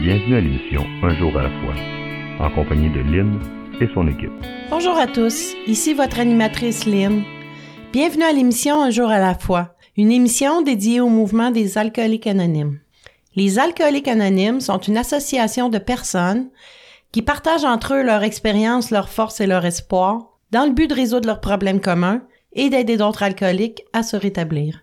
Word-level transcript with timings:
Bienvenue 0.00 0.36
à 0.36 0.40
l'émission 0.40 0.84
Un 1.02 1.14
jour 1.16 1.34
à 1.38 1.44
la 1.44 1.48
fois, 1.48 1.74
en 2.40 2.50
compagnie 2.50 2.90
de 2.90 3.00
Lynn 3.00 3.40
et 3.80 3.88
son 3.94 4.06
équipe. 4.08 4.30
Bonjour 4.68 4.98
à 4.98 5.06
tous, 5.06 5.54
ici 5.66 5.94
votre 5.94 6.20
animatrice 6.20 6.84
Lynn. 6.84 7.22
Bienvenue 7.92 8.24
à 8.24 8.32
l'émission 8.32 8.82
Un 8.82 8.90
jour 8.90 9.08
à 9.08 9.18
la 9.18 9.34
fois, 9.34 9.76
une 9.96 10.12
émission 10.12 10.60
dédiée 10.60 11.00
au 11.00 11.08
mouvement 11.08 11.50
des 11.50 11.78
alcooliques 11.78 12.26
anonymes. 12.26 12.78
Les 13.34 13.58
alcooliques 13.58 14.08
anonymes 14.08 14.60
sont 14.60 14.78
une 14.78 14.98
association 14.98 15.70
de 15.70 15.78
personnes 15.78 16.50
qui 17.12 17.22
partagent 17.22 17.64
entre 17.64 17.94
eux 17.94 18.02
leur 18.02 18.24
expérience, 18.24 18.90
leurs 18.90 19.08
forces 19.08 19.40
et 19.40 19.46
leur 19.46 19.64
espoir 19.64 20.38
dans 20.50 20.66
le 20.66 20.72
but 20.72 20.88
de 20.88 20.94
résoudre 20.94 21.28
leurs 21.28 21.40
problèmes 21.40 21.80
communs 21.80 22.22
et 22.52 22.68
d'aider 22.68 22.98
d'autres 22.98 23.22
alcooliques 23.22 23.84
à 23.94 24.02
se 24.02 24.16
rétablir. 24.16 24.82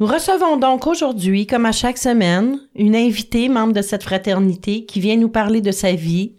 Nous 0.00 0.06
recevons 0.06 0.58
donc 0.58 0.86
aujourd'hui, 0.86 1.44
comme 1.44 1.66
à 1.66 1.72
chaque 1.72 1.98
semaine, 1.98 2.60
une 2.76 2.94
invitée 2.94 3.48
membre 3.48 3.72
de 3.72 3.82
cette 3.82 4.04
fraternité 4.04 4.84
qui 4.86 5.00
vient 5.00 5.16
nous 5.16 5.28
parler 5.28 5.60
de 5.60 5.72
sa 5.72 5.92
vie, 5.92 6.36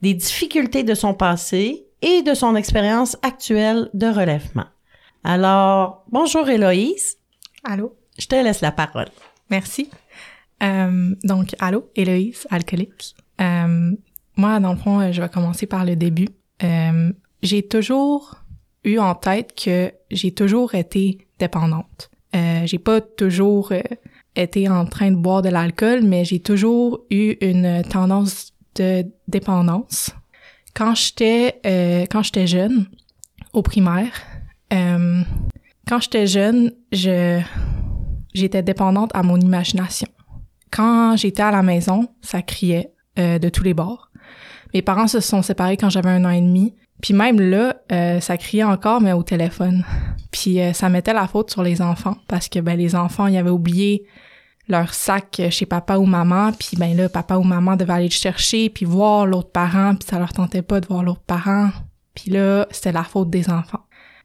des 0.00 0.14
difficultés 0.14 0.84
de 0.84 0.94
son 0.94 1.12
passé 1.12 1.86
et 2.02 2.22
de 2.22 2.34
son 2.34 2.54
expérience 2.54 3.16
actuelle 3.22 3.90
de 3.94 4.06
relèvement. 4.06 4.66
Alors, 5.24 6.04
bonjour 6.12 6.48
Héloïse. 6.48 7.16
Allô? 7.64 7.96
Je 8.16 8.26
te 8.26 8.36
laisse 8.36 8.60
la 8.60 8.70
parole. 8.70 9.08
Merci. 9.50 9.90
Euh, 10.62 11.12
donc, 11.24 11.56
allô, 11.58 11.90
Héloïse, 11.96 12.46
alcoolique. 12.48 13.16
Euh, 13.40 13.90
moi, 14.36 14.60
dans 14.60 14.72
le 14.72 14.78
fond, 14.78 15.00
euh, 15.00 15.10
je 15.10 15.20
vais 15.20 15.28
commencer 15.28 15.66
par 15.66 15.84
le 15.84 15.96
début. 15.96 16.28
Euh, 16.62 17.12
j'ai 17.42 17.66
toujours 17.66 18.36
eu 18.84 18.98
en 18.98 19.16
tête 19.16 19.60
que 19.60 19.90
j'ai 20.12 20.32
toujours 20.32 20.76
été 20.76 21.26
dépendante. 21.40 22.08
Euh, 22.34 22.62
j'ai 22.64 22.78
pas 22.78 23.00
toujours 23.00 23.72
euh, 23.72 23.80
été 24.36 24.68
en 24.68 24.86
train 24.86 25.10
de 25.10 25.16
boire 25.16 25.42
de 25.42 25.48
l'alcool, 25.48 26.02
mais 26.02 26.24
j'ai 26.24 26.40
toujours 26.40 27.00
eu 27.10 27.36
une 27.40 27.82
tendance 27.88 28.52
de 28.76 29.04
dépendance. 29.28 30.10
Quand 30.74 30.94
j'étais 30.94 31.60
euh, 31.66 32.06
quand 32.10 32.22
j'étais 32.22 32.46
jeune, 32.46 32.86
au 33.52 33.62
primaire, 33.62 34.12
euh, 34.72 35.22
quand 35.88 36.00
j'étais 36.00 36.26
jeune, 36.26 36.72
je 36.92 37.40
j'étais 38.32 38.62
dépendante 38.62 39.10
à 39.14 39.22
mon 39.22 39.38
imagination. 39.38 40.08
Quand 40.70 41.16
j'étais 41.16 41.42
à 41.42 41.50
la 41.50 41.62
maison, 41.62 42.08
ça 42.20 42.42
criait 42.42 42.92
euh, 43.18 43.38
de 43.38 43.48
tous 43.48 43.64
les 43.64 43.74
bords. 43.74 44.10
Mes 44.72 44.82
parents 44.82 45.08
se 45.08 45.18
sont 45.18 45.42
séparés 45.42 45.76
quand 45.76 45.90
j'avais 45.90 46.10
un 46.10 46.24
an 46.24 46.30
et 46.30 46.40
demi. 46.40 46.74
Puis 47.00 47.14
même 47.14 47.40
là, 47.40 47.76
euh, 47.92 48.20
ça 48.20 48.36
criait 48.36 48.64
encore, 48.64 49.00
mais 49.00 49.12
au 49.12 49.22
téléphone. 49.22 49.84
Puis 50.30 50.60
euh, 50.60 50.72
ça 50.72 50.88
mettait 50.88 51.12
la 51.12 51.26
faute 51.26 51.50
sur 51.50 51.62
les 51.62 51.80
enfants 51.82 52.16
parce 52.28 52.48
que 52.48 52.58
ben 52.58 52.76
les 52.76 52.94
enfants, 52.94 53.26
ils 53.26 53.38
avaient 53.38 53.50
oublié 53.50 54.04
leur 54.68 54.94
sac 54.94 55.40
chez 55.50 55.66
papa 55.66 55.96
ou 55.96 56.06
maman, 56.06 56.52
puis 56.52 56.76
ben 56.76 56.96
là, 56.96 57.08
papa 57.08 57.36
ou 57.36 57.42
maman 57.42 57.76
devaient 57.76 57.94
aller 57.94 58.04
le 58.04 58.10
chercher, 58.10 58.70
puis 58.70 58.84
voir 58.84 59.26
l'autre 59.26 59.50
parent, 59.50 59.96
puis 59.96 60.08
ça 60.08 60.18
leur 60.18 60.32
tentait 60.32 60.62
pas 60.62 60.80
de 60.80 60.86
voir 60.86 61.02
l'autre 61.02 61.22
parent. 61.26 61.70
Puis 62.14 62.30
là, 62.30 62.66
c'était 62.70 62.92
la 62.92 63.02
faute 63.02 63.30
des 63.30 63.50
enfants. 63.50 63.80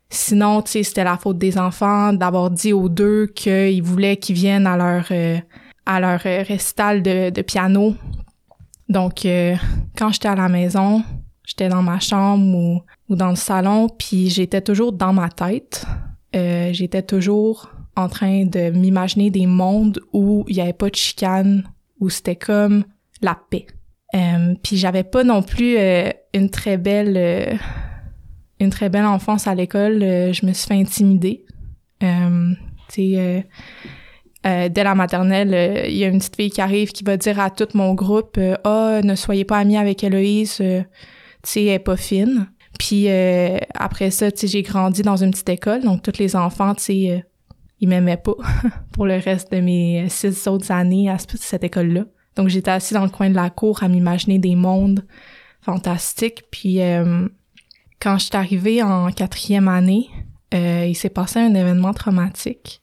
Sinon, 0.10 0.62
tu 0.62 0.72
sais, 0.72 0.84
c'était 0.84 1.04
la 1.04 1.18
faute 1.18 1.38
des 1.38 1.58
enfants 1.58 2.14
d'avoir 2.14 2.52
dit 2.52 2.74
aux 2.74 2.90
deux 2.90 3.28
qu'ils 3.28 3.82
voulaient 3.82 4.18
qu'ils 4.18 4.36
viennent 4.36 4.68
à 4.68 4.78
leur 4.78 5.08
euh, 5.12 5.40
à 5.86 6.00
leur 6.00 6.22
euh, 6.26 6.44
récital 6.48 7.02
de, 7.02 7.32
de 7.32 7.42
piano. 7.42 7.96
Donc, 8.88 9.26
euh, 9.26 9.56
quand 9.98 10.12
j'étais 10.12 10.28
à 10.28 10.36
la 10.36 10.48
maison, 10.48 11.04
j'étais 11.46 11.70
dans 11.70 11.82
ma 11.82 12.00
chambre 12.00 12.56
ou, 12.56 12.82
ou 13.10 13.16
dans 13.16 13.30
le 13.30 13.36
salon, 13.36 13.90
puis 13.90 14.30
j'étais 14.30 14.62
toujours 14.62 14.92
dans 14.92 15.14
ma 15.14 15.30
tête. 15.30 15.86
Euh, 16.36 16.72
j'étais 16.74 17.02
toujours 17.02 17.72
en 17.96 18.10
train 18.10 18.46
de 18.46 18.72
m'imaginer 18.72 19.30
des 19.30 19.46
mondes 19.46 20.02
où 20.12 20.44
il 20.48 20.58
y 20.58 20.62
avait 20.62 20.74
pas 20.74 20.90
de 20.90 20.96
chicane, 20.96 21.64
où 22.00 22.10
c'était 22.10 22.36
comme 22.36 22.84
la 23.22 23.40
paix. 23.50 23.68
Euh, 24.14 24.56
puis 24.64 24.78
j'avais 24.78 25.04
pas 25.04 25.24
non 25.24 25.42
plus 25.42 25.78
euh, 25.78 26.10
une 26.34 26.50
très 26.50 26.78
belle 26.78 27.16
euh, 27.18 27.56
une 28.60 28.70
très 28.70 28.90
belle 28.90 29.06
enfance 29.06 29.48
à 29.48 29.56
l'école. 29.56 30.02
Euh, 30.02 30.34
je 30.34 30.46
me 30.46 30.54
suis 30.54 30.68
fait 30.68 30.76
intimider. 30.76 31.46
Euh, 32.04 32.54
euh, 34.46 34.70
dès 34.70 34.84
la 34.84 34.96
maternelle, 34.96 35.88
il 35.90 35.98
y 35.98 36.04
a 36.04 36.08
une 36.08 36.20
petite 36.20 36.36
fille 36.36 36.52
qui 36.52 36.62
arrive 36.62 36.92
qui 36.92 37.04
va 37.04 37.18
dire 37.18 37.40
à 37.40 37.50
tout 37.50 37.68
mon 37.74 37.94
groupe 37.94 38.40
Ah, 38.64 39.02
ne 39.04 39.16
soyez 39.16 39.44
pas 39.44 39.58
amis 39.58 39.78
avec 39.78 40.04
Héloïse, 40.04 40.62
tu 41.46 41.52
sais, 41.52 41.64
est 41.66 41.80
pas 41.80 41.96
fine. 41.98 42.48
Puis 42.80 43.10
euh, 43.10 43.58
après 43.74 44.12
ça, 44.12 44.32
tu 44.32 44.40
sais, 44.40 44.48
j'ai 44.48 44.62
grandi 44.64 45.02
dans 45.02 45.16
une 45.16 45.32
petite 45.32 45.48
école, 45.50 45.82
donc 45.84 46.02
tous 46.02 46.18
les 46.20 46.36
enfants, 46.36 46.76
tu 46.76 46.84
sais, 46.84 47.12
euh, 47.12 47.20
ils 47.80 47.88
m'aimaient 47.88 48.18
pas 48.18 48.34
pour 48.92 49.06
le 49.06 49.16
reste 49.18 49.52
de 49.54 49.60
mes 49.62 50.08
six 50.10 50.48
autres 50.48 50.72
années 50.72 51.10
à 51.10 51.18
ce- 51.18 51.38
cette 51.38 51.64
école-là. 51.64 52.04
Donc 52.36 52.50
j'étais 52.50 52.72
assise 52.72 52.94
dans 52.98 53.04
le 53.04 53.10
coin 53.10 53.30
de 53.30 53.36
la 53.36 53.50
cour 53.50 53.82
à 53.84 53.88
m'imaginer 53.88 54.40
des 54.40 54.56
mondes 54.56 55.06
fantastiques. 55.62 56.44
Puis 56.52 56.82
euh, 56.82 57.28
quand 58.02 58.18
je 58.18 58.26
suis 58.26 58.36
arrivée 58.36 58.84
en 58.84 59.10
quatrième 59.12 59.68
année, 59.70 60.10
euh, 60.54 60.86
il 60.88 60.96
s'est 60.96 61.10
passé 61.10 61.40
un 61.40 61.54
événement 61.56 61.94
traumatique. 61.94 62.82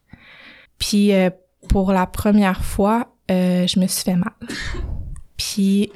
Puis 0.78 1.12
euh, 1.12 1.28
pour 1.68 1.92
la 1.92 2.06
première 2.06 2.64
fois, 2.64 3.14
euh, 3.30 3.66
je 3.66 3.78
me 3.78 3.86
suis 3.86 4.04
fait 4.04 4.16
mal. 4.16 4.32
Puis 5.36 5.90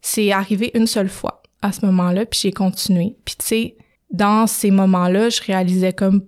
c'est 0.00 0.32
arrivé 0.32 0.70
une 0.74 0.86
seule 0.86 1.08
fois 1.08 1.39
à 1.62 1.72
ce 1.72 1.84
moment-là, 1.86 2.26
puis 2.26 2.40
j'ai 2.42 2.52
continué. 2.52 3.16
Puis 3.24 3.36
tu 3.38 3.46
sais, 3.46 3.76
dans 4.10 4.46
ces 4.46 4.70
moments-là, 4.70 5.28
je 5.28 5.42
réalisais 5.42 5.92
comme. 5.92 6.22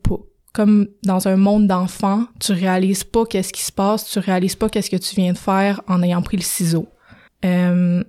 Comme 0.54 0.88
dans 1.02 1.28
un 1.28 1.36
monde 1.36 1.66
d'enfants, 1.66 2.26
tu 2.38 2.52
réalises 2.52 3.04
pas 3.04 3.24
qu'est-ce 3.24 3.54
qui 3.54 3.62
se 3.62 3.72
passe, 3.72 4.04
tu 4.10 4.18
réalises 4.18 4.54
pas 4.54 4.68
qu'est-ce 4.68 4.90
que 4.90 4.98
tu 4.98 5.16
viens 5.16 5.32
de 5.32 5.38
faire 5.38 5.80
en 5.88 6.02
ayant 6.02 6.20
pris 6.20 6.36
le 6.36 6.42
ciseau. 6.42 6.88
Euh, 7.46 8.04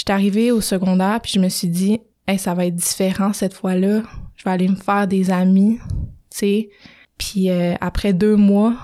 J'étais 0.00 0.14
arrivée 0.14 0.50
au 0.50 0.62
secondaire, 0.62 1.20
puis 1.20 1.32
je 1.34 1.38
me 1.38 1.50
suis 1.50 1.68
dit, 1.68 2.00
hey, 2.26 2.38
ça 2.38 2.54
va 2.54 2.64
être 2.64 2.74
différent 2.74 3.34
cette 3.34 3.52
fois-là. 3.52 4.00
Je 4.34 4.44
vais 4.44 4.50
aller 4.50 4.66
me 4.66 4.74
faire 4.74 5.06
des 5.06 5.30
amis, 5.30 5.78
tu 6.30 6.38
sais. 6.38 6.68
Puis 7.18 7.50
euh, 7.50 7.74
après 7.82 8.14
deux 8.14 8.34
mois, 8.34 8.76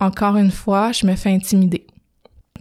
encore 0.00 0.36
une 0.36 0.50
fois, 0.50 0.90
je 0.90 1.06
me 1.06 1.14
fais 1.14 1.30
intimider. 1.30 1.86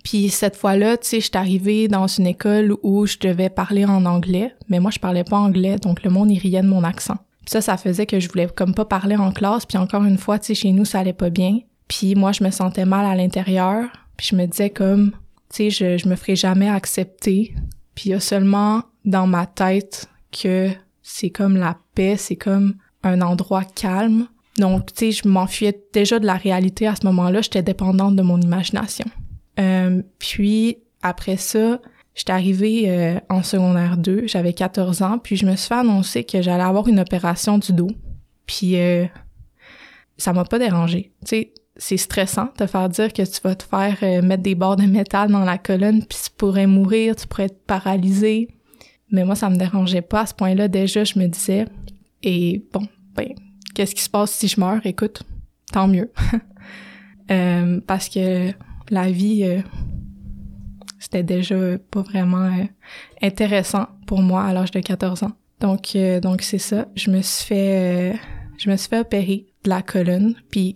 Puis 0.04 0.30
cette 0.30 0.56
fois-là, 0.56 0.98
tu 0.98 1.08
sais, 1.08 1.20
je 1.20 1.26
suis 1.26 1.38
arrivée 1.38 1.88
dans 1.88 2.08
une 2.08 2.28
école 2.28 2.76
où 2.84 3.06
je 3.06 3.18
devais 3.18 3.50
parler 3.50 3.86
en 3.86 4.06
anglais, 4.06 4.54
mais 4.70 4.80
moi 4.80 4.92
je 4.92 5.00
parlais 5.00 5.24
pas 5.24 5.38
anglais, 5.38 5.78
donc 5.78 6.04
le 6.04 6.10
monde 6.10 6.32
il 6.32 6.40
riait 6.40 6.62
de 6.62 6.68
mon 6.68 6.84
accent. 6.84 7.18
Puis 7.40 7.52
ça, 7.52 7.62
ça 7.62 7.78
faisait 7.78 8.06
que 8.06 8.20
je 8.20 8.28
voulais 8.30 8.48
comme 8.48 8.74
pas 8.74 8.86
parler 8.86 9.16
en 9.16 9.32
classe, 9.32 9.66
puis 9.66 9.78
encore 9.78 10.04
une 10.04 10.18
fois, 10.18 10.40
tu 10.40 10.48
sais, 10.48 10.56
chez 10.56 10.72
nous 10.72 10.86
ça 10.86 11.00
allait 11.00 11.14
pas 11.14 11.30
bien. 11.30 11.60
Puis 11.88 12.16
moi 12.16 12.32
je 12.32 12.44
me 12.44 12.52
sentais 12.52 12.86
mal 12.86 13.06
à 13.06 13.16
l'intérieur, 13.16 13.86
puis 14.16 14.28
je 14.32 14.36
me 14.36 14.46
disais 14.46 14.70
comme, 14.70 15.12
tu 15.50 15.70
sais, 15.70 15.70
je, 15.70 15.98
je 15.98 16.10
me 16.10 16.16
ferai 16.16 16.36
jamais 16.36 16.70
accepter. 16.70 17.54
Puis 17.96 18.10
il 18.10 18.12
y 18.12 18.16
a 18.16 18.20
seulement 18.20 18.84
dans 19.06 19.28
ma 19.28 19.46
tête 19.46 20.08
que 20.32 20.70
c'est 21.02 21.30
comme 21.30 21.56
la 21.56 21.78
paix, 21.96 22.18
c'est 22.18 22.36
comme 22.36 22.76
un 23.04 23.22
endroit 23.22 23.64
calme. 23.64 24.28
Donc, 24.58 24.94
tu 24.94 25.12
sais, 25.12 25.24
je 25.24 25.28
m'enfuyais 25.28 25.80
déjà 25.94 26.20
de 26.20 26.26
la 26.26 26.36
réalité 26.36 26.88
à 26.88 26.96
ce 26.96 27.06
moment-là. 27.06 27.42
J'étais 27.42 27.62
dépendante 27.62 28.16
de 28.16 28.22
mon 28.22 28.42
imagination. 28.42 29.06
Euh, 29.60 30.02
puis, 30.20 30.78
après 31.02 31.38
ça, 31.38 31.80
j'étais 32.16 32.32
arrivée 32.32 32.90
euh, 32.90 33.20
en 33.30 33.44
secondaire 33.44 33.98
2. 33.98 34.28
J'avais 34.28 34.54
14 34.54 35.02
ans. 35.02 35.20
Puis, 35.20 35.36
je 35.36 35.46
me 35.46 35.56
suis 35.56 35.68
fait 35.68 35.76
annoncer 35.76 36.24
que 36.24 36.42
j'allais 36.42 36.64
avoir 36.64 36.88
une 36.88 37.00
opération 37.00 37.58
du 37.58 37.74
dos. 37.74 37.92
Puis, 38.46 38.80
euh, 38.80 39.06
ça 40.18 40.34
m'a 40.34 40.44
pas 40.44 40.60
dérangé. 40.60 41.12
Tu 41.22 41.28
sais, 41.28 41.54
c'est 41.78 41.98
stressant 41.98 42.50
de 42.58 42.66
faire 42.66 42.90
dire 42.90 43.14
que 43.14 43.22
tu 43.22 43.42
vas 43.44 43.56
te 43.56 43.64
faire 43.64 43.98
euh, 44.04 44.22
mettre 44.22 44.44
des 44.44 44.56
barres 44.56 44.76
de 44.76 44.86
métal 44.86 45.32
dans 45.32 45.44
la 45.44 45.58
colonne 45.58 46.04
puis 46.04 46.18
tu 46.24 46.32
pourrais 46.36 46.68
mourir, 46.68 47.16
tu 47.16 47.28
pourrais 47.28 47.46
être 47.46 47.66
paralysé. 47.66 48.50
Mais 49.12 49.24
moi, 49.24 49.36
ça 49.36 49.50
me 49.50 49.56
dérangeait 49.56 50.02
pas. 50.02 50.22
À 50.22 50.26
ce 50.26 50.34
point-là, 50.34 50.68
déjà, 50.68 51.04
je 51.04 51.18
me 51.18 51.28
disais, 51.28 51.66
et 52.24 52.66
bon, 52.74 52.88
ben, 53.16 53.30
qu'est-ce 53.74 53.96
qui 53.96 54.02
se 54.02 54.10
passe 54.10 54.32
si 54.32 54.48
je 54.48 54.60
meurs? 54.60 54.86
Écoute, 54.86 55.24
tant 55.72 55.88
mieux. 55.88 56.12
Euh, 57.30 57.82
parce 57.86 58.08
que 58.08 58.54
la 58.90 59.12
vie, 59.12 59.44
euh, 59.44 59.62
c'était 61.00 61.24
déjà 61.24 61.56
pas 61.92 62.02
vraiment 62.02 62.46
euh, 62.46 62.66
intéressant 63.22 63.88
pour 64.08 64.22
moi 64.22 64.44
à 64.44 64.54
l'âge 64.54 64.72
de 64.72 64.80
14 64.80 65.24
ans. 65.24 65.32
Donc, 65.60 65.96
euh, 65.96 66.20
donc 66.20 66.42
c'est 66.42 66.58
ça. 66.58 66.88
Je 66.96 67.12
me 67.12 67.22
suis 67.22 67.46
fait, 67.46 68.14
euh, 68.14 68.18
je 68.58 68.70
me 68.70 68.76
suis 68.76 68.90
fait 68.90 69.00
opérer 69.00 69.48
de 69.64 69.70
la 69.70 69.82
colonne. 69.82 70.36
Puis 70.50 70.76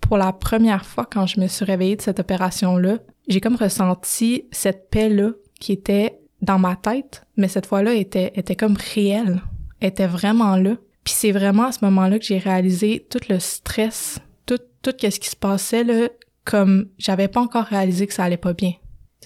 pour 0.00 0.16
la 0.16 0.32
première 0.32 0.84
fois, 0.84 1.06
quand 1.10 1.26
je 1.26 1.40
me 1.40 1.46
suis 1.46 1.64
réveillée 1.64 1.96
de 1.96 2.02
cette 2.02 2.20
opération-là, 2.20 2.98
j'ai 3.28 3.40
comme 3.40 3.56
ressenti 3.56 4.44
cette 4.50 4.90
paix-là 4.90 5.30
qui 5.60 5.72
était 5.72 6.18
dans 6.40 6.58
ma 6.58 6.74
tête, 6.74 7.24
mais 7.36 7.48
cette 7.48 7.66
fois-là 7.66 7.94
était, 7.94 8.32
était 8.34 8.56
comme 8.56 8.76
réelle, 8.94 9.40
était 9.80 10.08
vraiment 10.08 10.56
là. 10.56 10.76
Puis 11.04 11.14
c'est 11.16 11.32
vraiment 11.32 11.66
à 11.66 11.72
ce 11.72 11.84
moment-là 11.84 12.18
que 12.18 12.24
j'ai 12.24 12.38
réalisé 12.38 13.06
tout 13.08 13.20
le 13.28 13.38
stress, 13.38 14.18
tout, 14.44 14.58
tout 14.82 14.92
ce 15.00 15.18
qui 15.18 15.28
se 15.28 15.36
passait 15.36 15.84
là, 15.84 16.08
comme 16.44 16.88
j'avais 16.98 17.28
pas 17.28 17.40
encore 17.40 17.64
réalisé 17.64 18.06
que 18.06 18.14
ça 18.14 18.24
allait 18.24 18.36
pas 18.36 18.52
bien. 18.52 18.72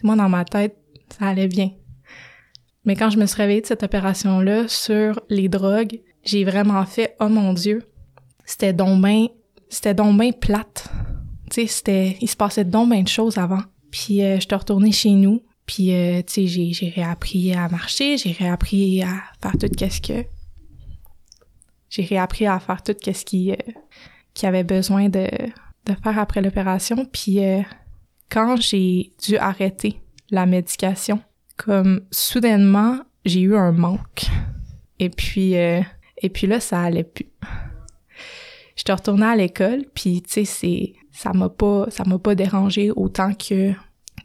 Moi 0.03 0.17
dans 0.17 0.29
ma 0.29 0.45
tête, 0.45 0.77
ça 1.19 1.27
allait 1.27 1.49
bien. 1.49 1.71
Mais 2.85 2.95
quand 2.95 3.11
je 3.11 3.19
me 3.19 3.27
suis 3.27 3.37
réveillée 3.37 3.63
de 3.63 3.67
cette 3.67 3.83
opération-là 3.83 4.69
sur 4.69 5.21
les 5.29 5.49
drogues, 5.49 6.01
j'ai 6.23 6.45
vraiment 6.45 6.85
fait 6.85 7.17
oh 7.21 7.29
mon 7.29 7.53
dieu, 7.53 7.83
c'était 8.45 8.73
donc 8.73 9.05
c'était 9.69 9.95
donc 9.95 10.41
plate. 10.41 10.89
Tu 11.51 11.63
sais, 11.63 11.67
c'était 11.67 12.17
il 12.21 12.29
se 12.29 12.37
passait 12.37 12.65
donc 12.65 12.93
de 12.93 13.09
choses 13.09 13.39
avant. 13.39 13.63
Puis 13.91 14.23
euh, 14.23 14.37
je 14.37 14.41
suis 14.41 14.55
retournée 14.55 14.93
chez 14.93 15.11
nous, 15.11 15.43
puis 15.65 15.93
euh, 15.95 16.23
tu 16.23 16.33
sais 16.33 16.47
j'ai 16.47 16.73
j'ai 16.73 16.89
réappris 16.91 17.55
à 17.55 17.69
marcher, 17.69 18.17
j'ai 18.19 18.33
réappris 18.33 19.03
à 19.03 19.23
faire 19.41 19.53
tout 19.59 19.69
qu'est-ce 19.69 20.01
que 20.01 20.25
j'ai 21.89 22.05
réappris 22.05 22.47
à 22.47 22.59
faire 22.59 22.83
tout 22.83 22.95
qu'est-ce 23.01 23.25
qui 23.25 23.53
euh, 23.53 23.57
qui 24.35 24.47
avait 24.47 24.65
besoin 24.65 25.09
de 25.09 25.29
de 25.87 25.95
faire 26.03 26.19
après 26.19 26.43
l'opération. 26.43 27.07
Puis 27.07 27.45
euh, 27.45 27.63
quand 28.31 28.57
j'ai 28.61 29.13
dû 29.23 29.37
arrêter 29.37 30.01
la 30.31 30.47
médication, 30.47 31.21
comme 31.57 32.03
soudainement 32.11 33.01
j'ai 33.25 33.41
eu 33.41 33.57
un 33.57 33.73
manque. 33.73 34.27
Et 34.99 35.11
puis 35.11 35.57
euh, 35.57 35.81
et 36.23 36.29
puis 36.29 36.47
là 36.47 36.61
ça 36.61 36.81
allait 36.81 37.05
plus. 37.05 37.27
J'étais 38.77 38.93
retournée 38.93 39.27
à 39.27 39.37
l'école, 39.37 39.85
puis 39.95 40.23
tu 40.23 40.31
sais 40.31 40.45
c'est 40.45 40.93
ça 41.13 41.33
m'a 41.33 41.49
pas 41.49 41.87
ça 41.91 42.05
m'a 42.05 42.19
pas 42.19 42.35
dérangé 42.35 42.91
autant 42.91 43.33
que 43.33 43.73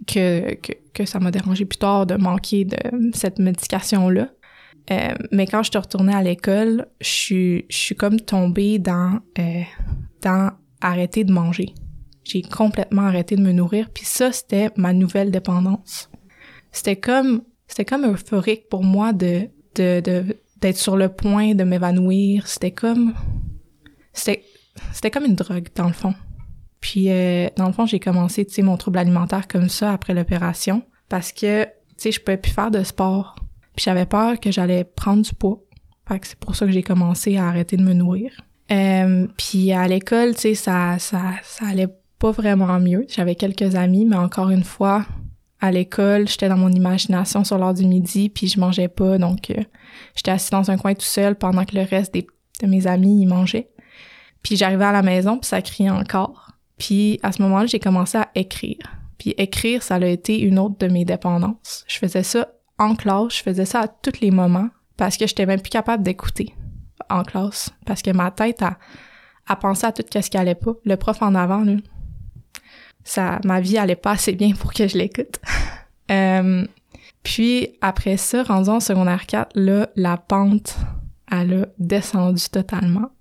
que, 0.07 0.55
que, 0.55 0.71
que 0.93 1.05
ça 1.05 1.19
m'a 1.19 1.31
dérangé 1.31 1.65
plus 1.65 1.77
tard 1.77 2.05
de 2.05 2.15
manquer 2.15 2.65
de 2.65 2.77
cette 3.13 3.39
médication 3.39 4.09
là. 4.09 4.29
Euh, 4.89 5.13
mais 5.31 5.45
quand 5.45 5.63
je 5.63 5.69
suis 5.69 5.77
retournée 5.77 6.13
à 6.13 6.23
l'école, 6.23 6.87
je 6.99 7.07
suis 7.07 7.65
je 7.69 7.77
suis 7.77 7.95
comme 7.95 8.19
tombée 8.19 8.79
dans 8.79 9.19
euh, 9.37 9.61
dans 10.21 10.51
arrêter 10.81 11.23
de 11.23 11.31
manger. 11.31 11.73
J'ai 12.23 12.41
complètement 12.41 13.03
arrêté 13.03 13.35
de 13.35 13.41
me 13.41 13.51
nourrir, 13.51 13.89
puis 13.89 14.05
ça 14.05 14.31
c'était 14.31 14.69
ma 14.75 14.93
nouvelle 14.93 15.31
dépendance. 15.31 16.09
C'était 16.71 16.95
comme 16.95 17.43
c'était 17.67 17.85
comme 17.85 18.05
euphorique 18.05 18.69
pour 18.69 18.83
moi 18.83 19.13
de 19.13 19.49
de 19.75 20.01
de 20.01 20.37
d'être 20.59 20.77
sur 20.77 20.95
le 20.95 21.09
point 21.09 21.55
de 21.55 21.63
m'évanouir. 21.63 22.47
C'était 22.47 22.71
comme 22.71 23.13
c'était 24.13 24.43
c'était 24.93 25.11
comme 25.11 25.25
une 25.25 25.35
drogue 25.35 25.69
dans 25.75 25.87
le 25.87 25.93
fond. 25.93 26.13
Puis 26.79 27.11
euh, 27.11 27.47
dans 27.57 27.67
le 27.67 27.73
fond, 27.73 27.85
j'ai 27.85 27.99
commencé 27.99 28.45
tu 28.45 28.53
sais 28.53 28.61
mon 28.61 28.77
trouble 28.77 28.99
alimentaire 28.99 29.47
comme 29.47 29.69
ça 29.69 29.93
après 29.93 30.13
l'opération 30.13 30.83
parce 31.09 31.31
que 31.31 31.63
tu 31.63 31.71
sais 31.97 32.11
je 32.11 32.19
pouvais 32.19 32.37
plus 32.37 32.51
faire 32.51 32.71
de 32.71 32.83
sport. 32.83 33.35
Puis 33.75 33.85
j'avais 33.85 34.05
peur 34.05 34.39
que 34.39 34.51
j'allais 34.51 34.83
prendre 34.83 35.23
du 35.23 35.33
poids. 35.33 35.63
Fait 36.07 36.19
que 36.19 36.27
c'est 36.27 36.39
pour 36.39 36.55
ça 36.55 36.65
que 36.65 36.71
j'ai 36.71 36.83
commencé 36.83 37.37
à 37.37 37.47
arrêter 37.47 37.77
de 37.77 37.83
me 37.83 37.93
nourrir. 37.93 38.31
Euh, 38.71 39.27
puis 39.37 39.71
à 39.73 39.87
l'école, 39.87 40.33
tu 40.35 40.41
sais, 40.41 40.55
ça, 40.55 40.97
ça, 40.99 41.21
ça 41.43 41.65
allait 41.67 41.89
pas 42.19 42.31
vraiment 42.31 42.79
mieux. 42.79 43.05
J'avais 43.09 43.35
quelques 43.35 43.75
amis, 43.75 44.05
mais 44.05 44.15
encore 44.15 44.49
une 44.49 44.63
fois, 44.63 45.05
à 45.59 45.71
l'école, 45.71 46.27
j'étais 46.27 46.49
dans 46.49 46.57
mon 46.57 46.71
imagination 46.71 47.43
sur 47.43 47.57
l'heure 47.57 47.73
du 47.73 47.85
midi, 47.85 48.29
puis 48.29 48.47
je 48.47 48.59
mangeais 48.59 48.87
pas, 48.87 49.17
donc 49.17 49.51
euh, 49.51 49.63
j'étais 50.15 50.31
assise 50.31 50.49
dans 50.49 50.71
un 50.71 50.77
coin 50.77 50.93
tout 50.93 51.01
seul 51.01 51.35
pendant 51.35 51.65
que 51.65 51.75
le 51.75 51.83
reste 51.83 52.13
des, 52.13 52.25
de 52.61 52.67
mes 52.67 52.87
amis, 52.87 53.21
ils 53.21 53.27
mangeaient. 53.27 53.69
Puis 54.41 54.55
j'arrivais 54.55 54.85
à 54.85 54.91
la 54.91 55.03
maison, 55.03 55.37
puis 55.37 55.47
ça 55.47 55.61
criait 55.61 55.89
encore. 55.89 56.51
Puis 56.77 57.19
à 57.21 57.31
ce 57.31 57.41
moment-là, 57.43 57.67
j'ai 57.67 57.79
commencé 57.79 58.17
à 58.17 58.29
écrire. 58.33 58.79
Puis 59.19 59.35
écrire, 59.37 59.83
ça 59.83 59.95
a 59.95 60.05
été 60.05 60.39
une 60.39 60.57
autre 60.57 60.77
de 60.79 60.87
mes 60.87 61.05
dépendances. 61.05 61.85
Je 61.87 61.99
faisais 61.99 62.23
ça 62.23 62.47
en 62.79 62.95
classe, 62.95 63.37
je 63.37 63.43
faisais 63.43 63.65
ça 63.65 63.81
à 63.81 63.87
tous 63.87 64.19
les 64.21 64.31
moments 64.31 64.69
parce 64.97 65.17
que 65.17 65.27
j'étais 65.27 65.45
même 65.45 65.61
plus 65.61 65.69
capable 65.69 66.01
d'écouter 66.01 66.55
en 67.09 67.23
classe 67.23 67.71
parce 67.85 68.01
que 68.01 68.11
ma 68.11 68.31
tête 68.31 68.61
a, 68.61 68.77
pensé 69.55 69.85
à 69.85 69.91
tout 69.91 70.03
ce 70.09 70.29
qui 70.29 70.37
allait 70.37 70.55
pas. 70.55 70.71
Le 70.85 70.95
prof 70.95 71.21
en 71.21 71.35
avant, 71.35 71.63
là, 71.63 71.73
ça, 73.03 73.39
ma 73.43 73.59
vie 73.59 73.77
allait 73.77 73.95
pas 73.95 74.11
assez 74.11 74.31
bien 74.33 74.53
pour 74.53 74.73
que 74.73 74.87
je 74.87 74.97
l'écoute. 74.97 75.39
euh, 76.11 76.65
puis 77.23 77.69
après 77.81 78.17
ça, 78.17 78.43
rendu 78.43 78.69
en 78.69 78.79
secondaire 78.79 79.25
4, 79.25 79.51
là, 79.55 79.89
la 79.95 80.17
pente, 80.17 80.77
elle 81.29 81.53
a 81.53 81.65
descendu 81.79 82.43
totalement. 82.49 83.11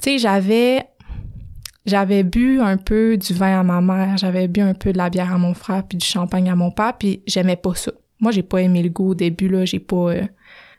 Tu 0.00 0.10
sais, 0.10 0.18
j'avais 0.18 0.86
j'avais 1.86 2.24
bu 2.24 2.60
un 2.60 2.76
peu 2.76 3.16
du 3.16 3.32
vin 3.32 3.60
à 3.60 3.62
ma 3.62 3.80
mère, 3.80 4.16
j'avais 4.16 4.48
bu 4.48 4.60
un 4.60 4.74
peu 4.74 4.92
de 4.92 4.98
la 4.98 5.08
bière 5.08 5.32
à 5.32 5.38
mon 5.38 5.54
frère 5.54 5.84
puis 5.86 5.96
du 5.96 6.04
champagne 6.04 6.50
à 6.50 6.56
mon 6.56 6.72
père, 6.72 6.94
puis 6.98 7.22
j'aimais 7.26 7.56
pas 7.56 7.74
ça. 7.74 7.92
Moi, 8.18 8.32
j'ai 8.32 8.42
pas 8.42 8.60
aimé 8.60 8.82
le 8.82 8.88
goût 8.88 9.10
au 9.10 9.14
début 9.14 9.48
là, 9.48 9.64
j'ai 9.64 9.78
pas 9.78 10.10
euh, 10.10 10.22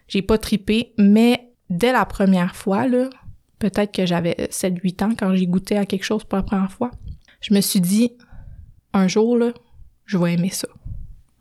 j'ai 0.08 0.22
pas 0.22 0.38
tripé, 0.38 0.94
mais 0.98 1.50
dès 1.70 1.92
la 1.92 2.06
première 2.06 2.56
fois 2.56 2.88
là, 2.88 3.10
peut-être 3.60 3.94
que 3.94 4.06
j'avais 4.06 4.48
7 4.50 4.76
8 4.82 5.02
ans 5.04 5.14
quand 5.18 5.36
j'ai 5.36 5.48
goûté 5.48 5.78
à 5.78 5.86
quelque 5.86 6.04
chose 6.04 6.24
pour 6.24 6.38
la 6.38 6.44
première 6.44 6.72
fois, 6.72 6.92
je 7.42 7.54
me 7.54 7.62
suis 7.62 7.82
dit 7.82 8.14
un 8.94 9.08
jour 9.08 9.38
là, 9.38 9.52
je 10.06 10.18
vais 10.18 10.34
aimer 10.34 10.50
ça. 10.50 10.68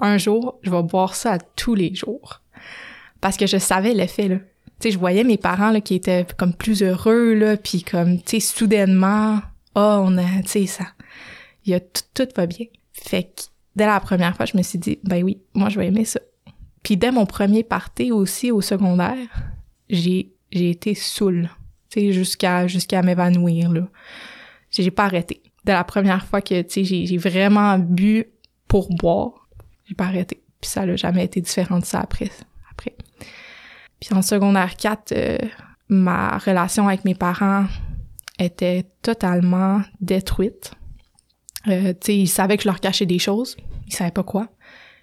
Un 0.01 0.19
jour, 0.19 0.59
je 0.63 0.71
vais 0.71 0.83
boire 0.83 1.15
ça 1.15 1.39
tous 1.57 1.75
les 1.75 1.95
jours. 1.95 2.43
Parce 3.21 3.37
que 3.37 3.47
je 3.47 3.57
savais 3.57 3.95
l'effet 3.95 4.29
là. 4.29 4.37
Tu 4.79 4.91
je 4.91 4.99
voyais 4.99 5.25
mes 5.25 5.39
parents 5.39 5.71
là 5.71 5.81
qui 5.81 5.95
étaient 5.95 6.27
comme 6.37 6.53
plus 6.53 6.83
heureux 6.83 7.33
là, 7.33 7.57
puis 7.57 7.83
comme 7.83 8.21
tu 8.21 8.41
sais 8.41 8.41
soudainement, 8.41 9.41
oh, 9.75 10.03
on 10.03 10.19
a 10.19 10.43
tu 10.43 10.49
sais 10.49 10.67
ça 10.67 10.85
il 11.67 11.73
y 11.73 11.75
a 11.75 11.81
tout, 11.81 12.03
tout 12.15 12.29
va 12.37 12.47
bien. 12.47 12.67
Fait 12.93 13.25
que 13.25 13.43
dès 13.75 13.87
la 13.87 14.01
première 14.01 14.37
fois, 14.37 14.47
je 14.47 14.57
me 14.57 14.63
suis 14.63 14.79
dit 14.79 14.99
ben 15.05 15.23
oui, 15.23 15.43
moi 15.55 15.69
je 15.69 15.79
vais 15.79 15.89
aimer 15.89 16.05
ça. 16.05 16.21
Puis 16.83 16.97
dès 16.97 17.11
mon 17.11 17.27
premier 17.27 17.65
party 17.65 18.13
aussi 18.13 18.51
au 18.51 18.61
secondaire, 18.61 19.29
j'ai 19.89 20.33
été 20.53 20.95
saoule, 20.95 21.51
tu 21.91 22.01
sais 22.01 22.13
jusqu'à 22.13 22.67
jusqu'à 22.67 23.03
m'évanouir 23.03 23.71
là. 23.71 23.89
J'ai 24.71 24.91
pas 24.91 25.05
arrêté. 25.05 25.43
Dès 25.65 25.73
la 25.73 25.85
première 25.85 26.27
fois 26.27 26.41
que 26.41 26.63
tu 26.63 26.71
sais 26.71 26.85
j'ai 26.85 27.07
j'ai 27.07 27.19
vraiment 27.19 27.79
bu 27.79 28.27
pour 28.69 28.89
boire, 28.91 29.49
j'ai 29.85 29.95
pas 29.95 30.05
arrêté. 30.05 30.43
Puis 30.61 30.71
ça 30.71 30.87
n'a 30.87 30.97
jamais 30.97 31.25
été 31.25 31.41
différent 31.41 31.79
de 31.79 31.85
ça 31.85 32.01
après 32.01 32.31
après. 32.71 32.97
Puis 34.01 34.15
en 34.15 34.23
secondaire 34.23 34.77
4, 34.77 35.13
euh, 35.13 35.39
ma 35.89 36.39
relation 36.39 36.89
avec 36.89 37.05
mes 37.05 37.15
parents 37.15 37.67
était 38.39 38.85
totalement 39.03 39.83
détruite. 40.01 40.73
Euh, 41.69 41.93
tu 41.93 42.07
sais, 42.07 42.17
ils 42.17 42.29
savaient 42.29 42.57
que 42.57 42.63
je 42.63 42.69
leur 42.69 42.81
cachais 42.81 43.07
des 43.07 43.19
choses, 43.19 43.57
ils 43.87 43.95
savaient 43.95 44.11
pas 44.11 44.23
quoi. 44.23 44.49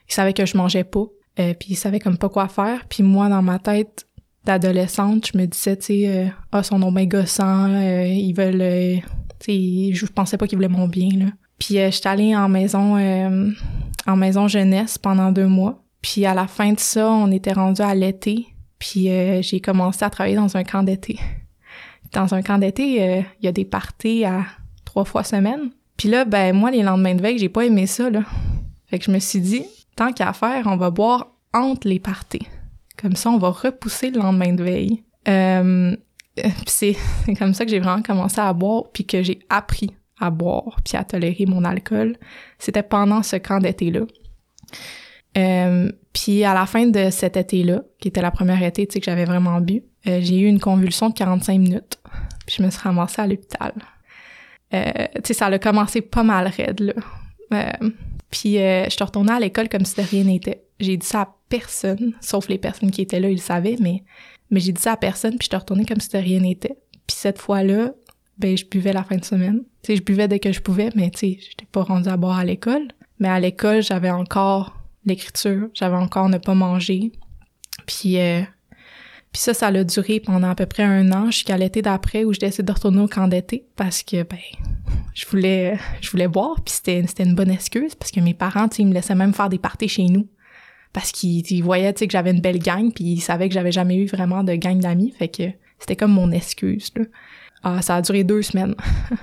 Ils 0.09 0.13
savaient 0.13 0.33
que 0.33 0.45
je 0.45 0.55
mangeais 0.55 0.83
pas, 0.83 1.05
euh, 1.39 1.53
puis 1.53 1.69
ils 1.71 1.75
savaient 1.75 1.99
comme 1.99 2.17
pas 2.17 2.29
quoi 2.29 2.47
faire. 2.47 2.85
Puis 2.87 3.03
moi, 3.03 3.29
dans 3.29 3.41
ma 3.41 3.59
tête 3.59 4.07
d'adolescente, 4.45 5.27
je 5.31 5.37
me 5.37 5.45
disais, 5.45 5.77
tu 5.77 5.85
sais, 5.85 6.07
euh, 6.07 6.27
ah, 6.51 6.63
son 6.63 6.79
nom 6.79 6.91
bien 6.91 7.05
gossant, 7.05 7.69
euh, 7.69 8.05
ils 8.05 8.33
veulent, 8.33 8.61
euh, 8.61 8.95
tu 9.39 9.45
sais, 9.45 9.93
je 9.93 10.05
pensais 10.05 10.37
pas 10.37 10.47
qu'ils 10.47 10.57
voulaient 10.57 10.67
mon 10.67 10.87
bien, 10.87 11.09
là. 11.17 11.25
Puis 11.59 11.79
euh, 11.79 11.91
j'étais 11.91 12.09
allée 12.09 12.35
en 12.35 12.49
maison, 12.49 12.97
euh, 12.97 13.49
en 14.05 14.15
maison 14.15 14.47
jeunesse 14.47 14.97
pendant 14.97 15.31
deux 15.31 15.47
mois. 15.47 15.81
Puis 16.01 16.25
à 16.25 16.33
la 16.33 16.47
fin 16.47 16.73
de 16.73 16.79
ça, 16.79 17.09
on 17.09 17.31
était 17.31 17.53
rendu 17.53 17.81
à 17.81 17.95
l'été. 17.95 18.47
Puis 18.79 19.09
euh, 19.09 19.41
j'ai 19.41 19.61
commencé 19.61 20.03
à 20.03 20.09
travailler 20.09 20.35
dans 20.35 20.57
un 20.57 20.63
camp 20.63 20.83
d'été. 20.83 21.19
Dans 22.11 22.33
un 22.33 22.41
camp 22.41 22.57
d'été, 22.57 23.23
il 23.39 23.45
y 23.45 23.47
a 23.47 23.51
des 23.51 23.65
parties 23.65 24.25
à 24.25 24.45
trois 24.85 25.05
fois 25.05 25.23
semaine. 25.23 25.71
Puis 25.97 26.09
là, 26.09 26.25
ben 26.25 26.53
moi, 26.53 26.69
les 26.69 26.83
lendemains 26.83 27.15
de 27.15 27.21
veille, 27.21 27.39
j'ai 27.39 27.49
pas 27.49 27.65
aimé 27.65 27.87
ça, 27.87 28.09
là. 28.09 28.23
Fait 28.87 28.99
que 28.99 29.05
je 29.05 29.11
me 29.11 29.19
suis 29.19 29.39
dit, 29.39 29.63
tant 29.95 30.11
qu'à 30.11 30.33
faire, 30.33 30.67
on 30.67 30.75
va 30.75 30.91
boire 30.91 31.31
entre 31.53 31.87
les 31.87 31.99
parties. 31.99 32.45
Comme 33.03 33.17
ça, 33.17 33.29
on 33.29 33.37
va 33.37 33.49
repousser 33.49 34.11
le 34.11 34.21
lendemain 34.21 34.53
de 34.53 34.63
veille. 34.63 35.03
Euh, 35.27 35.95
c'est 36.65 36.95
comme 37.37 37.53
ça 37.53 37.65
que 37.65 37.69
j'ai 37.69 37.79
vraiment 37.79 38.01
commencé 38.01 38.39
à 38.39 38.51
boire, 38.53 38.85
puis 38.93 39.05
que 39.05 39.21
j'ai 39.21 39.39
appris 39.49 39.91
à 40.21 40.29
boire, 40.29 40.77
puis 40.85 40.97
à 40.97 41.03
tolérer 41.03 41.45
mon 41.45 41.65
alcool. 41.65 42.15
C'était 42.59 42.81
pendant 42.81 43.21
ce 43.21 43.35
camp 43.35 43.59
d'été-là. 43.59 44.05
Euh, 45.37 45.91
puis 46.13 46.45
à 46.45 46.53
la 46.53 46.65
fin 46.65 46.87
de 46.87 47.09
cet 47.09 47.35
été-là, 47.35 47.83
qui 47.99 48.07
était 48.07 48.21
la 48.21 48.31
première 48.31 48.63
été, 48.63 48.87
que 48.87 49.03
j'avais 49.03 49.25
vraiment 49.25 49.59
bu, 49.59 49.83
euh, 50.07 50.19
j'ai 50.21 50.39
eu 50.39 50.45
une 50.45 50.61
convulsion 50.61 51.09
de 51.09 51.13
45 51.13 51.59
minutes. 51.59 51.99
Puis 52.47 52.55
je 52.57 52.63
me 52.63 52.69
suis 52.69 52.79
ramassée 52.79 53.21
à 53.21 53.27
l'hôpital. 53.27 53.73
Tu 54.71 54.79
sais, 55.23 55.33
ça 55.33 55.47
a 55.47 55.59
commencé 55.59 56.01
pas 56.01 56.23
mal 56.23 56.47
raide, 56.47 56.79
là. 56.79 56.93
Puis 58.33 58.57
euh, 58.57 58.85
je 58.85 58.89
suis 58.89 59.03
retournée 59.03 59.31
à 59.31 59.39
l'école 59.39 59.69
comme 59.69 59.85
si 59.85 59.95
de 59.95 60.01
rien 60.01 60.23
n'était. 60.23 60.63
J'ai 60.79 60.97
dit 60.97 61.05
ça 61.05 61.21
à 61.21 61.35
personne, 61.49 62.15
sauf 62.19 62.49
les 62.49 62.57
personnes 62.57 62.89
qui 62.89 63.03
étaient 63.03 63.19
là, 63.19 63.29
ils 63.29 63.35
le 63.35 63.39
savaient, 63.39 63.77
mais, 63.79 64.03
mais 64.49 64.59
j'ai 64.59 64.71
dit 64.71 64.81
ça 64.81 64.93
à 64.93 64.97
personne, 64.97 65.37
puis 65.37 65.45
je 65.45 65.55
suis 65.55 65.55
retournée 65.55 65.85
comme 65.85 65.99
si 65.99 66.09
de 66.09 66.17
rien 66.17 66.39
n'était. 66.39 66.75
Puis 67.05 67.15
cette 67.15 67.37
fois-là, 67.37 67.93
ben 68.39 68.57
je 68.57 68.65
buvais 68.65 68.91
la 68.91 69.03
fin 69.03 69.17
de 69.17 69.23
semaine. 69.23 69.61
Tu 69.83 69.95
je 69.95 70.01
buvais 70.01 70.27
dès 70.27 70.39
que 70.39 70.51
je 70.51 70.61
pouvais, 70.61 70.89
mais 70.95 71.11
tu 71.11 71.19
sais, 71.19 71.37
j'étais 71.47 71.67
pas 71.71 71.83
rendue 71.83 72.09
à 72.09 72.17
boire 72.17 72.39
à 72.39 72.43
l'école. 72.43 72.87
Mais 73.19 73.27
à 73.27 73.39
l'école, 73.39 73.83
j'avais 73.83 74.09
encore 74.09 74.81
l'écriture, 75.05 75.69
j'avais 75.75 75.95
encore 75.95 76.27
ne 76.27 76.39
pas 76.39 76.55
manger. 76.55 77.11
Puis, 77.85 78.17
euh, 78.17 78.41
Puis 79.33 79.41
ça, 79.41 79.55
ça 79.55 79.67
a 79.67 79.83
duré 79.83 80.19
pendant 80.19 80.51
à 80.51 80.55
peu 80.55 80.67
près 80.67 80.83
un 80.83 81.11
an 81.11 81.31
jusqu'à 81.31 81.57
l'été 81.57 81.81
d'après 81.81 82.23
où 82.23 82.33
j'ai 82.33 82.39
décidé 82.39 82.63
de 82.63 82.71
retourner 82.71 83.01
au 83.01 83.07
camp 83.07 83.27
d'été 83.27 83.65
parce 83.75 84.03
que, 84.03 84.21
ben, 84.21 84.37
je 85.15 85.25
voulais, 85.25 85.75
je 86.01 86.11
voulais 86.11 86.27
boire. 86.27 86.61
Puis 86.63 86.75
c'était, 86.75 87.23
une 87.23 87.33
bonne 87.33 87.49
excuse 87.49 87.95
parce 87.95 88.11
que 88.11 88.19
mes 88.19 88.35
parents, 88.35 88.69
ils 88.77 88.85
me 88.85 88.93
laissaient 88.93 89.15
même 89.15 89.33
faire 89.33 89.49
des 89.49 89.57
parties 89.57 89.89
chez 89.89 90.05
nous 90.05 90.27
parce 90.93 91.11
qu'ils 91.11 91.63
voyaient, 91.63 91.93
que 91.93 92.05
j'avais 92.07 92.29
une 92.29 92.41
belle 92.41 92.59
gang 92.59 92.93
puis 92.93 93.05
ils 93.05 93.21
savaient 93.21 93.47
que 93.47 93.55
j'avais 93.55 93.71
jamais 93.71 93.97
eu 93.97 94.05
vraiment 94.05 94.43
de 94.43 94.53
gang 94.53 94.77
d'amis. 94.77 95.11
Fait 95.17 95.29
que 95.29 95.43
c'était 95.79 95.95
comme 95.95 96.11
mon 96.11 96.31
excuse, 96.31 96.91
là. 96.95 97.05
Ah, 97.63 97.81
ça 97.81 97.95
a 97.95 98.01
duré 98.03 98.23
deux 98.23 98.43
semaines. 98.43 98.75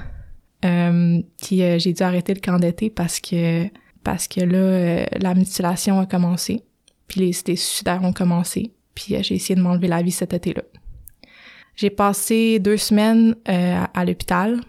euh, 0.64 1.22
puis 1.40 1.62
euh, 1.62 1.78
j'ai 1.78 1.92
dû 1.92 2.02
arrêter 2.02 2.34
le 2.34 2.40
camp 2.40 2.58
d'été 2.58 2.90
parce 2.90 3.20
que, 3.20 3.68
parce 4.02 4.26
que 4.26 4.40
là, 4.40 4.58
euh, 4.58 5.04
la 5.20 5.34
mutilation 5.34 6.00
a 6.00 6.06
commencé. 6.06 6.64
Puis 7.06 7.20
les 7.20 7.32
cités 7.32 7.56
ont 8.02 8.12
commencé. 8.12 8.72
Puis 9.00 9.16
euh, 9.16 9.22
j'ai 9.22 9.36
essayé 9.36 9.54
de 9.54 9.62
m'enlever 9.62 9.88
la 9.88 10.02
vie 10.02 10.10
cet 10.10 10.34
été-là. 10.34 10.62
J'ai 11.74 11.90
passé 11.90 12.58
deux 12.58 12.76
semaines 12.76 13.34
euh, 13.48 13.84
à 13.94 14.04
l'hôpital. 14.04 14.60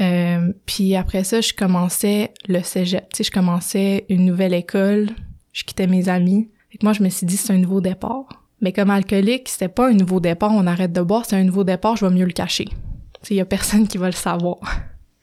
Euh, 0.00 0.52
puis 0.64 0.96
après 0.96 1.24
ça, 1.24 1.40
je 1.40 1.52
commençais 1.52 2.32
le 2.48 2.62
cégep. 2.62 3.06
Tu 3.12 3.18
sais, 3.18 3.24
je 3.24 3.30
commençais 3.30 4.06
une 4.08 4.24
nouvelle 4.24 4.54
école. 4.54 5.10
Je 5.52 5.64
quittais 5.64 5.86
mes 5.86 6.08
amis. 6.08 6.50
Et 6.72 6.78
moi, 6.82 6.94
je 6.94 7.02
me 7.02 7.10
suis 7.10 7.26
dit, 7.26 7.36
c'est 7.36 7.52
un 7.52 7.58
nouveau 7.58 7.80
départ. 7.82 8.26
Mais 8.62 8.72
comme 8.72 8.90
alcoolique, 8.90 9.48
c'était 9.50 9.68
pas 9.68 9.88
un 9.88 9.92
nouveau 9.92 10.18
départ, 10.18 10.50
on 10.52 10.66
arrête 10.66 10.92
de 10.92 11.02
boire, 11.02 11.26
c'est 11.26 11.36
un 11.36 11.44
nouveau 11.44 11.62
départ, 11.62 11.96
je 11.96 12.06
vais 12.06 12.14
mieux 12.14 12.24
le 12.24 12.32
cacher. 12.32 12.64
Tu 12.64 12.74
sais, 13.22 13.34
y 13.34 13.40
a 13.40 13.44
personne 13.44 13.86
qui 13.86 13.98
va 13.98 14.06
le 14.06 14.12
savoir. 14.12 14.58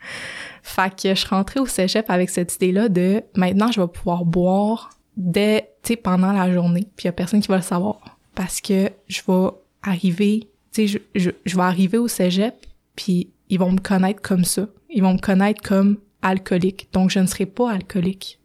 fait 0.62 1.02
que 1.02 1.16
je 1.16 1.28
rentrée 1.28 1.60
au 1.60 1.66
cégep 1.66 2.08
avec 2.12 2.30
cette 2.30 2.56
idée-là 2.56 2.90
de, 2.90 3.24
maintenant, 3.36 3.72
je 3.72 3.82
vais 3.82 3.88
pouvoir 3.88 4.24
boire 4.24 4.92
dès, 5.18 5.72
tu 5.82 5.94
sais, 5.94 5.96
pendant 5.96 6.32
la 6.32 6.54
journée. 6.54 6.88
Puis 6.96 7.06
y 7.06 7.10
a 7.10 7.12
personne 7.12 7.42
qui 7.42 7.48
va 7.48 7.56
le 7.56 7.64
savoir 7.64 8.13
parce 8.36 8.62
que 8.62 8.90
je 9.08 9.22
vais 9.28 9.50
arriver, 9.82 10.50
tu 10.72 10.88
sais, 10.88 11.00
je, 11.16 11.30
je, 11.46 11.56
vais 11.56 11.64
arriver 11.64 11.98
au 11.98 12.08
cégep, 12.08 12.56
puis 12.96 13.30
ils 13.50 13.60
vont 13.60 13.72
me 13.72 13.80
connaître 13.80 14.22
comme 14.22 14.46
ça. 14.46 14.68
Ils 14.90 15.04
vont 15.04 15.14
me 15.14 15.20
connaître 15.20 15.62
comme 15.62 15.98
alcoolique. 16.22 16.90
Donc, 16.94 17.10
je 17.10 17.20
ne 17.20 17.26
serai 17.26 17.46
pas 17.46 17.72
alcoolique. 17.72 18.40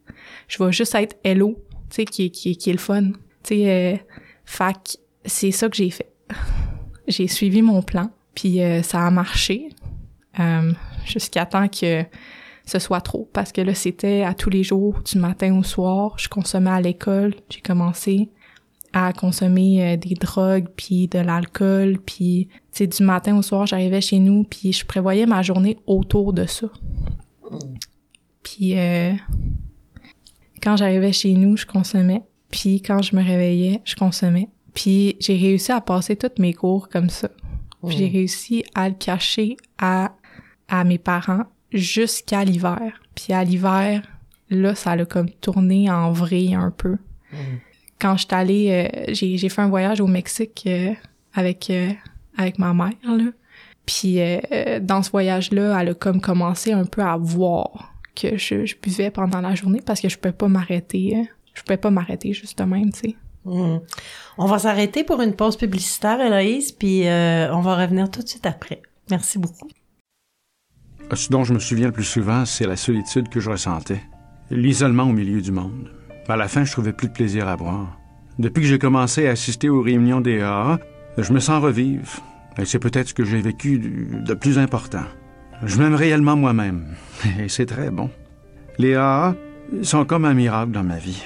Je 0.49 0.63
vais 0.63 0.73
juste 0.73 0.95
être 0.95 1.17
hello, 1.25 1.57
tu 1.91 1.97
sais, 1.97 2.05
qui, 2.05 2.31
qui, 2.31 2.57
qui 2.57 2.71
est 2.71 2.75
le 2.75 2.79
fun. 2.79 3.13
Tu 3.43 3.55
sais, 3.55 3.71
euh, 3.71 3.97
fac, 4.45 4.97
c'est 5.25 5.51
ça 5.51 5.69
que 5.69 5.77
j'ai 5.77 5.91
fait. 5.91 6.13
j'ai 7.09 7.29
suivi 7.29 7.63
mon 7.63 7.83
plan, 7.83 8.11
puis 8.35 8.63
euh, 8.63 8.83
ça 8.83 9.07
a 9.07 9.11
marché 9.11 9.71
euh, 10.39 10.73
jusqu'à 11.05 11.47
temps 11.47 11.69
que 11.69 12.05
ce 12.65 12.79
soit 12.79 13.01
trop. 13.01 13.29
Parce 13.33 13.53
que 13.53 13.61
là, 13.61 13.75
c'était 13.75 14.23
à 14.23 14.35
tous 14.35 14.51
les 14.51 14.63
jours, 14.63 15.01
du 15.03 15.19
matin 15.19 15.57
au 15.57 15.63
soir. 15.63 16.19
Je 16.19 16.29
consommais 16.29 16.71
à 16.71 16.81
l'école. 16.81 17.35
J'ai 17.49 17.61
commencé 17.61 18.29
à 18.93 19.13
consommer 19.13 19.85
euh, 19.85 19.97
des 19.97 20.15
drogues 20.15 20.69
puis 20.77 21.09
de 21.09 21.19
l'alcool 21.19 21.99
puis 22.05 22.49
tu 22.73 22.79
sais 22.79 22.87
du 22.87 23.03
matin 23.03 23.37
au 23.37 23.43
soir 23.43 23.67
j'arrivais 23.67 24.01
chez 24.01 24.19
nous 24.19 24.45
puis 24.45 24.73
je 24.73 24.85
prévoyais 24.85 25.27
ma 25.27 25.43
journée 25.43 25.79
autour 25.87 26.33
de 26.33 26.47
ça. 26.47 26.69
Puis 28.43 28.79
euh, 28.79 29.13
quand 30.63 30.77
j'arrivais 30.77 31.13
chez 31.13 31.33
nous 31.35 31.57
je 31.57 31.67
consommais 31.67 32.23
puis 32.51 32.81
quand 32.81 33.03
je 33.03 33.15
me 33.15 33.23
réveillais 33.23 33.83
je 33.85 33.95
consommais. 33.95 34.49
Puis 34.75 35.17
j'ai 35.21 35.37
réussi 35.37 35.73
à 35.73 35.81
passer 35.81 36.17
toutes 36.17 36.39
mes 36.39 36.55
cours 36.55 36.89
comme 36.89 37.11
ça. 37.11 37.29
Puis 37.87 37.97
j'ai 37.97 38.09
réussi 38.09 38.65
à 38.75 38.89
le 38.89 38.95
cacher 38.95 39.57
à 39.79 40.13
à 40.69 40.85
mes 40.85 40.99
parents 40.99 41.45
jusqu'à 41.73 42.45
l'hiver. 42.45 43.01
Puis 43.15 43.33
à 43.33 43.45
l'hiver 43.45 44.03
là 44.51 44.75
ça 44.75 44.97
l'a 44.97 45.05
comme 45.05 45.31
tourné 45.31 45.91
en 45.91 46.13
vrai 46.13 46.55
un 46.55 46.71
peu 46.71 46.97
quand 48.01 48.17
je 48.17 48.27
suis 48.27 48.35
allée, 48.35 48.71
euh, 48.71 49.05
j'ai, 49.13 49.37
j'ai 49.37 49.49
fait 49.49 49.63
un 49.63 49.69
voyage 49.69 50.01
au 50.01 50.07
Mexique 50.07 50.65
euh, 50.67 50.93
avec 51.35 51.71
euh, 51.71 51.91
avec 52.37 52.59
ma 52.59 52.73
mère 52.75 52.93
là. 53.05 53.31
Puis 53.87 54.21
euh, 54.21 54.81
dans 54.81 55.03
ce 55.03 55.11
voyage-là, 55.11 55.81
elle 55.81 55.89
a 55.91 55.95
comme 55.95 56.21
commencé 56.21 56.73
un 56.73 56.85
peu 56.85 57.03
à 57.03 57.17
voir 57.17 57.95
que 58.15 58.37
je, 58.37 58.67
je 58.67 58.77
buvais 58.83 59.11
pendant 59.11 59.41
la 59.41 59.55
journée 59.55 59.81
parce 59.85 60.01
que 60.01 60.09
je 60.09 60.19
pouvais 60.19 60.33
pas 60.33 60.49
m'arrêter. 60.49 61.17
euh, 61.17 61.23
je 61.55 61.63
pouvais 61.63 61.77
pas 61.79 61.91
m'arrêter 61.91 62.33
juste 62.33 62.59
de 62.59 62.65
même, 62.65 62.93
tu 62.93 63.01
sais. 63.01 63.17
Mhm. 63.45 63.81
On 64.37 64.47
va 64.47 64.59
s'arrêter 64.59 65.05
pour 65.05 65.23
une 65.23 65.35
pause 65.35 65.57
publicitaire, 65.57 66.21
Héloïse, 66.21 66.71
puis 66.73 67.07
euh, 67.09 67.53
on 67.55 67.61
va 67.61 67.77
revenir 67.77 68.11
tout 68.11 68.23
de 68.23 68.29
suite 68.29 68.47
après. 68.47 68.83
Merci 69.11 69.39
beaucoup. 69.39 69.69
Ce 71.15 71.31
dont 71.31 71.45
je 71.45 71.55
me 71.55 71.59
souviens 71.59 71.87
le 71.87 71.93
plus 71.93 72.05
souvent, 72.05 72.45
c'est 72.45 72.67
la 72.67 72.77
solitude 72.77 73.29
que 73.31 73.41
je 73.41 73.49
ressentais. 73.51 74.03
L'isolement 74.51 75.05
au 75.05 75.13
milieu 75.13 75.41
du 75.41 75.51
monde. 75.53 75.91
À 76.29 76.37
la 76.37 76.47
fin, 76.47 76.65
je 76.65 76.73
trouvais 76.73 76.93
plus 76.93 77.09
de 77.09 77.13
plaisir 77.15 77.49
à 77.49 77.57
boire. 77.57 77.99
Depuis 78.39 78.63
que 78.63 78.69
j'ai 78.69 78.79
commencé 78.79 79.27
à 79.27 79.31
assister 79.31 79.71
aux 79.71 79.81
réunions 79.81 80.21
des 80.21 80.41
AA, 80.43 80.79
je 81.17 81.33
me 81.33 81.41
sens 81.41 81.63
revivre. 81.63 82.07
Et 82.59 82.67
c'est 82.67 82.79
peut-être 82.79 83.09
ce 83.09 83.15
que 83.15 83.25
j'ai 83.25 83.41
vécu 83.41 83.79
de 83.79 84.35
plus 84.35 84.59
important. 84.59 85.05
Je 85.65 85.79
m'aime 85.79 85.95
réellement 85.95 86.37
moi-même. 86.37 86.95
Et 87.41 87.49
c'est 87.49 87.67
très 87.67 87.91
bon. 87.91 88.11
Les 88.79 88.95
AA 88.95 89.35
sont 89.83 90.05
comme 90.05 90.27
un 90.27 90.35
miracle 90.35 90.73
dans 90.73 90.85
ma 90.85 90.99
vie. 90.99 91.23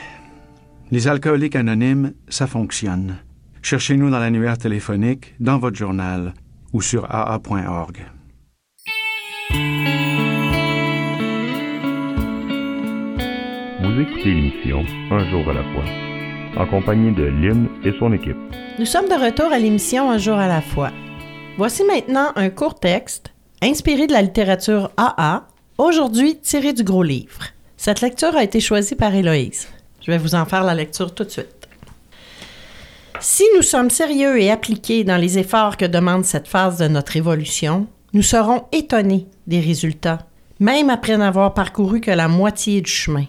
Les 0.92 1.08
alcooliques 1.08 1.56
anonymes, 1.56 2.12
ça 2.28 2.46
fonctionne. 2.46 3.16
Cherchez-nous 3.60 4.08
dans 4.08 4.18
l'annuaire 4.20 4.56
téléphonique, 4.56 5.34
dans 5.40 5.58
votre 5.58 5.76
journal 5.76 6.32
ou 6.72 6.80
sur 6.80 7.06
aa.org. 7.10 8.06
Vous 13.92 14.00
écoutez 14.00 14.32
l'émission 14.32 14.86
Un 15.10 15.28
jour 15.28 15.46
à 15.50 15.52
la 15.52 15.62
fois, 15.64 15.84
en 16.56 16.66
compagnie 16.66 17.14
de 17.14 17.24
Lynn 17.24 17.68
et 17.84 17.92
son 17.98 18.10
équipe. 18.14 18.38
Nous 18.78 18.86
sommes 18.86 19.08
de 19.08 19.22
retour 19.22 19.52
à 19.52 19.58
l'émission 19.58 20.10
Un 20.10 20.16
jour 20.16 20.36
à 20.36 20.48
la 20.48 20.62
fois. 20.62 20.90
Voici 21.58 21.84
maintenant 21.84 22.32
un 22.36 22.48
court 22.48 22.80
texte 22.80 23.34
inspiré 23.60 24.06
de 24.06 24.14
la 24.14 24.22
littérature 24.22 24.90
AA, 24.96 25.46
aujourd'hui 25.76 26.38
tiré 26.38 26.72
du 26.72 26.84
gros 26.84 27.02
livre. 27.02 27.42
Cette 27.76 28.00
lecture 28.00 28.34
a 28.34 28.44
été 28.44 28.60
choisie 28.60 28.94
par 28.94 29.14
Héloïse. 29.14 29.68
Je 30.00 30.10
vais 30.10 30.16
vous 30.16 30.34
en 30.34 30.46
faire 30.46 30.64
la 30.64 30.74
lecture 30.74 31.14
tout 31.14 31.24
de 31.24 31.30
suite. 31.30 31.68
Si 33.20 33.44
nous 33.56 33.62
sommes 33.62 33.90
sérieux 33.90 34.40
et 34.40 34.50
appliqués 34.50 35.04
dans 35.04 35.18
les 35.18 35.38
efforts 35.38 35.76
que 35.76 35.84
demande 35.84 36.24
cette 36.24 36.48
phase 36.48 36.78
de 36.78 36.88
notre 36.88 37.18
évolution, 37.18 37.86
nous 38.14 38.22
serons 38.22 38.64
étonnés 38.72 39.26
des 39.46 39.60
résultats, 39.60 40.20
même 40.60 40.88
après 40.88 41.18
n'avoir 41.18 41.52
parcouru 41.52 42.00
que 42.00 42.10
la 42.10 42.28
moitié 42.28 42.80
du 42.80 42.90
chemin. 42.90 43.26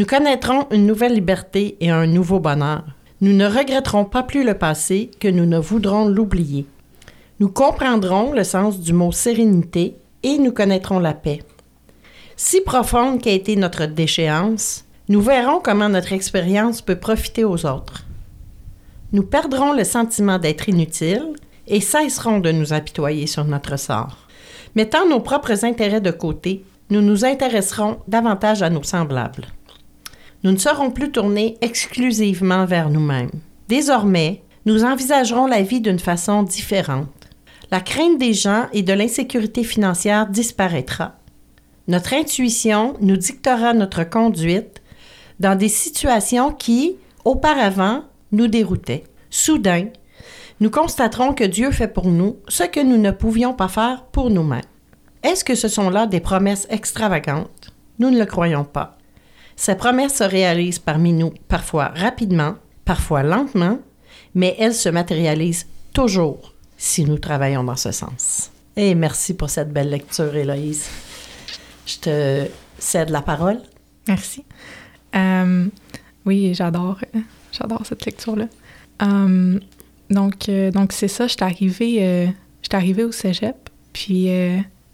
Nous 0.00 0.06
connaîtrons 0.06 0.66
une 0.70 0.86
nouvelle 0.86 1.12
liberté 1.12 1.76
et 1.82 1.90
un 1.90 2.06
nouveau 2.06 2.40
bonheur. 2.40 2.84
Nous 3.20 3.34
ne 3.34 3.44
regretterons 3.44 4.06
pas 4.06 4.22
plus 4.22 4.44
le 4.44 4.54
passé 4.54 5.10
que 5.20 5.28
nous 5.28 5.44
ne 5.44 5.58
voudrons 5.58 6.08
l'oublier. 6.08 6.64
Nous 7.38 7.50
comprendrons 7.50 8.32
le 8.32 8.42
sens 8.42 8.80
du 8.80 8.94
mot 8.94 9.12
sérénité 9.12 9.96
et 10.22 10.38
nous 10.38 10.52
connaîtrons 10.52 11.00
la 11.00 11.12
paix. 11.12 11.42
Si 12.34 12.62
profonde 12.62 13.20
qu'a 13.20 13.32
été 13.32 13.56
notre 13.56 13.84
déchéance, 13.84 14.86
nous 15.10 15.20
verrons 15.20 15.60
comment 15.62 15.90
notre 15.90 16.14
expérience 16.14 16.80
peut 16.80 16.96
profiter 16.96 17.44
aux 17.44 17.66
autres. 17.66 18.06
Nous 19.12 19.24
perdrons 19.24 19.74
le 19.74 19.84
sentiment 19.84 20.38
d'être 20.38 20.70
inutiles 20.70 21.34
et 21.66 21.82
cesserons 21.82 22.38
de 22.38 22.52
nous 22.52 22.72
apitoyer 22.72 23.26
sur 23.26 23.44
notre 23.44 23.78
sort. 23.78 24.16
Mettant 24.74 25.06
nos 25.06 25.20
propres 25.20 25.66
intérêts 25.66 26.00
de 26.00 26.10
côté, 26.10 26.64
nous 26.88 27.02
nous 27.02 27.26
intéresserons 27.26 27.98
davantage 28.08 28.62
à 28.62 28.70
nos 28.70 28.82
semblables. 28.82 29.46
Nous 30.42 30.52
ne 30.52 30.56
serons 30.56 30.90
plus 30.90 31.10
tournés 31.10 31.58
exclusivement 31.60 32.64
vers 32.64 32.88
nous-mêmes. 32.88 33.30
Désormais, 33.68 34.42
nous 34.64 34.84
envisagerons 34.84 35.46
la 35.46 35.62
vie 35.62 35.80
d'une 35.80 35.98
façon 35.98 36.42
différente. 36.42 37.08
La 37.70 37.80
crainte 37.80 38.18
des 38.18 38.32
gens 38.32 38.66
et 38.72 38.82
de 38.82 38.92
l'insécurité 38.92 39.64
financière 39.64 40.26
disparaîtra. 40.26 41.16
Notre 41.88 42.14
intuition 42.14 42.94
nous 43.00 43.16
dictera 43.16 43.74
notre 43.74 44.04
conduite 44.04 44.80
dans 45.40 45.56
des 45.56 45.68
situations 45.68 46.52
qui, 46.52 46.96
auparavant, 47.24 48.04
nous 48.32 48.46
déroutaient. 48.46 49.04
Soudain, 49.28 49.88
nous 50.60 50.70
constaterons 50.70 51.34
que 51.34 51.44
Dieu 51.44 51.70
fait 51.70 51.88
pour 51.88 52.06
nous 52.06 52.36
ce 52.48 52.64
que 52.64 52.80
nous 52.80 52.98
ne 52.98 53.10
pouvions 53.10 53.54
pas 53.54 53.68
faire 53.68 54.04
pour 54.12 54.30
nous-mêmes. 54.30 54.60
Est-ce 55.22 55.44
que 55.44 55.54
ce 55.54 55.68
sont 55.68 55.90
là 55.90 56.06
des 56.06 56.20
promesses 56.20 56.66
extravagantes? 56.70 57.72
Nous 57.98 58.10
ne 58.10 58.18
le 58.18 58.26
croyons 58.26 58.64
pas. 58.64 58.98
Ces 59.60 59.74
promesses 59.74 60.14
se 60.14 60.24
réalisent 60.24 60.78
parmi 60.78 61.12
nous 61.12 61.34
parfois 61.46 61.88
rapidement, 61.94 62.54
parfois 62.86 63.22
lentement, 63.22 63.78
mais 64.34 64.56
elles 64.58 64.72
se 64.72 64.88
matérialisent 64.88 65.66
toujours 65.92 66.54
si 66.78 67.04
nous 67.04 67.18
travaillons 67.18 67.62
dans 67.62 67.76
ce 67.76 67.92
sens. 67.92 68.50
Et 68.74 68.94
merci 68.94 69.34
pour 69.34 69.50
cette 69.50 69.70
belle 69.70 69.90
lecture, 69.90 70.34
Héloïse. 70.34 70.88
Je 71.84 71.98
te 71.98 72.46
cède 72.78 73.10
la 73.10 73.20
parole. 73.20 73.60
Merci. 74.08 74.46
Euh, 75.14 75.66
oui, 76.24 76.54
j'adore, 76.54 76.96
j'adore 77.52 77.84
cette 77.84 78.06
lecture-là. 78.06 78.46
Euh, 79.02 79.60
donc, 80.08 80.48
euh, 80.48 80.70
donc 80.70 80.92
c'est 80.94 81.06
ça. 81.06 81.26
J'étais 81.26 81.42
arrivée, 81.42 81.98
euh, 82.00 82.26
j'étais 82.62 82.76
arrivée 82.76 83.04
au 83.04 83.12
cégep, 83.12 83.68
puis, 83.92 84.30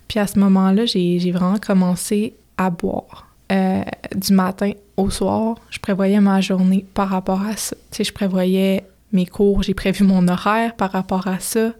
puis 0.08 0.18
à 0.18 0.26
ce 0.26 0.40
moment-là, 0.40 0.86
j'ai 0.86 1.30
vraiment 1.30 1.58
commencé 1.58 2.34
à 2.56 2.68
boire. 2.70 3.25
Euh, 3.52 3.82
du 4.14 4.32
matin 4.32 4.72
au 4.96 5.10
soir, 5.10 5.56
je 5.70 5.78
prévoyais 5.78 6.18
ma 6.20 6.40
journée 6.40 6.84
par 6.94 7.08
rapport 7.08 7.42
à 7.42 7.56
ça. 7.56 7.76
Tu 7.90 7.98
sais, 7.98 8.04
je 8.04 8.12
prévoyais 8.12 8.84
mes 9.12 9.26
cours, 9.26 9.62
j'ai 9.62 9.74
prévu 9.74 10.04
mon 10.04 10.26
horaire 10.28 10.74
par 10.74 10.92
rapport 10.92 11.26
à 11.26 11.38
ça. 11.38 11.72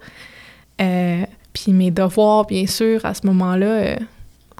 Euh, 0.80 1.24
puis 1.52 1.72
mes 1.72 1.90
devoirs, 1.90 2.46
bien 2.46 2.66
sûr, 2.66 3.04
à 3.04 3.14
ce 3.14 3.26
moment-là, 3.26 3.66
euh, 3.66 3.96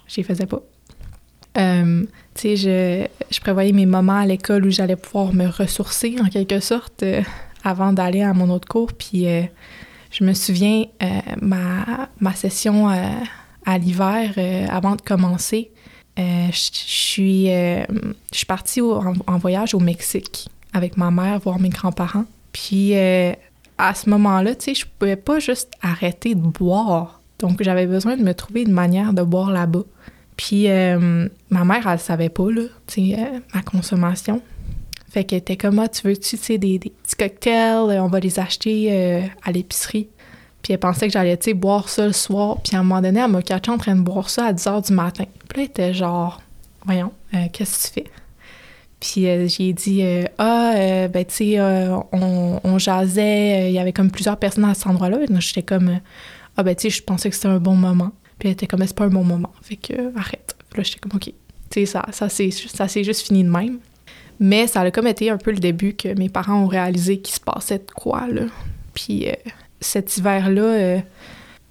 je 0.07 0.17
les 0.17 0.23
faisais 0.23 0.47
pas. 0.47 0.63
Euh, 1.59 2.05
tu 2.35 2.41
sais, 2.41 2.57
je, 2.57 3.07
je, 3.31 3.41
prévoyais 3.41 3.73
mes 3.73 3.87
moments 3.87 4.19
à 4.19 4.27
l'école 4.27 4.67
où 4.67 4.71
j'allais 4.71 4.97
pouvoir 4.97 5.33
me 5.33 5.47
ressourcer, 5.47 6.17
en 6.23 6.29
quelque 6.29 6.61
sorte, 6.61 7.05
avant 7.65 7.93
d'aller 7.93 8.23
à 8.23 8.35
mon 8.35 8.51
autre 8.51 8.69
cours. 8.69 8.93
Puis 8.93 9.27
je 10.11 10.25
me 10.25 10.35
souviens, 10.35 10.85
ma, 11.41 12.09
ma 12.21 12.35
session 12.35 12.89
à 12.89 13.79
l'hiver, 13.79 14.35
avant 14.71 14.97
de 14.97 15.01
commencer, 15.01 15.71
je 16.17 16.51
suis 16.53 17.47
je 17.47 17.87
suis 18.33 18.47
partie 18.47 18.81
en, 18.81 19.39
voyage 19.39 19.75
au 19.75 19.81
Mexique 19.81 20.49
avec 20.73 20.97
ma 20.97 21.11
mère, 21.11 21.39
voir 21.41 21.59
mes 21.59 21.69
grands-parents. 21.69 22.25
Puis 22.53 22.95
à 23.79 23.95
ce 23.95 24.09
moment-là, 24.11 24.55
tu 24.55 24.65
sais, 24.65 24.75
je 24.75 24.87
pouvais 24.99 25.17
pas 25.17 25.39
juste 25.39 25.73
arrêter 25.83 26.35
de 26.35 26.41
boire. 26.41 27.21
Donc, 27.39 27.63
j'avais 27.63 27.87
besoin 27.87 28.17
de 28.17 28.23
me 28.23 28.33
trouver 28.33 28.63
une 28.63 28.73
manière 28.73 29.13
de 29.13 29.23
boire 29.23 29.51
là-bas. 29.51 29.85
Puis, 30.37 30.69
euh, 30.69 31.29
ma 31.51 31.65
mère, 31.65 31.87
elle 31.87 31.99
savait 31.99 32.29
pas, 32.29 32.51
là, 32.51 32.63
tu 32.87 33.11
sais, 33.11 33.17
euh, 33.19 33.41
ma 33.55 33.63
consommation. 33.63 34.43
Fait 35.11 35.25
qu'elle 35.25 35.39
était 35.39 35.57
comme, 35.57 35.79
ah, 35.79 35.89
tu 35.89 36.07
veux-tu, 36.07 36.37
tu 36.37 36.43
sais, 36.43 36.59
des, 36.59 36.79
des, 36.79 36.91
petits 36.91 37.17
cocktails, 37.17 38.01
on 38.01 38.09
va 38.09 38.21
les 38.21 38.39
acheter 38.39 38.89
euh, 38.91 39.21
à 39.43 39.53
l'épicerie. 39.53 40.09
Puis, 40.67 40.73
elle 40.73 40.81
pensait 40.81 41.07
que 41.07 41.13
j'allais, 41.13 41.39
boire 41.55 41.89
ça 41.89 42.09
le 42.09 42.13
soir. 42.13 42.57
Puis, 42.61 42.75
à 42.75 42.81
un 42.81 42.83
moment 42.83 43.01
donné, 43.01 43.21
elle 43.21 43.31
m'a 43.31 43.41
catché 43.41 43.71
en 43.71 43.79
train 43.79 43.95
de 43.95 44.01
boire 44.01 44.29
ça 44.29 44.47
à 44.47 44.53
10 44.53 44.67
h 44.67 44.87
du 44.89 44.93
matin. 44.95 45.25
Puis 45.49 45.59
là, 45.59 45.63
elle 45.63 45.71
était 45.71 45.95
genre, 45.95 46.43
voyons, 46.85 47.13
qu'est-ce 47.53 47.89
que 47.89 47.95
tu 47.95 48.03
fais? 48.03 48.11
Puis 48.99 49.29
euh, 49.29 49.47
j'ai 49.47 49.73
dit 49.73 50.03
Ah, 50.39 50.73
euh, 50.75 51.07
ben 51.07 51.25
tu 51.25 51.35
sais, 51.35 51.61
euh, 51.61 51.97
on, 52.11 52.59
on, 52.65 52.79
jasait, 52.79 53.71
il 53.71 53.75
y 53.75 53.79
avait 53.79 53.93
comme 53.93 54.11
plusieurs 54.11 54.39
personnes 54.39 54.65
à 54.65 54.75
cet 54.75 54.89
endroit-là. 54.89 55.25
Donc 55.27 55.41
j'étais 55.41 55.63
comme 55.63 56.01
Ah, 56.57 56.65
ben 56.65 56.75
tu 56.75 56.83
sais, 56.83 56.91
je 56.91 57.03
pensais 57.05 57.31
que 57.31 57.37
c'était 57.37 57.47
un 57.47 57.61
bon 57.61 57.77
moment. 57.77 58.11
Puis 58.41 58.49
elle 58.49 58.55
était 58.55 58.67
comme 58.67 58.85
C'est 58.85 58.97
pas 58.97 59.05
un 59.05 59.11
bon 59.11 59.23
moment. 59.23 59.53
Fait 59.63 59.77
que 59.77 60.19
arrête. 60.19 60.57
Puis 60.71 60.79
là, 60.79 60.83
j'étais 60.83 60.99
comme 60.99 61.13
OK. 61.15 61.33
Tu 61.71 61.87
sais, 61.87 61.87
ça, 61.87 62.07
ça 62.11 62.29
s'est 62.89 63.05
juste 63.05 63.27
fini 63.27 63.45
de 63.45 63.51
même. 63.51 63.79
Mais 64.41 64.67
ça 64.67 64.81
a 64.81 64.91
comme 64.91 65.07
été 65.07 65.31
un 65.31 65.39
peu 65.39 65.53
le 65.53 65.59
début 65.59 65.95
que 65.95 66.09
mes 66.19 66.29
parents 66.29 66.63
ont 66.63 66.67
réalisé 66.67 67.19
qu'il 67.19 67.35
se 67.35 67.41
passait 67.41 67.79
de 67.79 67.91
quoi, 67.95 68.27
là. 68.27 68.43
Puis 68.93 69.29
cet 69.87 70.16
hiver-là, 70.16 71.00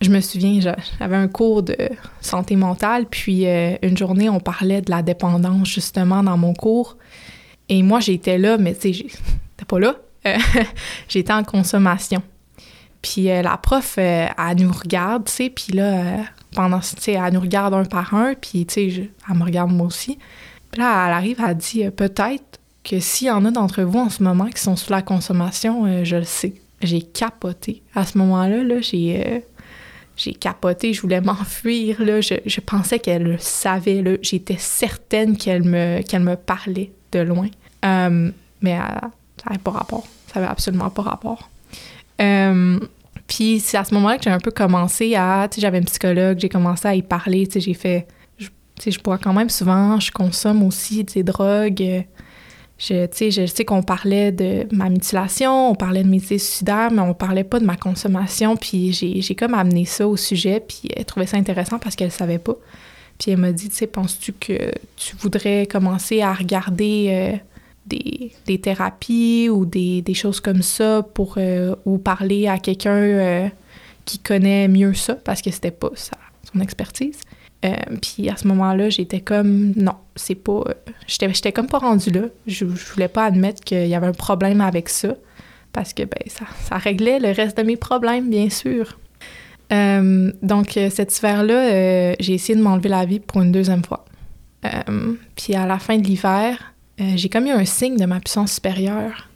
je 0.02 0.10
me 0.10 0.20
souviens, 0.22 0.60
j'avais 1.00 1.16
un 1.16 1.28
cours 1.28 1.64
de 1.64 1.78
santé 2.22 2.56
mentale, 2.56 3.06
puis 3.06 3.46
une 3.46 3.98
journée, 3.98 4.30
on 4.30 4.40
parlait 4.40 4.82
de 4.82 4.90
la 4.90 5.02
dépendance 5.02 5.68
justement 5.68 6.24
dans 6.24 6.38
mon 6.38 6.54
cours. 6.54 6.98
Et 7.70 7.82
moi, 7.84 8.00
j'étais 8.00 8.38
là, 8.38 8.58
mais 8.58 8.74
tu 8.76 8.82
sais, 8.82 8.94
j'étais 8.94 9.66
pas 9.68 9.80
là. 9.80 9.96
Euh, 10.28 10.38
j'étais 11.08 11.34
en 11.34 11.44
consommation. 11.44 12.22
Puis 13.02 13.30
euh, 13.30 13.42
la 13.42 13.58
prof, 13.58 13.96
euh, 13.98 14.28
elle 14.38 14.58
nous 14.58 14.72
regarde, 14.72 15.26
tu 15.26 15.32
sais, 15.32 15.50
puis 15.50 15.74
là, 15.74 16.24
pendant, 16.54 16.80
tu 16.80 16.96
sais, 17.00 17.14
elle 17.14 17.34
nous 17.34 17.42
regarde 17.42 17.74
un 17.74 17.86
par 17.86 18.14
un, 18.14 18.34
puis 18.34 18.66
tu 18.66 18.92
sais, 18.92 19.10
elle 19.30 19.38
me 19.38 19.44
regarde 19.44 19.72
moi 19.72 19.88
aussi. 19.88 20.18
Puis 20.72 20.82
là, 20.82 21.06
elle 21.08 21.14
arrive, 21.14 21.44
elle 21.48 21.56
dit 21.56 21.90
peut-être 21.92 22.60
que 22.84 23.00
s'il 23.00 23.28
y 23.28 23.32
en 23.32 23.46
a 23.46 23.52
d'entre 23.52 23.84
vous 23.84 24.00
en 24.00 24.10
ce 24.10 24.24
moment 24.24 24.48
qui 24.48 24.62
sont 24.62 24.76
sous 24.76 24.92
la 24.92 25.02
consommation, 25.02 26.04
je 26.04 26.16
le 26.18 26.24
sais. 26.24 26.56
J'ai 26.86 27.02
capoté. 27.02 27.82
À 27.94 28.06
ce 28.06 28.18
moment-là, 28.18 28.64
là, 28.64 28.82
j'ai 28.82 29.44
j'ai 30.18 30.34
capoté, 30.34 30.94
je 30.94 31.02
voulais 31.02 31.22
m'enfuir, 31.22 32.02
là. 32.02 32.22
Je, 32.22 32.36
je 32.46 32.60
pensais 32.62 33.00
qu'elle 33.00 33.24
le 33.24 33.38
savait. 33.38 34.04
J'étais 34.22 34.58
certaine 34.58 35.36
qu'elle 35.38 35.64
me, 35.64 36.02
qu'elle 36.04 36.24
me 36.24 36.36
parlait 36.36 36.92
de 37.12 37.20
loin. 37.20 37.50
Euh, 37.84 38.32
mais 38.62 38.76
euh, 38.76 38.84
ça 39.38 39.50
n'avait 39.50 39.62
pas 39.62 39.72
rapport. 39.72 40.08
Ça 40.32 40.40
n'avait 40.40 40.52
absolument 40.52 40.90
pas 40.90 41.02
rapport. 41.02 41.50
Euh, 42.22 42.80
puis 43.28 43.60
c'est 43.60 43.78
à 43.78 43.84
ce 43.84 43.94
moment-là 43.96 44.18
que 44.18 44.24
j'ai 44.24 44.30
un 44.30 44.40
peu 44.40 44.52
commencé 44.52 45.16
à... 45.16 45.48
Tu 45.50 45.56
sais, 45.56 45.62
j'avais 45.62 45.80
un 45.80 45.84
psychologue, 45.84 46.40
j'ai 46.40 46.50
commencé 46.50 46.88
à 46.88 46.96
y 46.96 47.02
parler, 47.02 47.48
tu 47.48 47.54
sais, 47.54 47.60
j'ai 47.60 47.74
fait... 47.74 48.08
Tu 48.38 48.48
sais, 48.80 48.92
je 48.92 49.02
bois 49.02 49.18
quand 49.18 49.34
même 49.34 49.50
souvent, 49.50 50.00
je 50.00 50.12
consomme 50.12 50.64
aussi 50.64 51.04
des 51.04 51.24
drogues. 51.24 52.06
Je, 52.78 53.08
je 53.10 53.46
sais 53.46 53.64
qu'on 53.64 53.84
parlait 53.84 54.34
de 54.34 54.68
ma 54.72 54.90
mutilation, 54.90 55.72
on 55.72 55.76
parlait 55.76 56.04
de 56.04 56.10
mes 56.10 56.18
idées 56.18 56.40
suicidaires, 56.40 56.92
mais 56.92 57.02
on 57.02 57.14
parlait 57.14 57.46
pas 57.46 57.60
de 57.60 57.66
ma 57.66 57.78
consommation. 57.78 58.58
Puis 58.58 58.92
j'ai 58.94 59.36
comme 59.36 59.54
amené 59.54 59.86
ça 59.86 60.08
au 60.08 60.18
sujet, 60.18 60.60
puis 60.60 60.90
elle 60.96 61.06
trouvait 61.06 61.26
ça 61.26 61.38
intéressant 61.38 61.80
parce 61.80 61.96
qu'elle 61.96 62.12
savait 62.12 62.40
pas. 62.40 62.56
Puis 63.18 63.32
elle 63.32 63.38
m'a 63.38 63.54
dit, 63.54 63.70
tu 63.70 63.76
sais, 63.76 63.88
penses-tu 63.88 64.34
que 64.34 64.72
tu 64.98 65.16
voudrais 65.16 65.68
commencer 65.68 66.22
à 66.22 66.34
regarder 66.34 67.08
euh, 67.10 67.38
des, 67.86 68.34
des, 68.46 68.60
thérapies 68.60 69.48
ou 69.50 69.66
des, 69.66 70.02
des, 70.02 70.14
choses 70.14 70.42
comme 70.42 70.62
ça 70.62 71.02
pour 71.14 71.36
euh, 71.38 71.76
ou 71.86 71.98
parler 71.98 72.48
à 72.48 72.58
quelqu'un 72.58 72.92
euh, 72.92 73.48
qui 74.04 74.20
connaît 74.20 74.68
mieux 74.68 74.94
ça? 74.94 75.16
Parce 75.16 75.42
que 75.42 75.50
c'était 75.50 75.72
pas 75.72 75.92
sa, 75.96 76.18
son 76.52 76.60
expertise. 76.60 77.20
Puis 78.02 78.30
à 78.30 78.36
ce 78.36 78.48
moment-là, 78.48 78.90
j'étais 78.90 79.22
comme 79.22 79.74
non, 79.76 79.96
c'est 80.16 80.36
pas. 80.36 80.64
j'étais, 81.08 81.34
j'étais 81.34 81.52
comme 81.52 81.68
pas 81.68 81.80
rendue 81.80 82.12
là. 82.12 82.22
Je, 82.46 82.66
je 82.68 82.94
voulais 82.94 83.08
pas 83.08 83.26
admettre 83.26 83.64
qu'il 83.64 83.88
y 83.88 83.96
avait 83.96 84.08
un 84.08 84.14
problème 84.14 84.62
avec 84.62 84.90
ça 84.90 85.16
parce 85.76 85.94
que 85.94 86.04
ben 86.04 86.22
ça, 86.28 86.78
réglait 86.78 87.20
le 87.20 87.32
reste 87.32 87.58
de 87.58 87.64
mes 87.64 87.76
problèmes, 87.76 88.30
bien 88.30 88.50
sûr. 88.50 88.98
Euh, 89.74 90.32
donc, 90.42 90.78
euh, 90.78 90.90
cet 90.90 91.18
hiver-là, 91.18 91.54
euh, 91.54 92.16
j'ai 92.20 92.34
essayé 92.34 92.58
de 92.58 92.64
m'enlever 92.64 92.88
la 92.88 93.04
vie 93.06 93.20
pour 93.20 93.42
une 93.42 93.52
deuxième 93.52 93.84
fois. 93.84 94.06
puis 95.36 95.54
à 95.54 95.68
la 95.68 95.78
fin 95.78 95.98
de 95.98 96.04
l'hiver, 96.04 96.74
j'ai 96.98 97.30
comme 97.30 97.46
eu 97.46 97.52
un 97.52 97.66
signe 97.66 97.98
de 97.98 98.06
ma 98.06 98.20
puissance 98.20 98.54
supérieure. 98.54 99.30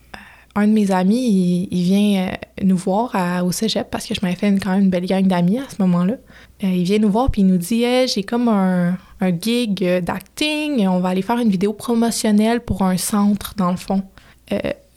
Un 0.59 0.67
de 0.67 0.73
mes 0.73 0.91
amis, 0.91 1.67
il, 1.71 1.83
vient 1.83 2.31
nous 2.61 2.77
voir 2.77 3.15
au 3.43 3.51
cégep 3.51 3.89
parce 3.89 4.05
que 4.05 4.13
je 4.13 4.19
m'avais 4.21 4.35
fait 4.35 4.53
quand 4.59 4.71
même 4.71 4.83
une 4.83 4.89
belle 4.89 5.05
gang 5.05 5.25
d'amis 5.25 5.59
à 5.59 5.69
ce 5.69 5.81
moment-là. 5.81 6.15
il 6.61 6.83
vient 6.83 6.99
nous 6.99 7.09
voir 7.09 7.31
puis 7.31 7.41
il 7.41 7.47
nous 7.47 7.57
dit 7.57 7.85
J'ai 8.07 8.23
comme 8.23 8.47
un, 8.47 8.97
un 9.21 9.39
gig 9.39 9.83
d'acting, 10.01 10.87
on 10.87 10.99
va 10.99 11.09
aller 11.09 11.21
faire 11.21 11.39
une 11.39 11.49
vidéo 11.49 11.73
promotionnelle 11.73 12.61
pour 12.61 12.83
un 12.83 12.97
centre, 12.97 13.53
dans 13.57 13.71
le 13.71 13.77
fond. 13.77 14.03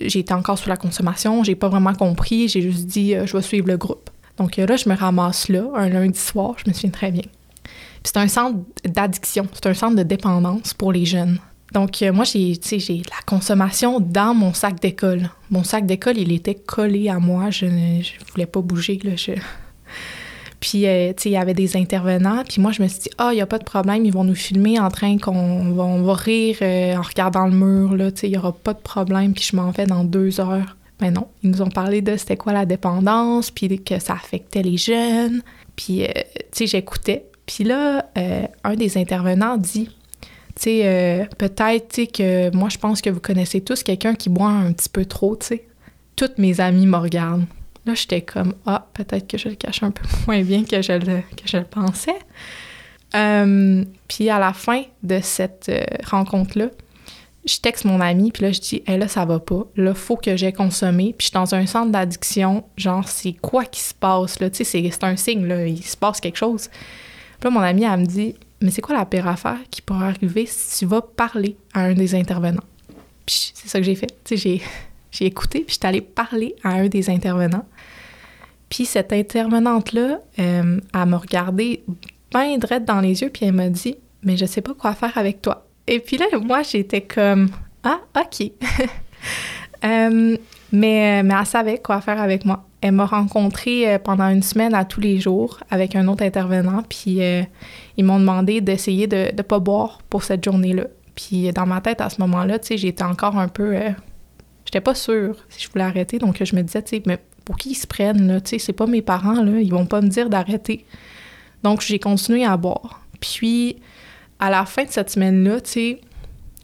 J'étais 0.00 0.34
encore 0.34 0.58
sous 0.58 0.68
la 0.68 0.76
consommation, 0.76 1.44
j'ai 1.44 1.54
pas 1.54 1.68
vraiment 1.68 1.94
compris, 1.94 2.48
j'ai 2.48 2.62
juste 2.62 2.86
dit 2.86 3.14
Je 3.24 3.36
vais 3.36 3.42
suivre 3.42 3.68
le 3.68 3.76
groupe. 3.76 4.10
Donc 4.38 4.56
là, 4.56 4.76
je 4.76 4.88
me 4.88 4.96
ramasse 4.96 5.48
là, 5.48 5.64
un 5.74 5.88
lundi 5.88 6.18
soir, 6.18 6.54
je 6.56 6.68
me 6.68 6.74
souviens 6.74 6.90
très 6.90 7.10
bien. 7.10 7.24
c'est 8.02 8.16
un 8.16 8.28
centre 8.28 8.58
d'addiction, 8.84 9.46
c'est 9.52 9.66
un 9.66 9.74
centre 9.74 9.96
de 9.96 10.02
dépendance 10.02 10.74
pour 10.74 10.92
les 10.92 11.04
jeunes. 11.04 11.38
Donc 11.72 12.02
euh, 12.02 12.12
moi, 12.12 12.24
j'ai, 12.24 12.58
j'ai 12.62 12.98
la 12.98 13.22
consommation 13.24 13.98
dans 13.98 14.34
mon 14.34 14.52
sac 14.52 14.80
d'école. 14.80 15.30
Mon 15.50 15.64
sac 15.64 15.86
d'école, 15.86 16.18
il 16.18 16.32
était 16.32 16.54
collé 16.54 17.08
à 17.08 17.18
moi, 17.18 17.50
je 17.50 17.66
ne 17.66 18.02
voulais 18.32 18.46
pas 18.46 18.60
bouger. 18.60 18.98
Là, 19.02 19.12
Puis, 20.62 20.86
euh, 20.86 21.12
tu 21.12 21.24
sais, 21.24 21.28
il 21.30 21.32
y 21.32 21.36
avait 21.36 21.54
des 21.54 21.76
intervenants. 21.76 22.44
Puis 22.48 22.62
moi, 22.62 22.70
je 22.70 22.82
me 22.82 22.86
suis 22.86 23.00
dit, 23.00 23.10
ah, 23.18 23.30
il 23.32 23.34
n'y 23.34 23.40
a 23.40 23.46
pas 23.46 23.58
de 23.58 23.64
problème, 23.64 24.06
ils 24.06 24.12
vont 24.12 24.22
nous 24.22 24.36
filmer 24.36 24.78
en 24.78 24.90
train 24.90 25.18
qu'on 25.18 25.72
va, 25.72 26.14
rire 26.14 26.58
euh, 26.62 26.94
en 26.94 27.02
regardant 27.02 27.46
le 27.46 27.52
mur, 27.52 27.96
là, 27.96 28.12
tu 28.12 28.20
sais, 28.20 28.28
il 28.28 28.30
n'y 28.30 28.38
aura 28.38 28.52
pas 28.52 28.72
de 28.72 28.78
problème. 28.78 29.34
Puis 29.34 29.48
je 29.50 29.56
m'en 29.56 29.72
vais 29.72 29.86
dans 29.86 30.04
deux 30.04 30.40
heures. 30.40 30.76
Mais 31.00 31.10
non, 31.10 31.26
ils 31.42 31.50
nous 31.50 31.62
ont 31.62 31.68
parlé 31.68 32.00
de 32.00 32.16
c'était 32.16 32.36
quoi 32.36 32.52
la 32.52 32.64
dépendance, 32.64 33.50
puis 33.50 33.82
que 33.82 33.98
ça 33.98 34.12
affectait 34.12 34.62
les 34.62 34.76
jeunes. 34.76 35.42
Puis, 35.74 36.04
euh, 36.04 36.12
tu 36.14 36.42
sais, 36.52 36.66
j'écoutais. 36.68 37.24
Puis 37.44 37.64
là, 37.64 38.06
un 38.62 38.74
des 38.76 38.96
intervenants 38.98 39.56
dit, 39.56 39.88
tu 40.62 40.70
sais, 40.70 40.82
euh, 40.84 41.24
peut-être, 41.38 42.12
que 42.12 42.54
moi, 42.54 42.68
je 42.68 42.78
pense 42.78 43.02
que 43.02 43.10
vous 43.10 43.18
connaissez 43.18 43.60
tous 43.60 43.82
quelqu'un 43.82 44.14
qui 44.14 44.28
boit 44.28 44.50
un 44.50 44.72
petit 44.72 44.88
peu 44.88 45.04
trop, 45.04 45.34
tu 45.34 45.46
sais. 45.46 45.66
Toutes 46.14 46.38
mes 46.38 46.60
amies 46.60 46.86
me 46.86 46.98
regardent. 46.98 47.46
Là, 47.84 47.94
j'étais 47.94 48.22
comme, 48.22 48.54
ah, 48.64 48.86
peut-être 48.94 49.26
que 49.26 49.36
je 49.36 49.48
le 49.48 49.56
cache 49.56 49.82
un 49.82 49.90
peu 49.90 50.04
moins 50.28 50.42
bien 50.42 50.62
que 50.62 50.80
je 50.80 50.92
le, 50.92 51.22
que 51.36 51.46
je 51.46 51.56
le 51.56 51.64
pensais. 51.64 52.14
puis 54.06 54.30
à 54.30 54.38
la 54.38 54.52
fin 54.52 54.82
de 55.02 55.18
cette 55.20 55.68
rencontre-là, 56.08 56.68
je 57.44 57.56
texte 57.56 57.84
mon 57.84 58.00
ami, 58.00 58.30
puis 58.30 58.44
là, 58.44 58.52
je 58.52 58.60
dis, 58.60 58.82
hé, 58.86 58.96
là, 58.96 59.08
ça 59.08 59.24
va 59.24 59.40
pas. 59.40 59.66
Là, 59.74 59.94
faut 59.94 60.16
que 60.16 60.36
j'ai 60.36 60.52
consommé. 60.52 61.12
Puis 61.18 61.26
je 61.26 61.30
suis 61.30 61.34
dans 61.34 61.56
un 61.56 61.66
centre 61.66 61.90
d'addiction. 61.90 62.62
Genre, 62.76 63.08
c'est 63.08 63.32
quoi 63.32 63.64
qui 63.64 63.80
se 63.80 63.94
passe, 63.94 64.38
là? 64.38 64.48
Tu 64.48 64.64
sais, 64.64 64.90
c'est 64.92 65.04
un 65.04 65.16
signe, 65.16 65.44
là. 65.44 65.66
Il 65.66 65.82
se 65.82 65.96
passe 65.96 66.20
quelque 66.20 66.38
chose. 66.38 66.68
Puis 66.68 67.48
là, 67.48 67.50
mon 67.50 67.60
ami, 67.60 67.82
elle 67.82 67.98
me 67.98 68.06
dit, 68.06 68.36
mais 68.62 68.70
c'est 68.70 68.80
quoi 68.80 68.96
la 68.96 69.06
pire 69.06 69.28
affaire 69.28 69.58
qui 69.70 69.82
pourrait 69.82 70.06
arriver 70.06 70.46
si 70.46 70.78
tu 70.78 70.86
vas 70.86 71.02
parler 71.02 71.56
à 71.74 71.82
un 71.84 71.94
des 71.94 72.14
intervenants? 72.14 72.64
Puis 73.26 73.52
c'est 73.54 73.68
ça 73.68 73.78
que 73.78 73.84
j'ai 73.84 73.94
fait. 73.94 74.14
Sais, 74.24 74.36
j'ai 75.12 75.26
écouté, 75.26 75.60
puis 75.60 75.74
je 75.74 75.78
suis 75.80 75.86
allée 75.86 76.00
parler 76.00 76.54
à 76.62 76.70
un 76.70 76.88
des 76.88 77.10
intervenants. 77.10 77.66
Puis 78.68 78.86
cette 78.86 79.12
intervenante-là, 79.12 80.20
euh, 80.38 80.80
elle 80.94 81.06
m'a 81.06 81.18
regardé 81.18 81.84
bien 82.32 82.56
droite 82.56 82.84
dans 82.84 83.00
les 83.00 83.20
yeux, 83.20 83.28
puis 83.28 83.44
elle 83.44 83.52
m'a 83.52 83.68
dit, 83.68 83.96
mais 84.22 84.36
je 84.36 84.46
sais 84.46 84.62
pas 84.62 84.72
quoi 84.74 84.94
faire 84.94 85.16
avec 85.18 85.42
toi. 85.42 85.66
Et 85.86 86.00
puis 86.00 86.16
là, 86.16 86.26
moi, 86.40 86.62
j'étais 86.62 87.02
comme 87.02 87.50
Ah, 87.82 88.00
OK. 88.16 88.50
Euh, 89.84 90.36
mais, 90.72 91.22
mais 91.22 91.34
elle 91.38 91.46
savait 91.46 91.78
quoi 91.78 92.00
faire 92.00 92.20
avec 92.20 92.44
moi. 92.44 92.64
Elle 92.80 92.92
m'a 92.92 93.06
rencontrée 93.06 93.94
euh, 93.94 93.98
pendant 93.98 94.28
une 94.28 94.42
semaine 94.42 94.74
à 94.74 94.84
tous 94.84 95.00
les 95.00 95.20
jours 95.20 95.60
avec 95.70 95.94
un 95.94 96.08
autre 96.08 96.24
intervenant, 96.24 96.82
puis 96.88 97.22
euh, 97.22 97.42
ils 97.96 98.04
m'ont 98.04 98.18
demandé 98.18 98.60
d'essayer 98.60 99.06
de 99.06 99.30
ne 99.36 99.42
pas 99.42 99.58
boire 99.58 100.00
pour 100.10 100.24
cette 100.24 100.44
journée-là. 100.44 100.84
Puis 101.14 101.52
dans 101.52 101.66
ma 101.66 101.80
tête, 101.80 102.00
à 102.00 102.10
ce 102.10 102.20
moment-là, 102.22 102.58
tu 102.58 102.68
sais, 102.68 102.78
j'étais 102.78 103.04
encore 103.04 103.36
un 103.38 103.48
peu. 103.48 103.76
j'étais 104.64 104.80
pas 104.80 104.94
sûre 104.94 105.36
si 105.50 105.62
je 105.62 105.70
voulais 105.70 105.84
arrêter. 105.84 106.18
Donc, 106.18 106.42
je 106.42 106.56
me 106.56 106.62
disais, 106.62 106.82
tu 106.82 106.96
sais, 106.96 107.02
mais 107.06 107.18
pour 107.44 107.56
qui 107.56 107.70
ils 107.70 107.74
se 107.74 107.86
prennent, 107.86 108.26
là? 108.26 108.40
Tu 108.40 108.50
sais, 108.50 108.58
c'est 108.58 108.72
pas 108.72 108.86
mes 108.86 109.02
parents, 109.02 109.42
là. 109.42 109.60
Ils 109.60 109.70
vont 109.70 109.86
pas 109.86 110.00
me 110.00 110.08
dire 110.08 110.30
d'arrêter. 110.30 110.84
Donc, 111.62 111.80
j'ai 111.82 111.98
continué 111.98 112.44
à 112.44 112.56
boire. 112.56 113.02
Puis, 113.20 113.76
à 114.38 114.50
la 114.50 114.64
fin 114.64 114.84
de 114.84 114.90
cette 114.90 115.10
semaine-là, 115.10 115.60
tu 115.60 115.70
sais, 115.70 116.00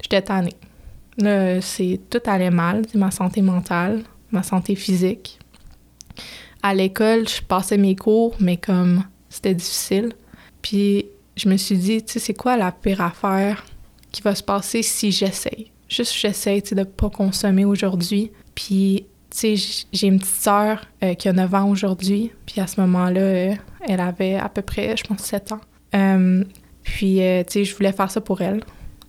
j'étais 0.02 0.22
tannée. 0.22 0.56
Là, 1.18 1.60
c'est 1.60 2.00
tout 2.08 2.20
allait 2.26 2.50
mal, 2.50 2.82
ma 2.94 3.10
santé 3.10 3.42
mentale, 3.42 4.02
ma 4.30 4.42
santé 4.42 4.74
physique. 4.74 5.38
À 6.62 6.74
l'école, 6.74 7.28
je 7.28 7.42
passais 7.42 7.76
mes 7.76 7.96
cours, 7.96 8.34
mais 8.40 8.56
comme 8.56 9.04
c'était 9.28 9.54
difficile. 9.54 10.12
Puis 10.62 11.06
je 11.36 11.48
me 11.48 11.56
suis 11.56 11.76
dit, 11.76 12.02
tu 12.02 12.14
sais, 12.14 12.18
c'est 12.18 12.34
quoi 12.34 12.56
la 12.56 12.72
pire 12.72 13.00
affaire 13.00 13.64
qui 14.12 14.22
va 14.22 14.34
se 14.34 14.42
passer 14.42 14.82
si 14.82 15.12
j'essaye? 15.12 15.70
Juste 15.88 16.14
j'essaye, 16.14 16.62
tu 16.62 16.70
sais, 16.70 16.74
de 16.74 16.84
pas 16.84 17.10
consommer 17.10 17.64
aujourd'hui. 17.64 18.30
Puis, 18.54 19.06
tu 19.30 19.56
sais, 19.56 19.84
j'ai 19.92 20.06
une 20.06 20.18
petite 20.18 20.34
sœur 20.34 20.84
euh, 21.02 21.14
qui 21.14 21.28
a 21.28 21.32
9 21.32 21.54
ans 21.54 21.70
aujourd'hui. 21.70 22.32
Puis 22.46 22.60
à 22.60 22.66
ce 22.66 22.80
moment-là, 22.80 23.20
euh, 23.20 23.54
elle 23.86 24.00
avait 24.00 24.34
à 24.34 24.48
peu 24.48 24.62
près, 24.62 24.96
je 24.96 25.04
pense, 25.04 25.20
7 25.20 25.52
ans. 25.52 25.60
Euh, 25.94 26.44
puis, 26.82 27.16
tu 27.16 27.52
sais, 27.52 27.64
je 27.64 27.74
voulais 27.74 27.92
faire 27.92 28.10
ça 28.10 28.20
pour 28.20 28.40
elle. 28.40 28.62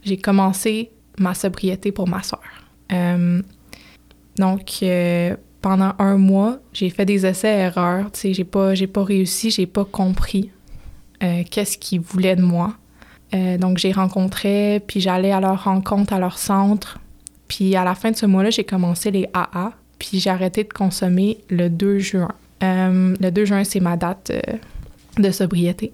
J'ai 0.04 0.18
commencé 0.18 0.92
ma 1.20 1.34
sobriété 1.34 1.92
pour 1.92 2.08
ma 2.08 2.22
sœur. 2.24 2.42
donc, 4.38 4.84
pendant 5.62 5.94
un 6.00 6.18
mois, 6.18 6.60
j'ai 6.74 6.90
fait 6.90 7.06
des 7.06 7.26
essais-erreurs. 7.26 8.12
Tu 8.12 8.20
sais, 8.20 8.34
j'ai 8.34 8.44
pas, 8.44 8.76
j'ai 8.76 8.88
pas 8.88 9.04
réussi, 9.04 9.52
j'ai 9.52 9.66
pas 9.66 9.86
compris 9.86 10.52
euh, 11.22 11.44
qu'est-ce 11.50 11.78
qu'ils 11.78 12.00
voulaient 12.00 12.36
de 12.36 12.42
moi. 12.42 12.76
Euh, 13.34 13.58
donc, 13.58 13.78
j'ai 13.78 13.92
rencontré, 13.92 14.82
puis 14.88 15.02
j'allais 15.02 15.32
à 15.32 15.40
leur 15.40 15.66
rencontre, 15.66 16.14
à 16.14 16.20
leur 16.20 16.38
centre. 16.38 17.00
Puis 17.48 17.76
à 17.76 17.84
la 17.84 17.96
fin 17.96 18.12
de 18.12 18.16
ce 18.16 18.26
mois-là, 18.26 18.52
j'ai 18.52 18.64
commencé 18.64 19.12
les 19.12 19.28
AA, 19.34 19.74
puis 19.98 20.20
j'ai 20.20 20.30
arrêté 20.30 20.64
de 20.64 20.72
consommer 20.72 21.40
le 21.50 21.70
2 21.70 22.00
juin. 22.00 22.32
Euh, 22.64 23.16
le 23.20 23.32
2 23.32 23.46
juin, 23.46 23.64
c'est 23.64 23.80
ma 23.80 23.98
date 23.98 24.32
de 25.18 25.32
sobriété. 25.32 25.92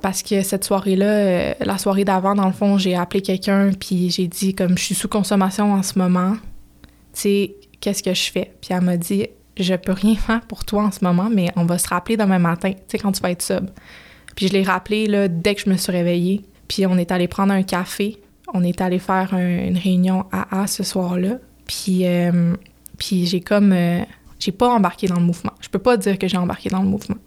Parce 0.00 0.22
que 0.22 0.42
cette 0.42 0.64
soirée-là, 0.64 1.54
la 1.60 1.78
soirée 1.78 2.04
d'avant, 2.04 2.34
dans 2.34 2.46
le 2.46 2.52
fond, 2.52 2.78
j'ai 2.78 2.94
appelé 2.94 3.22
quelqu'un, 3.22 3.70
puis 3.78 4.10
j'ai 4.10 4.26
dit, 4.26 4.54
comme 4.54 4.76
je 4.76 4.84
suis 4.84 4.94
sous 4.94 5.08
consommation 5.08 5.72
en 5.72 5.82
ce 5.82 5.98
moment, 5.98 6.32
tu 6.32 7.20
sais, 7.20 7.54
qu'est-ce 7.80 8.02
que 8.02 8.14
je 8.14 8.30
fais? 8.30 8.52
Puis 8.60 8.72
elle 8.72 8.82
m'a 8.82 8.96
dit, 8.96 9.26
je 9.56 9.74
peux 9.74 9.92
rien 9.92 10.14
faire 10.16 10.40
pour 10.42 10.64
toi 10.64 10.84
en 10.84 10.90
ce 10.90 11.04
moment, 11.04 11.28
mais 11.32 11.48
on 11.56 11.64
va 11.64 11.78
se 11.78 11.88
rappeler 11.88 12.16
demain 12.16 12.38
matin, 12.38 12.72
tu 12.72 12.78
sais, 12.88 12.98
quand 12.98 13.12
tu 13.12 13.20
vas 13.22 13.30
être 13.30 13.42
sub. 13.42 13.70
Puis 14.36 14.48
je 14.48 14.52
l'ai 14.52 14.62
rappelé 14.62 15.06
là, 15.06 15.28
dès 15.28 15.54
que 15.54 15.62
je 15.62 15.70
me 15.70 15.76
suis 15.76 15.92
réveillée. 15.92 16.42
Puis 16.68 16.86
on 16.86 16.96
est 16.96 17.12
allé 17.12 17.28
prendre 17.28 17.52
un 17.52 17.62
café. 17.62 18.18
On 18.54 18.62
est 18.62 18.80
allé 18.80 18.98
faire 18.98 19.34
une 19.34 19.76
réunion 19.76 20.24
AA 20.32 20.66
ce 20.66 20.82
soir-là. 20.82 21.38
Puis, 21.66 22.06
euh, 22.06 22.54
puis 22.96 23.26
j'ai 23.26 23.40
comme. 23.40 23.72
Euh, 23.72 24.02
j'ai 24.38 24.52
pas 24.52 24.68
embarqué 24.68 25.06
dans 25.06 25.16
le 25.16 25.24
mouvement. 25.24 25.52
Je 25.60 25.68
peux 25.68 25.78
pas 25.78 25.96
dire 25.96 26.18
que 26.18 26.26
j'ai 26.26 26.38
embarqué 26.38 26.70
dans 26.70 26.82
le 26.82 26.88
mouvement. 26.88 27.18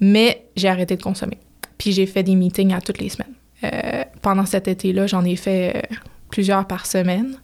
Mais 0.00 0.46
j'ai 0.56 0.68
arrêté 0.68 0.96
de 0.96 1.02
consommer. 1.02 1.38
Puis 1.80 1.92
j'ai 1.92 2.04
fait 2.04 2.22
des 2.22 2.34
meetings 2.34 2.74
à 2.74 2.80
toutes 2.82 2.98
les 2.98 3.08
semaines. 3.08 3.32
Euh, 3.64 4.04
pendant 4.20 4.44
cet 4.44 4.68
été-là, 4.68 5.06
j'en 5.06 5.24
ai 5.24 5.34
fait 5.34 5.88
plusieurs 6.30 6.66
par 6.66 6.84
semaine. 6.84 7.36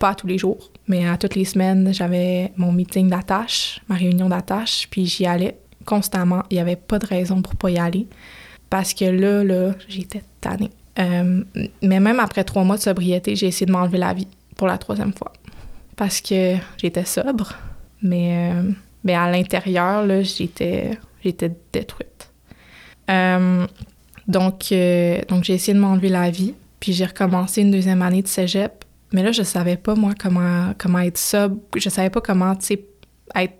pas 0.00 0.16
tous 0.16 0.26
les 0.26 0.36
jours. 0.36 0.70
Mais 0.88 1.08
à 1.08 1.16
toutes 1.16 1.36
les 1.36 1.44
semaines, 1.44 1.94
j'avais 1.94 2.52
mon 2.56 2.72
meeting 2.72 3.08
d'attache, 3.08 3.80
ma 3.88 3.94
réunion 3.94 4.28
d'attache, 4.28 4.88
puis 4.90 5.06
j'y 5.06 5.26
allais 5.26 5.56
constamment. 5.84 6.42
Il 6.50 6.54
n'y 6.54 6.60
avait 6.60 6.76
pas 6.76 6.98
de 6.98 7.06
raison 7.06 7.40
pour 7.40 7.54
pas 7.54 7.70
y 7.70 7.78
aller. 7.78 8.08
Parce 8.70 8.94
que 8.94 9.04
là, 9.04 9.44
là, 9.44 9.74
j'étais 9.88 10.22
tannée. 10.40 10.70
Euh, 10.98 11.44
mais 11.80 12.00
même 12.00 12.18
après 12.18 12.42
trois 12.42 12.64
mois 12.64 12.76
de 12.76 12.82
sobriété, 12.82 13.36
j'ai 13.36 13.46
essayé 13.46 13.66
de 13.66 13.72
m'enlever 13.72 13.98
la 13.98 14.14
vie 14.14 14.28
pour 14.56 14.66
la 14.66 14.78
troisième 14.78 15.12
fois. 15.12 15.32
Parce 15.96 16.20
que 16.20 16.56
j'étais 16.76 17.04
sobre, 17.04 17.54
mais, 18.02 18.52
euh, 18.52 18.70
mais 19.04 19.14
à 19.14 19.30
l'intérieur, 19.30 20.04
j'étais, 20.22 20.98
j'étais 21.22 21.52
détruite. 21.72 22.30
Euh, 24.28 24.32
donc, 24.32 24.72
donc 25.28 25.44
j'ai 25.44 25.54
essayé 25.54 25.74
de 25.74 25.78
m'enlever 25.78 26.08
la 26.08 26.30
vie, 26.30 26.54
puis 26.80 26.92
j'ai 26.92 27.04
recommencé 27.04 27.62
une 27.62 27.70
deuxième 27.70 28.02
année 28.02 28.22
de 28.22 28.28
cégep 28.28 28.84
mais 29.14 29.22
là, 29.22 29.30
je 29.30 29.44
savais 29.44 29.76
pas, 29.76 29.94
moi, 29.94 30.12
comment, 30.20 30.74
comment 30.76 30.98
être 30.98 31.18
sub. 31.18 31.58
Je 31.76 31.88
savais 31.88 32.10
pas 32.10 32.20
comment, 32.20 32.56
tu 32.56 32.66
sais, 32.66 32.84
être, 33.36 33.54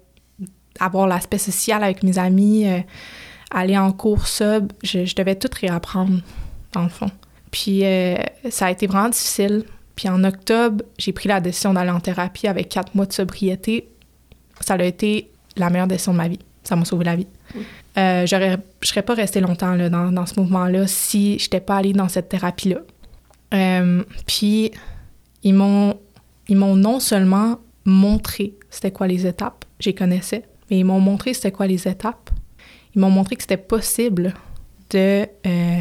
avoir 0.81 1.07
l'aspect 1.07 1.39
social 1.39 1.85
avec 1.85 2.03
mes 2.03 2.19
amis, 2.19 2.67
euh, 2.67 2.81
aller 3.53 3.79
en 3.79 3.93
cours 3.93 4.27
sub. 4.27 4.73
Je, 4.83 5.15
devais 5.15 5.37
tout 5.37 5.49
réapprendre, 5.61 6.21
dans 6.73 6.83
le 6.83 6.89
fond. 6.89 7.09
Puis 7.53 7.85
euh, 7.85 8.17
ça 8.51 8.67
a 8.67 8.73
été 8.73 8.89
vraiment 8.89 9.11
difficile. 9.11 9.65
Puis 9.95 10.09
en 10.09 10.25
octobre, 10.25 10.85
j'ai 10.99 11.13
pris 11.13 11.29
la 11.29 11.41
décision 11.41 11.73
d'aller 11.73 11.93
en 11.93 12.01
thérapie 12.01 12.49
avec 12.49 12.69
quatre 12.69 12.93
mois 12.97 13.07
de 13.07 13.13
sobriété. 13.13 13.89
Ça 14.61 14.75
a 14.75 14.83
été 14.83 15.31
la 15.57 15.71
meilleure 15.71 15.87
décision 15.87 16.15
de 16.15 16.17
ma 16.17 16.27
vie. 16.27 16.41
Ça 16.65 16.75
m'a 16.75 16.85
sauvé 16.85 17.05
la 17.05 17.15
vie. 17.15 17.29
Euh, 17.97 18.27
je 18.27 18.59
serais 18.83 19.03
pas 19.03 19.15
restée 19.15 19.41
longtemps 19.41 19.75
là, 19.75 19.89
dans, 19.89 20.11
dans 20.11 20.27
ce 20.27 20.39
mouvement-là 20.41 20.87
si 20.87 21.39
je 21.39 21.45
n'étais 21.45 21.61
pas 21.61 21.77
allée 21.77 21.93
dans 21.93 22.09
cette 22.09 22.29
thérapie-là. 22.29 22.81
puis 24.27 24.73
ils 25.45 25.55
m'ont, 25.55 25.97
non 26.49 26.99
seulement 27.01 27.59
montré 27.85 28.55
c'était 28.71 28.91
quoi 28.91 29.07
les 29.07 29.27
étapes, 29.27 29.65
j'y 29.79 29.95
connaissais, 29.95 30.43
mais 30.71 30.79
ils 30.79 30.85
m'ont 30.85 31.01
montré 31.01 31.33
c'était 31.35 31.53
quoi 31.53 31.67
les 31.67 31.87
étapes. 31.87 32.31
Ils 32.95 33.01
m'ont 33.01 33.11
montré 33.11 33.37
que 33.37 33.43
c'était 33.43 33.57
possible 33.57 34.35
de, 34.91 35.27
euh, 35.47 35.79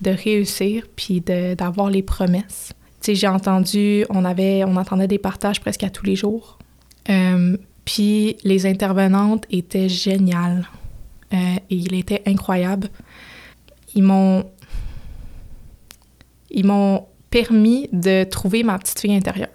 de 0.00 0.10
réussir 0.10 0.86
puis 0.94 1.20
d'avoir 1.20 1.90
les 1.90 2.02
promesses. 2.02 2.72
Tu 3.00 3.06
sais, 3.06 3.14
j'ai 3.14 3.28
entendu, 3.28 4.04
on 4.10 4.24
avait, 4.24 4.64
on 4.64 4.76
entendait 4.76 5.08
des 5.08 5.18
partages 5.18 5.60
presque 5.60 5.84
à 5.84 5.90
tous 5.90 6.04
les 6.04 6.16
jours. 6.16 6.58
Euh, 7.10 7.56
puis 7.84 8.36
les 8.44 8.66
intervenantes 8.66 9.44
étaient 9.50 9.88
géniales. 9.88 10.66
Euh, 11.34 11.56
et 11.70 11.74
il 11.74 11.94
était 11.94 12.22
incroyable. 12.26 12.88
Ils 13.94 14.02
m'ont, 14.02 14.44
ils 16.50 16.64
m'ont 16.64 17.06
permis 17.30 17.88
de 17.92 18.24
trouver 18.24 18.62
ma 18.62 18.78
petite 18.78 19.00
fille 19.00 19.14
intérieure. 19.14 19.48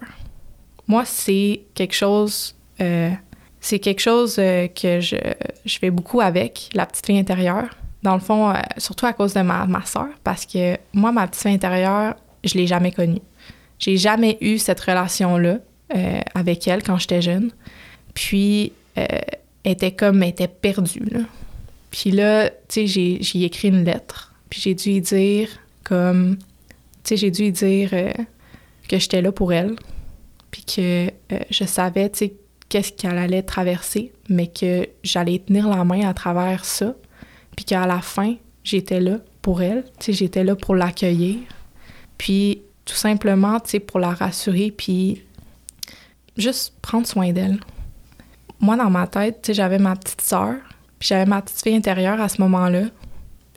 Moi, 0.86 1.04
c'est 1.04 1.62
quelque 1.74 1.94
chose, 1.94 2.54
euh, 2.80 3.10
c'est 3.60 3.78
quelque 3.78 4.00
chose 4.00 4.36
euh, 4.38 4.68
que 4.68 5.00
je, 5.00 5.16
je, 5.64 5.78
fais 5.78 5.90
beaucoup 5.90 6.20
avec, 6.20 6.68
la 6.74 6.86
petite 6.86 7.06
fille 7.06 7.18
intérieure. 7.18 7.68
Dans 8.02 8.14
le 8.14 8.20
fond, 8.20 8.52
surtout 8.78 9.06
à 9.06 9.12
cause 9.12 9.34
de 9.34 9.42
ma, 9.42 9.66
ma 9.66 9.84
soeur, 9.84 10.08
parce 10.24 10.46
que 10.46 10.76
moi, 10.94 11.12
ma 11.12 11.26
petite 11.26 11.42
fille 11.42 11.54
intérieure, 11.54 12.16
je 12.44 12.54
l'ai 12.54 12.66
jamais 12.66 12.92
connue. 12.92 13.20
J'ai 13.78 13.98
jamais 13.98 14.38
eu 14.40 14.58
cette 14.58 14.80
relation-là 14.80 15.58
avec 16.34 16.66
elle 16.66 16.82
quand 16.82 16.96
j'étais 16.96 17.20
jeune. 17.20 17.50
Puis, 18.14 18.72
elle 18.94 19.10
était 19.64 19.92
comme, 19.92 20.22
elle 20.22 20.30
était 20.30 20.48
perdue. 20.48 21.04
Là. 21.10 21.20
Puis 21.90 22.10
là, 22.10 22.50
tu 22.68 22.86
sais, 22.86 23.20
j'ai 23.20 23.44
écrit 23.44 23.68
une 23.68 23.84
lettre. 23.84 24.34
Puis 24.48 24.60
j'ai 24.60 24.74
dû 24.74 24.90
lui 24.90 25.00
dire 25.00 25.48
comme 25.84 26.36
tu 27.02 27.08
sais, 27.08 27.16
j'ai 27.16 27.30
dû 27.30 27.42
lui 27.44 27.52
dire 27.52 27.90
euh, 27.92 28.12
que 28.88 28.98
j'étais 28.98 29.22
là 29.22 29.32
pour 29.32 29.52
elle, 29.52 29.76
puis 30.50 30.64
que 30.64 31.08
euh, 31.08 31.38
je 31.50 31.64
savais, 31.64 32.10
tu 32.10 32.18
sais, 32.18 32.34
qu'est-ce 32.68 32.92
qu'elle 32.92 33.18
allait 33.18 33.42
traverser, 33.42 34.12
mais 34.28 34.46
que 34.46 34.88
j'allais 35.02 35.38
tenir 35.38 35.68
la 35.68 35.84
main 35.84 36.08
à 36.08 36.14
travers 36.14 36.64
ça, 36.64 36.94
puis 37.56 37.64
qu'à 37.64 37.86
la 37.86 38.00
fin, 38.00 38.34
j'étais 38.62 39.00
là 39.00 39.18
pour 39.42 39.62
elle, 39.62 39.84
tu 39.98 40.06
sais, 40.06 40.12
j'étais 40.12 40.44
là 40.44 40.54
pour 40.54 40.74
l'accueillir, 40.74 41.38
puis 42.18 42.62
tout 42.84 42.94
simplement, 42.94 43.58
tu 43.60 43.70
sais, 43.70 43.80
pour 43.80 43.98
la 43.98 44.10
rassurer, 44.10 44.70
puis 44.70 45.22
juste 46.36 46.74
prendre 46.82 47.06
soin 47.06 47.32
d'elle. 47.32 47.58
Moi, 48.60 48.76
dans 48.76 48.90
ma 48.90 49.06
tête, 49.06 49.42
tu 49.42 49.46
sais, 49.48 49.54
j'avais 49.54 49.78
ma 49.78 49.96
petite 49.96 50.20
sœur, 50.20 50.56
puis 51.00 51.08
j'avais 51.08 51.26
ma 51.26 51.42
petite 51.42 51.60
fille 51.60 51.74
intérieure 51.74 52.20
à 52.20 52.28
ce 52.28 52.40
moment-là. 52.42 52.82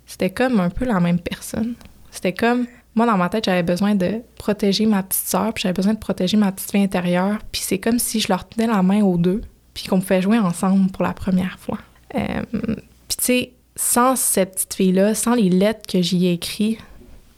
C'était 0.07 0.31
comme 0.31 0.59
un 0.59 0.69
peu 0.69 0.85
la 0.85 0.99
même 0.99 1.19
personne. 1.19 1.75
C'était 2.09 2.33
comme 2.33 2.65
moi, 2.95 3.07
dans 3.07 3.17
ma 3.17 3.29
tête, 3.29 3.45
j'avais 3.45 3.63
besoin 3.63 3.95
de 3.95 4.21
protéger 4.37 4.85
ma 4.85 5.01
petite 5.01 5.27
sœur, 5.27 5.51
puis 5.53 5.63
j'avais 5.63 5.73
besoin 5.73 5.93
de 5.93 5.99
protéger 5.99 6.37
ma 6.37 6.51
petite 6.51 6.71
fille 6.71 6.83
intérieure. 6.83 7.39
Puis 7.51 7.61
c'est 7.65 7.79
comme 7.79 7.99
si 7.99 8.19
je 8.19 8.27
leur 8.29 8.47
tenais 8.47 8.67
la 8.67 8.83
main 8.83 9.01
aux 9.01 9.17
deux, 9.17 9.41
puis 9.73 9.85
qu'on 9.87 10.01
fait 10.01 10.21
jouer 10.21 10.37
ensemble 10.37 10.91
pour 10.91 11.03
la 11.03 11.13
première 11.13 11.57
fois. 11.59 11.79
Euh, 12.15 12.43
puis 12.51 13.17
tu 13.17 13.23
sais, 13.23 13.51
sans 13.75 14.15
cette 14.15 14.53
petite 14.53 14.73
fille-là, 14.75 15.15
sans 15.15 15.33
les 15.33 15.49
lettres 15.49 15.87
que 15.91 16.01
j'y 16.01 16.27
ai 16.27 16.33
écrites, 16.33 16.79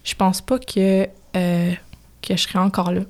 je 0.03 0.13
pense 0.15 0.41
pas 0.41 0.59
que, 0.59 1.07
euh, 1.37 1.71
que 2.21 2.35
je 2.35 2.41
serais 2.41 2.59
encore 2.59 2.91
là. 2.91 3.01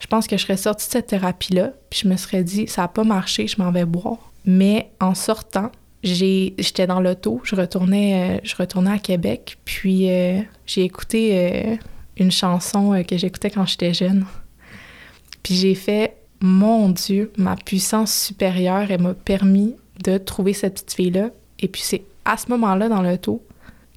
Je 0.00 0.06
pense 0.06 0.26
que 0.26 0.36
je 0.36 0.42
serais 0.42 0.56
sortie 0.56 0.86
de 0.86 0.92
cette 0.92 1.08
thérapie-là, 1.08 1.72
puis 1.90 2.00
je 2.04 2.08
me 2.08 2.16
serais 2.16 2.42
dit, 2.42 2.66
ça 2.66 2.82
n'a 2.82 2.88
pas 2.88 3.04
marché, 3.04 3.46
je 3.46 3.60
m'en 3.60 3.70
vais 3.70 3.84
boire. 3.84 4.32
Mais 4.46 4.90
en 4.98 5.14
sortant, 5.14 5.70
j'étais 6.02 6.86
dans 6.86 7.00
l'auto, 7.00 7.40
je 7.44 7.54
retournais, 7.54 8.36
euh, 8.36 8.40
je 8.42 8.56
retournais 8.56 8.92
à 8.92 8.98
Québec, 8.98 9.58
puis 9.64 10.10
euh, 10.10 10.40
j'ai 10.66 10.82
écouté 10.82 11.32
euh, 11.34 11.76
une 12.16 12.30
chanson 12.30 13.02
que 13.06 13.16
j'écoutais 13.16 13.50
quand 13.50 13.66
j'étais 13.66 13.94
jeune. 13.94 14.26
Puis 15.42 15.54
j'ai 15.54 15.74
fait, 15.74 16.16
mon 16.40 16.88
Dieu, 16.88 17.32
ma 17.36 17.56
puissance 17.56 18.14
supérieure, 18.14 18.90
elle 18.90 19.02
m'a 19.02 19.14
permis 19.14 19.76
de 20.02 20.18
trouver 20.18 20.52
cette 20.52 20.74
petite 20.74 20.92
fille-là. 20.92 21.30
Et 21.60 21.68
puis 21.68 21.82
c'est 21.82 22.02
à 22.24 22.36
ce 22.36 22.48
moment-là 22.50 22.88
dans 22.88 23.02
l'auto 23.02 23.44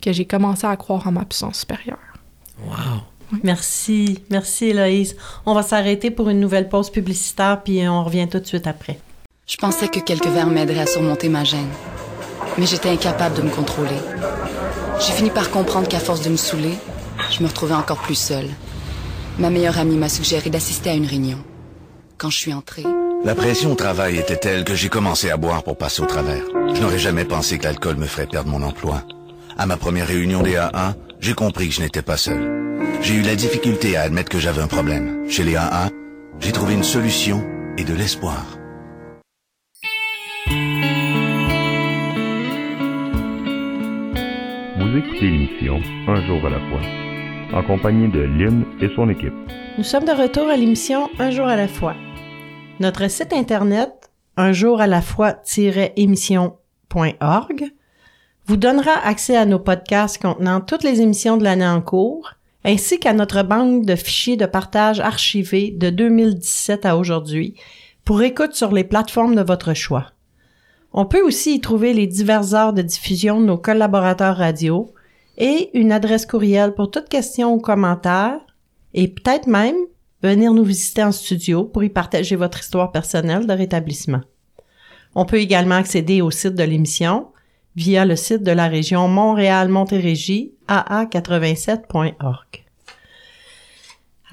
que 0.02 0.12
j'ai 0.12 0.26
commencé 0.26 0.68
à 0.68 0.76
croire 0.76 1.08
en 1.08 1.12
ma 1.12 1.26
puissance 1.26 1.60
supérieure. 1.60 1.98
Wow! 2.64 3.02
Merci, 3.44 4.20
merci 4.30 4.66
Héloïse. 4.66 5.16
On 5.46 5.54
va 5.54 5.64
s'arrêter 5.64 6.12
pour 6.12 6.30
une 6.30 6.40
nouvelle 6.40 6.70
pause 6.70 6.92
publicitaire, 6.92 7.62
puis 7.64 7.88
on 7.88 8.04
revient 8.04 8.28
tout 8.30 8.40
de 8.40 8.46
suite 8.46 8.68
après. 8.68 9.00
Je 9.48 9.58
pensais 9.58 9.88
que 9.90 10.00
quelques 10.00 10.26
verres 10.26 10.48
m'aideraient 10.48 10.80
à 10.80 10.88
surmonter 10.88 11.30
ma 11.30 11.44
gêne, 11.44 11.70
mais 12.58 12.66
j'étais 12.66 12.90
incapable 12.90 13.36
de 13.36 13.44
me 13.44 13.52
contrôler. 13.52 14.00
J'ai 15.00 15.14
fini 15.14 15.30
par 15.30 15.52
comprendre 15.52 15.88
qu'à 15.88 16.00
force 16.00 16.22
de 16.22 16.30
me 16.30 16.36
saouler, 16.36 16.74
je 17.30 17.44
me 17.44 17.48
retrouvais 17.48 17.76
encore 17.76 18.00
plus 18.00 18.16
seule. 18.16 18.50
Ma 19.38 19.52
meilleure 19.52 19.78
amie 19.78 19.98
m'a 19.98 20.10
suggéré 20.10 20.50
d'assister 20.50 20.90
à 20.90 20.96
une 20.96 21.06
réunion. 21.06 21.38
Quand 22.18 22.32
je 22.32 22.38
suis 22.38 22.54
entrée... 22.54 22.86
La 23.24 23.36
pression 23.36 23.74
au 23.74 23.76
travail 23.76 24.18
était 24.18 24.38
telle 24.38 24.64
que 24.64 24.74
j'ai 24.74 24.90
commencé 24.90 25.30
à 25.30 25.38
boire 25.38 25.64
pour 25.64 25.78
passer 25.78 26.02
au 26.02 26.06
travers. 26.08 26.44
Je 26.74 26.82
n'aurais 26.82 26.98
jamais 26.98 27.26
pensé 27.26 27.60
que 27.60 27.66
l'alcool 27.66 27.98
me 27.98 28.08
ferait 28.08 28.28
perdre 28.28 28.50
mon 28.50 28.64
emploi. 28.64 29.04
À 29.60 29.68
ma 29.68 29.78
première 29.78 30.08
réunion 30.08 30.42
des 30.42 30.56
A1, 30.56 30.96
j'ai 31.20 31.34
compris 31.34 31.70
que 31.70 31.76
je 31.76 31.82
n'étais 31.82 32.02
pas 32.02 32.18
seul. 32.18 32.82
J'ai 33.02 33.14
eu 33.14 33.22
la 33.22 33.36
difficulté 33.36 33.96
à 33.96 34.02
admettre 34.02 34.30
que 34.30 34.40
j'avais 34.40 34.62
un 34.62 34.68
problème. 34.68 35.30
Chez 35.30 35.44
les 35.44 35.54
A1, 35.54 35.92
j'ai 36.40 36.52
trouvé 36.52 36.74
une 36.74 36.84
solution 36.84 37.44
et 37.78 37.84
de 37.84 37.94
l'espoir. 37.94 38.44
Écoutez 44.96 45.30
l'émission 45.30 45.82
Un 46.08 46.26
jour 46.26 46.44
à 46.46 46.50
la 46.50 46.60
fois, 46.70 46.80
en 47.54 47.62
compagnie 47.64 48.08
de 48.08 48.22
Lynn 48.22 48.64
et 48.80 48.88
son 48.96 49.10
équipe. 49.10 49.34
Nous 49.78 49.84
sommes 49.84 50.06
de 50.06 50.14
retour 50.14 50.48
à 50.48 50.56
l'émission 50.56 51.10
Un 51.20 51.32
jour 51.32 51.48
à 51.48 51.58
la 51.58 51.68
fois. 51.68 51.96
Notre 52.80 53.10
site 53.10 53.34
internet, 53.34 53.92
un 54.38 54.54
jour 54.54 54.80
à 54.80 54.88
la 54.88 55.02
fois-émission.org, 55.02 57.66
vous 58.46 58.56
donnera 58.56 59.06
accès 59.06 59.36
à 59.36 59.46
nos 59.46 59.60
podcasts 59.60 60.22
contenant 60.22 60.62
toutes 60.62 60.84
les 60.84 61.02
émissions 61.02 61.36
de 61.36 61.44
l'année 61.44 61.68
en 61.68 61.82
cours, 61.82 62.36
ainsi 62.64 62.98
qu'à 62.98 63.12
notre 63.12 63.44
banque 63.44 63.86
de 63.86 63.98
fichiers 63.98 64.38
de 64.38 64.46
partage 64.46 65.02
archivés 65.02 65.72
de 65.72 65.90
2017 65.90 66.86
à 66.86 66.96
aujourd'hui, 66.96 67.56
pour 68.06 68.22
écoute 68.22 68.54
sur 68.54 68.72
les 68.72 68.86
plateformes 68.86 69.36
de 69.36 69.42
votre 69.42 69.74
choix. 69.74 70.15
On 70.98 71.06
peut 71.06 71.22
aussi 71.22 71.56
y 71.56 71.60
trouver 71.60 71.92
les 71.94 72.08
diverses 72.08 72.54
heures 72.54 72.72
de 72.72 72.82
diffusion 72.82 73.42
de 73.42 73.46
nos 73.46 73.58
collaborateurs 73.58 74.38
radio 74.38 74.94
et 75.38 75.78
une 75.78 75.92
adresse 75.92 76.26
courriel 76.26 76.74
pour 76.74 76.90
toute 76.90 77.10
question 77.10 77.54
ou 77.54 77.60
commentaire, 77.60 78.40
et 78.94 79.10
peut-être 79.10 79.46
même 79.46 79.76
venir 80.24 80.54
nous 80.54 80.64
visiter 80.64 81.04
en 81.04 81.12
studio 81.12 81.66
pour 81.66 81.84
y 81.84 81.90
partager 81.90 82.38
votre 82.38 82.62
histoire 82.62 82.94
personnelle 82.94 83.46
de 83.46 83.52
rétablissement. 83.52 84.22
On 85.16 85.26
peut 85.26 85.42
également 85.42 85.76
accéder 85.76 86.22
au 86.22 86.32
site 86.32 86.56
de 86.56 86.64
l'émission 86.64 87.28
via 87.76 88.06
le 88.06 88.16
site 88.16 88.44
de 88.44 88.52
la 88.52 88.70
région 88.70 89.10
Montréal-Montérégie, 89.10 90.54
aa87.org. 90.70 92.66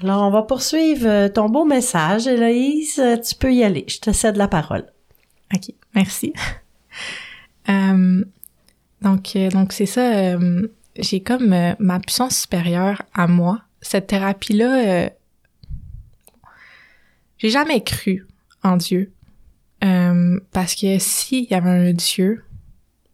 Alors, 0.01 0.23
on 0.23 0.29
va 0.29 0.43
poursuivre 0.43 1.07
euh, 1.07 1.27
ton 1.27 1.49
beau 1.49 1.65
message, 1.65 2.25
Héloïse. 2.25 2.99
Euh, 2.99 3.17
tu 3.17 3.35
peux 3.35 3.53
y 3.53 3.65
aller. 3.65 3.83
Je 3.89 3.99
te 3.99 4.13
cède 4.13 4.37
la 4.37 4.47
parole. 4.47 4.85
OK, 5.53 5.73
merci. 5.95 6.33
Euh, 7.69 8.25
donc, 9.01 9.37
donc 9.53 9.71
c'est 9.71 9.85
ça. 9.85 10.37
j'ai 10.97 11.21
comme 11.21 11.55
ma 11.79 11.99
puissance 12.01 12.41
supérieure 12.41 13.01
à 13.13 13.25
moi. 13.25 13.61
Cette 13.79 14.07
thérapie-là, 14.07 15.11
j'ai 17.37 17.49
jamais 17.49 17.81
cru 17.81 18.27
en 18.63 18.75
Dieu. 18.75 19.13
parce 19.79 20.75
que 20.75 20.99
s'il 20.99 21.45
y 21.49 21.53
avait 21.53 21.69
un 21.69 21.93
Dieu, 21.93 22.43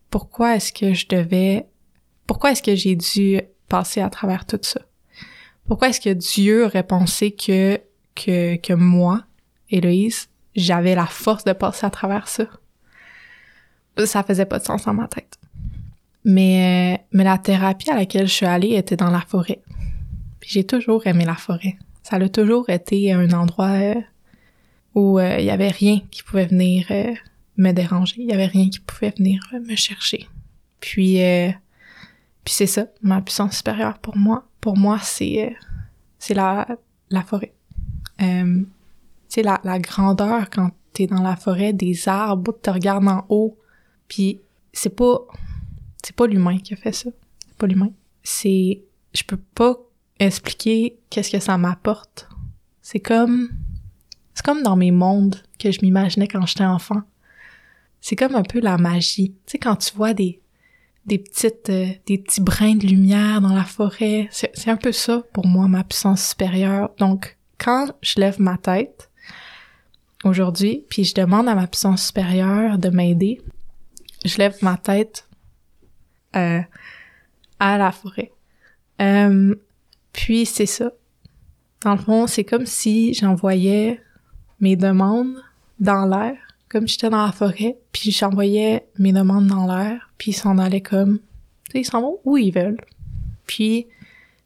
pourquoi 0.10 0.56
est-ce 0.56 0.74
que 0.74 0.94
je 0.94 1.08
devais, 1.08 1.68
pourquoi 2.26 2.52
est-ce 2.52 2.64
que 2.64 2.76
j'ai 2.76 2.96
dû 2.96 3.40
passer 3.68 4.02
à 4.02 4.10
travers 4.10 4.46
tout 4.46 4.60
ça? 4.62 4.82
Pourquoi 5.68 5.90
est-ce 5.90 6.02
que 6.02 6.14
Dieu 6.14 6.66
aurait 6.66 6.84
pensé 6.84 7.32
que, 7.32 7.80
que, 8.16 8.56
que 8.56 8.74
moi, 8.74 9.24
Héloïse, 9.70 10.30
j'avais 10.56 10.96
la 10.96 11.06
force 11.06 11.44
de 11.44 11.54
passer 11.54 11.86
à 11.86 11.92
travers 11.92 12.28
ça? 12.28 12.48
Ça 14.06 14.24
faisait 14.24 14.46
pas 14.46 14.60
de 14.60 14.64
sens 14.64 14.86
dans 14.86 14.94
ma 14.94 15.08
tête. 15.08 15.38
Mais, 16.26 17.06
mais 17.12 17.24
la 17.24 17.38
thérapie 17.38 17.90
à 17.90 17.96
laquelle 17.96 18.28
je 18.28 18.34
suis 18.34 18.46
allée 18.46 18.76
était 18.76 18.98
dans 18.98 19.10
la 19.10 19.22
forêt. 19.22 19.62
j'ai 20.46 20.66
toujours 20.66 21.08
aimé 21.08 21.26
la 21.26 21.36
forêt. 21.36 21.78
Ça 22.04 22.18
a 22.18 22.30
toujours 22.30 22.70
été 22.70 23.14
un 23.14 23.32
endroit 23.32 23.68
euh, 23.68 23.96
où 24.96 25.20
euh, 25.20 25.38
il 25.40 25.46
y 25.46 25.50
avait 25.50 25.70
rien 25.70 26.02
qui 26.12 26.24
pouvait 26.24 26.48
venir 26.48 26.88
euh, 26.92 27.14
me 27.58 27.72
déranger. 27.72 28.16
Il 28.18 28.30
y 28.30 28.34
avait 28.34 28.48
rien 28.48 28.70
qui 28.70 28.80
pouvait 28.80 29.14
venir 29.16 29.42
me 29.54 29.76
chercher. 29.76 30.28
Puis, 30.80 31.22
euh, 31.22 31.52
puis 32.44 32.54
c'est 32.54 32.68
ça, 32.68 32.88
ma 33.02 33.22
puissance 33.22 33.58
supérieure 33.58 34.00
pour 34.00 34.18
moi. 34.18 34.48
Pour 34.62 34.78
moi, 34.78 35.00
c'est 35.02 35.48
euh, 35.48 35.54
c'est 36.18 36.34
la 36.34 36.68
la 37.10 37.22
forêt. 37.22 37.54
Euh, 38.22 38.62
tu 38.62 38.66
sais 39.30 39.44
la, 39.44 39.60
la 39.64 39.80
grandeur 39.80 40.50
quand 40.50 40.72
t'es 40.94 41.08
dans 41.08 41.22
la 41.22 41.36
forêt, 41.36 41.74
des 41.74 42.08
arbres, 42.08 42.58
tu 42.64 42.70
regardes 42.70 43.08
en 43.08 43.26
haut, 43.30 43.58
puis 44.10 44.42
c'est 44.74 44.96
pas 44.96 45.20
c'est 46.04 46.16
pas 46.16 46.28
l'humain 46.28 46.58
qui 46.58 46.74
a 46.74 46.78
fait 46.78 46.92
ça. 46.92 47.10
C'est 47.48 47.58
pas 47.58 47.68
l'humain. 47.68 47.92
C'est 48.24 48.82
je 49.14 49.24
peux 49.24 49.40
pas 49.56 49.78
expliquer 50.20 51.00
qu'est-ce 51.10 51.32
que 51.32 51.40
ça 51.40 51.58
m'apporte. 51.58 52.28
C'est 52.82 53.00
comme 53.00 53.50
c'est 54.34 54.46
comme 54.46 54.64
dans 54.64 54.76
mes 54.76 54.92
mondes 54.92 55.38
que 55.58 55.72
je 55.72 55.80
m'imaginais 55.82 56.28
quand 56.28 56.46
j'étais 56.46 56.66
enfant 56.66 57.04
c'est 58.02 58.16
comme 58.16 58.36
un 58.36 58.44
peu 58.44 58.60
la 58.60 58.78
magie. 58.78 59.32
Tu 59.46 59.52
sais, 59.52 59.58
quand 59.58 59.76
tu 59.76 59.96
vois 59.96 60.14
des, 60.14 60.40
des 61.06 61.18
petites, 61.18 61.70
euh, 61.70 61.88
des 62.06 62.18
petits 62.18 62.42
brins 62.42 62.76
de 62.76 62.88
lumière 62.88 63.42
dans 63.42 63.54
la 63.54 63.64
forêt, 63.64 64.30
c'est 64.32 64.70
un 64.70 64.78
peu 64.78 64.92
ça 64.92 65.24
pour 65.34 65.48
moi, 65.48 65.68
ma 65.68 65.84
puissance 65.84 66.30
supérieure. 66.30 66.92
Donc, 66.98 67.38
quand 67.58 67.92
je 68.02 68.20
lève 68.20 68.40
ma 68.40 68.58
tête 68.58 69.10
aujourd'hui, 70.24 70.86
puis 70.90 71.04
je 71.04 71.14
demande 71.14 71.48
à 71.48 71.56
ma 71.56 71.68
puissance 71.68 72.08
supérieure 72.08 72.78
de 72.78 72.90
m'aider, 72.90 73.42
je 74.26 74.38
lève 74.38 74.58
ma 74.62 74.78
tête 74.78 75.28
euh, 76.36 76.62
à 77.60 77.78
la 77.78 77.92
forêt. 77.92 78.32
Euh, 79.02 79.56
puis 80.14 80.46
c'est 80.46 80.66
ça. 80.66 80.92
Dans 81.82 81.94
le 81.94 82.02
fond, 82.02 82.28
c'est 82.28 82.44
comme 82.44 82.66
si 82.66 83.14
j'envoyais 83.14 84.02
mes 84.60 84.76
demandes 84.76 85.42
dans 85.80 86.06
l'air 86.06 86.36
comme 86.70 86.88
j'étais 86.88 87.10
dans 87.10 87.26
la 87.26 87.32
forêt, 87.32 87.78
puis 87.92 88.12
j'envoyais 88.12 88.88
mes 88.98 89.12
demandes 89.12 89.48
dans 89.48 89.66
l'air, 89.66 90.14
puis 90.18 90.32
ils 90.32 90.36
s'en 90.36 90.60
allaient 90.60 90.82
comme, 90.82 91.18
tu 91.66 91.72
sais, 91.72 91.80
ils 91.82 91.86
s'en 91.86 92.02
vont 92.02 92.20
où 92.24 92.38
ils 92.38 92.54
veulent. 92.54 92.80
Puis, 93.48 93.88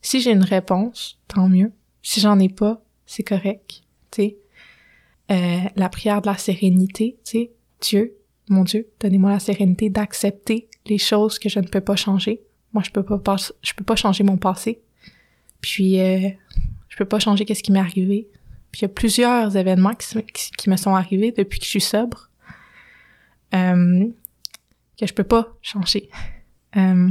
si 0.01 0.21
j'ai 0.21 0.31
une 0.31 0.43
réponse, 0.43 1.19
tant 1.27 1.49
mieux. 1.49 1.71
Si 2.01 2.21
j'en 2.21 2.39
ai 2.39 2.49
pas, 2.49 2.81
c'est 3.05 3.23
correct, 3.23 3.83
tu 4.09 4.21
sais. 4.21 4.37
Euh, 5.31 5.69
la 5.75 5.89
prière 5.89 6.21
de 6.21 6.27
la 6.27 6.37
sérénité, 6.37 7.17
tu 7.25 7.31
sais, 7.31 7.51
Dieu, 7.81 8.15
mon 8.49 8.63
Dieu, 8.63 8.87
donnez-moi 8.99 9.31
la 9.31 9.39
sérénité 9.39 9.89
d'accepter 9.89 10.67
les 10.85 10.97
choses 10.97 11.39
que 11.39 11.49
je 11.49 11.59
ne 11.59 11.67
peux 11.67 11.81
pas 11.81 11.95
changer. 11.95 12.41
Moi, 12.73 12.83
je 12.85 12.91
peux 12.91 13.03
pas, 13.03 13.35
je 13.61 13.73
peux 13.73 13.83
pas 13.83 13.95
changer 13.95 14.23
mon 14.23 14.37
passé. 14.37 14.81
Puis, 15.61 15.99
euh, 15.99 16.29
je 16.89 16.97
peux 16.97 17.05
pas 17.05 17.19
changer 17.19 17.45
qu'est-ce 17.45 17.63
qui 17.63 17.71
m'est 17.71 17.79
arrivé. 17.79 18.27
Puis 18.71 18.81
il 18.81 18.83
y 18.83 18.85
a 18.85 18.89
plusieurs 18.89 19.55
événements 19.55 19.93
qui, 19.95 20.69
me 20.69 20.75
sont 20.77 20.95
arrivés 20.95 21.31
depuis 21.31 21.59
que 21.59 21.65
je 21.65 21.69
suis 21.69 21.81
sobre 21.81 22.29
euh, 23.53 24.07
que 24.99 25.05
je 25.05 25.13
peux 25.13 25.23
pas 25.23 25.55
changer. 25.61 26.09
Euh, 26.75 27.09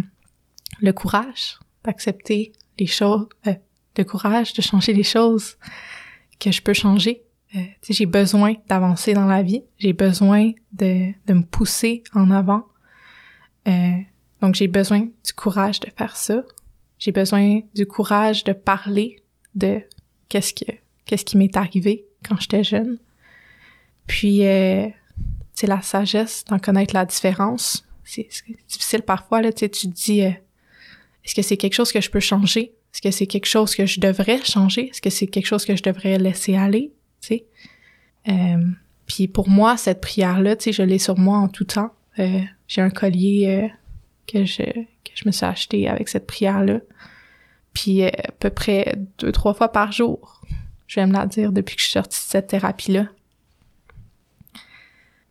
le 0.80 0.92
courage 0.92 1.58
d'accepter 1.84 2.52
les 2.78 2.86
choses, 2.86 3.28
euh, 3.46 3.54
le 3.96 4.04
courage 4.04 4.52
de 4.54 4.62
changer 4.62 4.92
les 4.92 5.02
choses 5.04 5.56
que 6.40 6.50
je 6.50 6.62
peux 6.62 6.74
changer. 6.74 7.22
Euh, 7.54 7.60
j'ai 7.88 8.06
besoin 8.06 8.54
d'avancer 8.68 9.12
dans 9.12 9.26
la 9.26 9.42
vie, 9.42 9.62
j'ai 9.78 9.92
besoin 9.92 10.52
de, 10.72 11.12
de 11.26 11.34
me 11.34 11.42
pousser 11.42 12.02
en 12.14 12.30
avant. 12.30 12.64
Euh, 13.68 13.98
donc 14.40 14.54
j'ai 14.54 14.68
besoin 14.68 15.00
du 15.00 15.32
courage 15.36 15.80
de 15.80 15.88
faire 15.96 16.16
ça. 16.16 16.42
J'ai 16.98 17.12
besoin 17.12 17.60
du 17.74 17.86
courage 17.86 18.44
de 18.44 18.52
parler 18.52 19.22
de 19.54 19.82
qu'est-ce 20.28 20.54
que 20.54 20.72
qu'est-ce 21.04 21.24
qui 21.24 21.36
m'est 21.36 21.56
arrivé 21.56 22.06
quand 22.26 22.40
j'étais 22.40 22.64
jeune. 22.64 22.98
Puis, 24.06 24.46
euh, 24.46 24.88
c'est 25.52 25.66
la 25.66 25.82
sagesse 25.82 26.44
d'en 26.48 26.58
connaître 26.58 26.94
la 26.94 27.04
différence. 27.04 27.86
C'est 28.04 28.28
difficile 28.68 29.02
parfois, 29.02 29.42
là, 29.42 29.52
tu 29.52 29.68
te 29.68 29.86
dis, 29.86 30.22
euh, 30.22 30.30
est-ce 31.24 31.34
que 31.34 31.42
c'est 31.42 31.56
quelque 31.56 31.74
chose 31.74 31.92
que 31.92 32.00
je 32.00 32.10
peux 32.10 32.20
changer? 32.20 32.72
Est-ce 32.92 33.00
que 33.00 33.10
c'est 33.10 33.26
quelque 33.26 33.46
chose 33.46 33.74
que 33.74 33.86
je 33.86 34.00
devrais 34.00 34.42
changer? 34.44 34.88
Est-ce 34.88 35.00
que 35.00 35.10
c'est 35.10 35.26
quelque 35.26 35.46
chose 35.46 35.64
que 35.64 35.76
je 35.76 35.82
devrais 35.82 36.18
laisser 36.18 36.56
aller? 36.56 36.92
Tu 37.22 37.28
sais? 37.28 37.46
Euh, 38.28 38.70
puis 39.06 39.28
pour 39.28 39.48
moi, 39.48 39.76
cette 39.76 40.00
prière-là, 40.00 40.56
tu 40.56 40.64
sais, 40.64 40.72
je 40.72 40.82
l'ai 40.82 40.98
sur 40.98 41.18
moi 41.18 41.38
en 41.38 41.48
tout 41.48 41.64
temps. 41.64 41.92
Euh, 42.18 42.40
j'ai 42.68 42.82
un 42.82 42.90
collier 42.90 43.46
euh, 43.48 43.68
que 44.26 44.44
je 44.44 44.62
que 44.62 45.10
je 45.14 45.24
me 45.26 45.32
suis 45.32 45.46
acheté 45.46 45.88
avec 45.88 46.08
cette 46.08 46.26
prière-là. 46.26 46.80
Puis 47.74 48.04
à 48.04 48.12
peu 48.38 48.50
près 48.50 48.96
deux, 49.18 49.32
trois 49.32 49.54
fois 49.54 49.72
par 49.72 49.92
jour, 49.92 50.42
je 50.86 51.00
vais 51.00 51.06
me 51.06 51.12
la 51.12 51.26
dire 51.26 51.52
depuis 51.52 51.76
que 51.76 51.80
je 51.80 51.86
suis 51.86 51.92
sortie 51.92 52.18
de 52.18 52.30
cette 52.30 52.46
thérapie-là. 52.48 53.08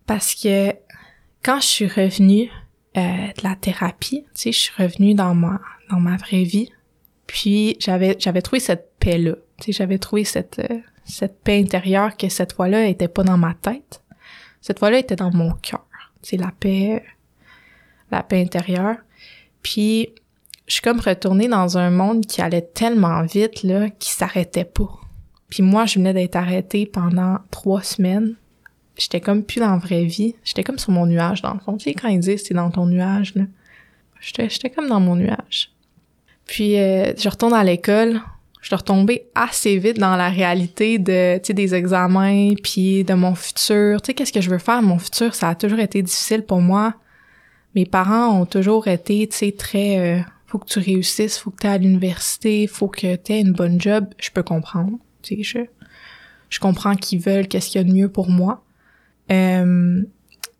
Parce 0.08 0.36
que 0.36 0.73
quand 1.43 1.62
je 1.62 1.67
suis 1.67 1.88
revenue 1.88 2.49
euh, 2.97 3.01
de 3.01 3.43
la 3.43 3.56
thérapie, 3.56 4.23
tu 4.23 4.30
sais, 4.34 4.51
je 4.51 4.60
suis 4.60 4.73
revenue 4.77 5.13
dans 5.13 5.34
ma 5.34 5.62
dans 5.89 5.99
ma 5.99 6.17
vraie 6.17 6.43
vie. 6.43 6.69
Puis 7.27 7.77
j'avais 7.80 8.15
j'avais 8.19 8.41
trouvé 8.41 8.60
cette 8.60 8.91
paix 8.99 9.17
là. 9.17 9.32
Tu 9.32 9.39
sais, 9.39 9.51
j'avais 9.69 10.00
trouvé 10.00 10.24
cette 10.24 10.60
euh, 10.60 10.80
cette 11.06 11.41
paix 11.41 11.60
intérieure 11.60 12.15
que 12.15 12.30
cette 12.30 12.54
fois-là 12.54 12.86
était 12.88 13.08
pas 13.08 13.24
dans 13.24 13.38
ma 13.38 13.54
tête. 13.54 14.02
Cette 14.62 14.80
fois-là 14.80 15.00
était 15.00 15.15
dans 15.15 15.32
mon 15.32 15.52
cœur. 15.54 15.86
C'est 16.21 16.38
la 16.38 16.52
paix 16.60 17.04
la 18.12 18.24
paix 18.24 18.41
intérieure. 18.41 18.97
Puis 19.63 20.10
je 20.67 20.74
suis 20.74 20.82
comme 20.82 21.00
retournée 21.00 21.47
dans 21.47 21.78
un 21.78 21.89
monde 21.89 22.26
qui 22.26 22.41
allait 22.41 22.62
tellement 22.62 23.24
vite 23.24 23.63
là, 23.63 23.89
qui 23.89 24.12
s'arrêtait 24.12 24.65
pas. 24.65 24.89
Puis 25.50 25.63
moi, 25.63 25.86
je 25.86 25.95
venais 25.95 26.13
d'être 26.13 26.36
arrêtée 26.36 26.86
pendant 26.86 27.39
trois 27.52 27.84
semaines. 27.84 28.36
J'étais 28.97 29.19
comme 29.19 29.43
plus 29.43 29.60
dans 29.60 29.71
la 29.71 29.78
vraie 29.78 30.06
vie. 30.06 30.36
J'étais 30.43 30.63
comme 30.63 30.78
sur 30.78 30.91
mon 30.91 31.06
nuage, 31.06 31.41
dans 31.41 31.54
le 31.54 31.60
fond. 31.60 31.78
Tu 31.78 31.86
sais, 31.86 31.93
quand 31.93 32.08
ils 32.08 32.19
disent 32.19 32.43
c'est 32.45 32.54
dans 32.54 32.71
ton 32.71 32.86
nuage, 32.86 33.36
là. 33.36 33.43
J'étais, 34.21 34.50
j'étais 34.50 34.69
comme 34.69 34.88
dans 34.88 35.00
mon 35.00 35.15
nuage. 35.15 35.71
Puis 36.45 36.80
euh, 36.80 37.13
je 37.17 37.28
retourne 37.28 37.54
à 37.54 37.63
l'école. 37.63 38.21
Je 38.62 38.67
suis 38.67 38.76
retombée 38.76 39.26
assez 39.34 39.78
vite 39.78 39.97
dans 39.97 40.15
la 40.15 40.30
réalité 40.30 41.00
de, 41.00 41.39
des 41.52 41.76
examens, 41.76 42.54
puis 42.63 43.04
de 43.04 43.13
mon 43.15 43.34
futur. 43.34 44.02
Tu 44.02 44.08
sais, 44.08 44.13
qu'est-ce 44.13 44.32
que 44.32 44.41
je 44.41 44.50
veux 44.50 44.60
faire? 44.60 44.82
Mon 44.84 45.00
futur, 45.00 45.34
ça 45.34 45.50
a 45.50 45.56
toujours 45.56 45.80
été 45.80 46.02
difficile 46.04 46.43
pour 46.43 46.62
moi. 46.62 46.93
Mes 47.74 47.86
parents 47.86 48.39
ont 48.39 48.45
toujours 48.45 48.88
été, 48.88 49.28
tu 49.28 49.38
sais, 49.38 49.52
très... 49.52 50.19
Euh, 50.19 50.21
faut 50.45 50.60
que 50.60 50.67
tu 50.67 50.80
réussisses, 50.80 51.38
faut 51.38 51.50
que 51.50 51.62
tu 51.62 51.67
à 51.67 51.78
l'université, 51.78 52.67
faut 52.67 52.89
que 52.89 53.15
tu 53.15 53.34
aies 53.34 53.41
une 53.41 53.54
bonne 53.54 53.82
job. 53.82 54.06
Je 54.19 54.30
peux 54.30 54.43
comprendre. 54.43 54.91
Tu 55.24 55.38
sais, 55.38 55.43
je, 55.43 55.60
je 56.50 56.60
comprends 56.60 56.95
qu'ils 56.95 57.19
veulent 57.19 57.47
qu'est-ce 57.47 57.69
qu'il 57.69 57.82
y 57.82 57.84
a 57.84 57.88
de 57.88 57.93
mieux 57.93 58.10
pour 58.10 58.30
moi. 58.30 58.63
Euh, 59.32 60.04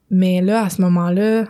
mais 0.10 0.42
là, 0.42 0.64
à 0.64 0.70
ce 0.70 0.82
moment-là, 0.82 1.46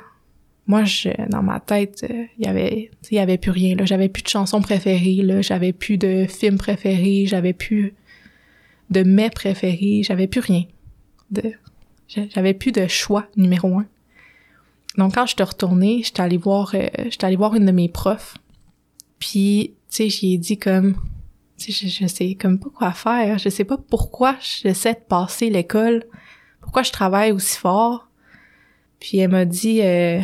moi, 0.72 0.86
je, 0.86 1.10
dans 1.28 1.44
ma 1.44 1.60
tête, 1.60 2.06
il 2.08 2.16
euh, 2.16 2.26
y 2.40 2.48
avait, 2.48 2.92
il 3.12 3.16
y 3.16 3.20
avait 3.20 3.38
plus 3.38 3.52
rien. 3.52 3.76
Là, 3.76 3.84
j'avais 3.84 4.08
plus 4.08 4.24
de 4.24 4.30
chansons 4.30 4.62
préférées. 4.62 5.22
Là, 5.22 5.42
j'avais 5.42 5.74
plus 5.74 5.98
de 5.98 6.26
films 6.30 6.58
préférés. 6.58 7.26
J'avais 7.28 7.52
plus 7.52 7.94
de 8.90 9.04
mets 9.04 9.30
préférés. 9.30 10.02
J'avais 10.02 10.28
plus 10.28 10.40
rien. 10.40 10.64
De, 11.30 11.52
j'avais 12.08 12.54
plus 12.54 12.72
de 12.72 12.88
choix 12.88 13.28
numéro 13.36 13.80
un. 13.80 13.86
Donc 14.98 15.16
quand 15.16 15.26
je 15.26 15.34
suis 15.36 15.44
retournée, 15.44 16.04
j'étais 16.06 16.22
allée 16.22 16.38
voir, 16.38 16.72
euh, 16.74 16.88
j'étais 17.10 17.26
allée 17.26 17.36
voir 17.36 17.54
une 17.56 17.66
de 17.66 17.74
mes 17.74 17.90
profs. 17.90 18.38
Puis, 19.20 19.74
tu 19.90 19.96
sais, 19.98 20.10
j'y 20.10 20.36
ai 20.36 20.38
dit 20.38 20.58
comme, 20.58 20.96
je, 21.60 22.08
sais 22.08 22.36
comme 22.36 22.60
pas 22.60 22.70
quoi 22.70 22.94
faire. 22.94 23.40
Je 23.40 23.50
sais 23.50 23.66
pas 23.66 23.78
pourquoi 23.78 24.38
j'essaie 24.40 24.94
de 24.94 25.06
passer 25.06 25.50
l'école, 25.50 26.06
pourquoi 26.62 26.84
je 26.84 26.94
travaille 26.94 27.34
aussi 27.34 27.58
fort. 27.58 28.08
Puis 29.02 29.18
elle 29.18 29.32
m'a 29.32 29.44
dit, 29.44 29.82
euh, 29.82 30.22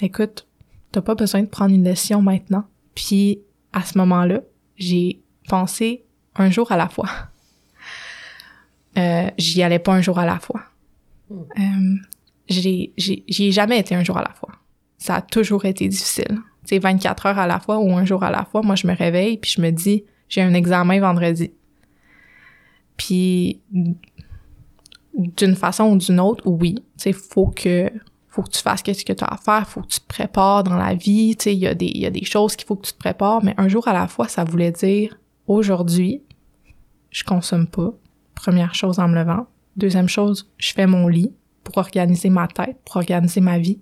écoute, 0.00 0.46
t'as 0.92 1.02
pas 1.02 1.14
besoin 1.14 1.42
de 1.42 1.48
prendre 1.48 1.74
une 1.74 1.88
leçon 1.88 2.22
maintenant. 2.22 2.64
Puis 2.94 3.40
à 3.72 3.82
ce 3.82 3.98
moment-là, 3.98 4.40
j'ai 4.76 5.20
pensé 5.48 6.04
un 6.36 6.50
jour 6.50 6.70
à 6.72 6.76
la 6.76 6.88
fois. 6.88 7.08
Euh, 8.96 9.30
j'y 9.38 9.62
allais 9.62 9.78
pas 9.78 9.92
un 9.92 10.00
jour 10.00 10.18
à 10.18 10.26
la 10.26 10.40
fois. 10.40 10.60
Hmm. 11.30 11.42
Euh, 11.58 11.96
j'ai, 12.48 12.92
j'y 12.96 13.46
ai 13.46 13.52
jamais 13.52 13.78
été 13.78 13.94
un 13.94 14.02
jour 14.02 14.18
à 14.18 14.22
la 14.22 14.32
fois. 14.34 14.50
Ça 14.96 15.16
a 15.16 15.22
toujours 15.22 15.64
été 15.66 15.86
difficile. 15.86 16.38
C'est 16.64 16.78
24 16.78 17.26
heures 17.26 17.38
à 17.38 17.46
la 17.46 17.60
fois 17.60 17.78
ou 17.78 17.92
un 17.92 18.04
jour 18.04 18.24
à 18.24 18.30
la 18.30 18.44
fois. 18.44 18.62
Moi, 18.62 18.74
je 18.74 18.86
me 18.86 18.96
réveille 18.96 19.36
puis 19.38 19.52
je 19.56 19.60
me 19.60 19.70
dis, 19.70 20.04
j'ai 20.28 20.42
un 20.42 20.52
examen 20.54 21.00
vendredi. 21.00 21.52
Puis 22.96 23.60
d'une 25.14 25.56
façon 25.56 25.84
ou 25.84 25.96
d'une 25.96 26.20
autre, 26.20 26.42
oui, 26.46 26.76
tu 26.98 27.12
faut 27.12 27.46
que 27.48 27.90
faut 28.38 28.44
que 28.44 28.50
tu 28.50 28.62
fasses 28.62 28.84
ce 28.86 29.04
que 29.04 29.12
tu 29.12 29.24
as 29.24 29.26
à 29.26 29.36
faire, 29.36 29.68
faut 29.68 29.80
que 29.80 29.88
tu 29.88 29.98
te 29.98 30.06
prépares 30.06 30.62
dans 30.62 30.76
la 30.76 30.94
vie, 30.94 31.34
tu 31.36 31.44
sais, 31.44 31.54
il 31.54 31.58
y 31.58 31.66
a 31.66 31.74
des 31.74 31.90
y 31.92 32.06
a 32.06 32.10
des 32.10 32.24
choses 32.24 32.54
qu'il 32.54 32.68
faut 32.68 32.76
que 32.76 32.86
tu 32.86 32.92
te 32.92 32.98
prépares, 32.98 33.42
mais 33.42 33.52
un 33.56 33.66
jour 33.66 33.88
à 33.88 33.92
la 33.92 34.06
fois, 34.06 34.28
ça 34.28 34.44
voulait 34.44 34.70
dire 34.70 35.18
aujourd'hui, 35.48 36.22
je 37.10 37.24
consomme 37.24 37.66
pas. 37.66 37.92
Première 38.36 38.76
chose 38.76 39.00
en 39.00 39.08
me 39.08 39.16
levant. 39.16 39.48
Deuxième 39.74 40.08
chose, 40.08 40.48
je 40.56 40.72
fais 40.72 40.86
mon 40.86 41.08
lit 41.08 41.32
pour 41.64 41.78
organiser 41.78 42.30
ma 42.30 42.46
tête, 42.46 42.76
pour 42.84 42.98
organiser 42.98 43.40
ma 43.40 43.58
vie. 43.58 43.80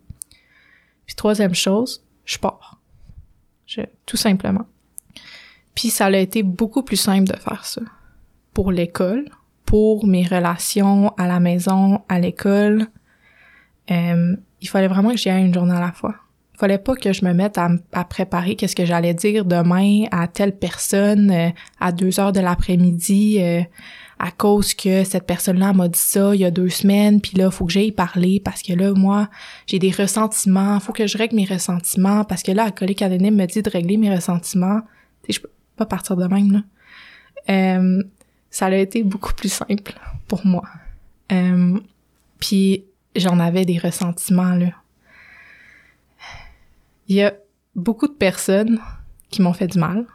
Puis 1.05 1.15
troisième 1.17 1.55
chose, 1.55 2.03
je 2.25 2.39
pars. 2.39 2.81
Tout 4.07 4.17
simplement. 4.17 4.65
Puis 5.75 5.91
ça 5.91 6.07
a 6.07 6.17
été 6.17 6.43
beaucoup 6.43 6.83
plus 6.83 6.97
simple 6.97 7.31
de 7.31 7.37
faire 7.37 7.67
ça. 7.67 7.83
Pour 8.55 8.73
l'école, 8.73 9.27
pour 9.67 10.07
mes 10.07 10.25
relations 10.25 11.11
à 11.19 11.27
la 11.27 11.41
maison, 11.41 12.01
à 12.09 12.19
l'école, 12.21 12.87
euh, 13.91 14.37
il 14.63 14.69
fallait 14.69 14.89
vraiment 14.89 15.11
que 15.11 15.17
j'y 15.17 15.29
aille 15.29 15.45
une 15.45 15.55
journée 15.55 15.75
à 15.75 15.81
la 15.81 15.93
fois. 15.93 16.15
Il 16.55 16.59
fallait 16.59 16.79
pas 16.79 16.95
que 16.95 17.13
je 17.13 17.23
me 17.23 17.35
mette 17.35 17.59
à, 17.59 18.05
préparer 18.05 18.57
qu'est-ce 18.57 18.75
que 18.75 18.87
j'allais 18.87 19.13
dire 19.13 19.45
demain 19.45 20.05
à 20.11 20.27
telle 20.27 20.57
personne 20.57 21.31
euh, 21.31 21.51
à 21.81 21.93
deux 21.93 22.19
heures 22.19 22.33
de 22.33 22.41
l'après-midi 22.41 23.37
euh, 23.43 23.61
à 24.19 24.31
cause 24.31 24.73
que 24.73 25.05
cette 25.05 25.27
personne-là 25.27 25.75
m'a 25.75 25.89
dit 25.89 25.99
ça 25.99 26.35
il 26.35 26.41
y 26.41 26.47
a 26.47 26.51
deux 26.51 26.71
semaines, 26.71 27.21
puis 27.21 27.37
là, 27.37 27.51
faut 27.51 27.67
que 27.67 27.73
j'aille 27.73 27.93
parler 27.93 28.41
parce 28.43 28.63
que 28.63 28.73
là, 28.73 28.95
moi, 28.95 29.29
j'ai 29.67 29.79
des 29.79 29.91
ressentiments, 29.91 30.81
faut 30.81 30.95
que 30.95 31.07
je 31.07 31.19
règle 31.19 31.37
mes 31.37 31.45
ressentiments 31.45 32.25
parce 32.25 32.43
que 32.43 32.53
là, 32.53 32.65
un 32.65 32.71
collègue 32.71 33.05
anonyme 33.05 33.37
me 33.37 33.45
dit 33.45 33.61
de 33.61 33.69
régler 33.69 33.99
mes 33.99 34.15
ressentiments. 34.15 34.81
Tu 35.25 35.35
je 35.35 35.41
peux 35.41 35.51
pas 35.77 35.85
partir 35.85 36.17
de 36.17 36.27
même, 36.27 36.53
là. 36.53 36.63
Euh, 37.51 38.03
ça 38.51 38.67
a 38.67 38.75
été 38.75 39.03
beaucoup 39.03 39.35
plus 39.35 39.53
simple 39.53 39.93
pour 40.27 40.47
moi. 40.47 40.63
Puis 42.41 42.85
j'en 43.19 43.39
avais 43.41 43.65
des 43.65 43.79
ressentiments, 43.79 44.55
là. 44.55 44.73
Il 47.09 47.17
y 47.17 47.23
a 47.23 47.35
beaucoup 47.75 48.09
de 48.09 48.13
personnes 48.13 48.81
qui 49.31 49.43
m'ont 49.43 49.53
fait 49.53 49.69
du 49.69 49.79
mal. 49.79 50.07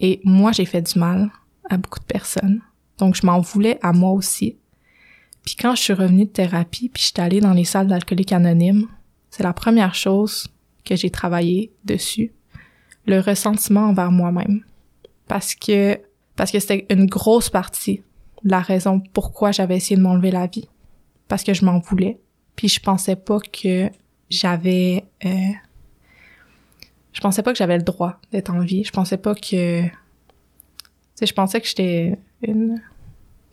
Et 0.00 0.20
moi, 0.24 0.52
j'ai 0.52 0.64
fait 0.64 0.82
du 0.82 0.98
mal 0.98 1.30
à 1.70 1.76
beaucoup 1.76 2.00
de 2.00 2.04
personnes. 2.04 2.60
Donc, 2.98 3.14
je 3.14 3.24
m'en 3.24 3.40
voulais 3.40 3.78
à 3.82 3.92
moi 3.92 4.10
aussi. 4.10 4.58
Puis 5.44 5.56
quand 5.56 5.74
je 5.74 5.82
suis 5.82 5.92
revenue 5.92 6.24
de 6.24 6.30
thérapie, 6.30 6.88
puis 6.88 7.02
je 7.02 7.08
suis 7.08 7.20
allée 7.20 7.40
dans 7.40 7.52
les 7.52 7.64
salles 7.64 7.86
d'alcooliques 7.86 8.32
anonymes, 8.32 8.88
c'est 9.30 9.42
la 9.42 9.52
première 9.52 9.94
chose 9.94 10.48
que 10.84 10.96
j'ai 10.96 11.10
travaillé 11.10 11.72
dessus. 11.84 12.32
Le 13.06 13.20
ressentiment 13.20 13.88
envers 13.88 14.10
moi-même. 14.10 14.64
Parce 15.28 15.54
que, 15.54 16.00
parce 16.36 16.50
que 16.50 16.60
c'était 16.60 16.86
une 16.90 17.06
grosse 17.06 17.50
partie 17.50 18.02
de 18.42 18.50
la 18.50 18.60
raison 18.60 19.00
pourquoi 19.12 19.52
j'avais 19.52 19.76
essayé 19.76 19.96
de 19.96 20.02
m'enlever 20.02 20.30
la 20.30 20.46
vie. 20.46 20.68
Parce 21.28 21.44
que 21.44 21.54
je 21.54 21.64
m'en 21.64 21.78
voulais. 21.78 22.20
Puis 22.56 22.68
je 22.68 22.80
pensais 22.80 23.16
pas 23.16 23.38
que 23.40 23.90
j'avais, 24.30 25.04
euh, 25.24 25.52
je 27.12 27.20
pensais 27.20 27.42
pas 27.42 27.52
que 27.52 27.58
j'avais 27.58 27.76
le 27.76 27.82
droit 27.82 28.20
d'être 28.32 28.50
en 28.50 28.60
vie. 28.60 28.84
Je 28.84 28.92
pensais 28.92 29.16
pas 29.16 29.34
que, 29.34 29.82
tu 29.82 29.90
sais, 31.14 31.26
je 31.26 31.34
pensais 31.34 31.60
que 31.60 31.66
j'étais 31.66 32.18
une, 32.42 32.80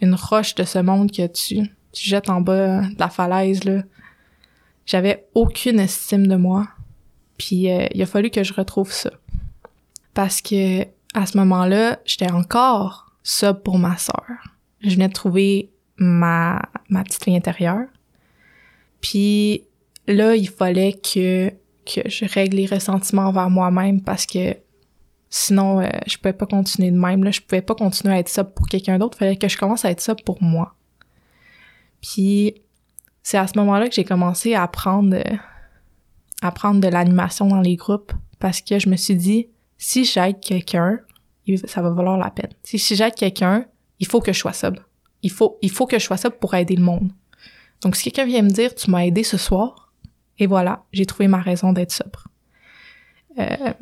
une 0.02 0.16
roche 0.16 0.56
de 0.56 0.64
ce 0.64 0.80
monde 0.80 1.12
que 1.12 1.28
tu, 1.28 1.62
tu 1.92 2.10
jettes 2.10 2.30
en 2.30 2.42
bas 2.42 2.82
de 2.82 3.00
la 3.00 3.10
falaise, 3.10 3.64
là. 3.64 3.84
J'avais 4.86 5.28
aucune 5.36 5.80
estime 5.80 6.28
de 6.28 6.36
moi. 6.36 6.68
Puis 7.38 7.72
euh, 7.72 7.88
il 7.94 8.02
a 8.02 8.06
fallu 8.06 8.30
que 8.30 8.44
je 8.44 8.54
retrouve 8.54 8.92
ça. 8.92 9.12
Parce 10.14 10.42
que 10.42 10.84
à 11.14 11.26
ce 11.26 11.38
moment-là, 11.38 12.00
j'étais 12.06 12.32
encore 12.32 13.12
ça 13.24 13.54
pour 13.54 13.78
ma 13.78 13.98
sœur. 13.98 14.26
Je 14.82 14.92
venais 14.92 15.08
de 15.08 15.14
trouver 15.14 15.72
ma, 15.98 16.62
ma 16.90 17.04
petite 17.04 17.24
fille 17.24 17.36
intérieure. 17.36 17.88
Puis 19.02 19.64
là, 20.08 20.36
il 20.36 20.50
fallait 20.50 20.94
que, 20.94 21.50
que 21.86 22.08
je 22.08 22.26
règle 22.26 22.58
les 22.58 22.66
ressentiments 22.66 23.28
envers 23.28 23.50
moi-même 23.50 24.02
parce 24.02 24.26
que 24.26 24.56
Sinon, 25.34 25.80
euh, 25.80 25.88
je 26.08 26.18
pouvais 26.18 26.34
pas 26.34 26.46
continuer 26.46 26.92
de 26.92 26.98
même. 26.98 27.24
Là. 27.24 27.32
Je 27.32 27.40
pouvais 27.40 27.62
pas 27.62 27.74
continuer 27.74 28.14
à 28.14 28.20
être 28.20 28.28
ça 28.28 28.44
pour 28.44 28.68
quelqu'un 28.68 29.00
d'autre. 29.00 29.18
Fallait 29.18 29.38
que 29.38 29.48
je 29.48 29.58
commence 29.58 29.86
à 29.86 29.90
être 29.90 30.02
ça 30.02 30.14
pour 30.14 30.44
moi. 30.44 30.76
Puis 32.02 32.56
c'est 33.24 33.38
à 33.38 33.48
ce 33.48 33.58
moment-là 33.58 33.88
que 33.88 33.96
j'ai 33.96 34.04
commencé 34.04 34.56
à 34.56 34.64
apprendre, 34.64 35.16
euh, 35.16 35.36
à 36.42 36.52
prendre 36.52 36.82
de 36.82 36.88
l'animation 36.90 37.48
dans 37.48 37.62
les 37.62 37.78
groupes 37.78 38.12
parce 38.40 38.60
que 38.60 38.78
je 38.78 38.90
me 38.90 38.98
suis 38.98 39.16
dit, 39.16 39.48
si 39.78 40.04
j'aide 40.04 40.42
quelqu'un, 40.42 41.00
ça 41.64 41.82
va 41.82 41.92
valoir 41.92 42.18
la 42.18 42.30
peine. 42.30 42.52
Si, 42.64 42.78
si 42.78 42.98
j'aide 42.98 43.16
quelqu'un, 43.16 43.66
il 44.00 44.08
faut 44.08 44.20
que 44.20 44.34
je 44.34 44.40
sois 44.40 44.52
sobre. 44.52 44.82
Il 45.24 45.32
faut, 45.32 45.58
il 45.62 45.72
faut 45.72 45.88
que 45.88 45.98
je 45.98 46.04
sois 46.04 46.18
sobre 46.18 46.40
pour 46.40 46.56
aider 46.56 46.76
le 46.76 46.84
monde. 46.84 47.10
Donc 47.82 47.96
si 47.96 48.12
quelqu'un 48.12 48.26
vient 48.26 48.42
me 48.44 48.50
dire, 48.50 48.76
tu 48.76 48.90
m'as 48.92 49.06
aidé 49.06 49.24
ce 49.24 49.38
soir, 49.38 49.92
et 50.38 50.48
voilà, 50.48 50.86
j'ai 50.92 51.06
trouvé 51.06 51.28
ma 51.28 51.40
raison 51.40 51.74
d'être 51.74 51.92
sobre. 51.92 52.28
Euh, 53.40 53.74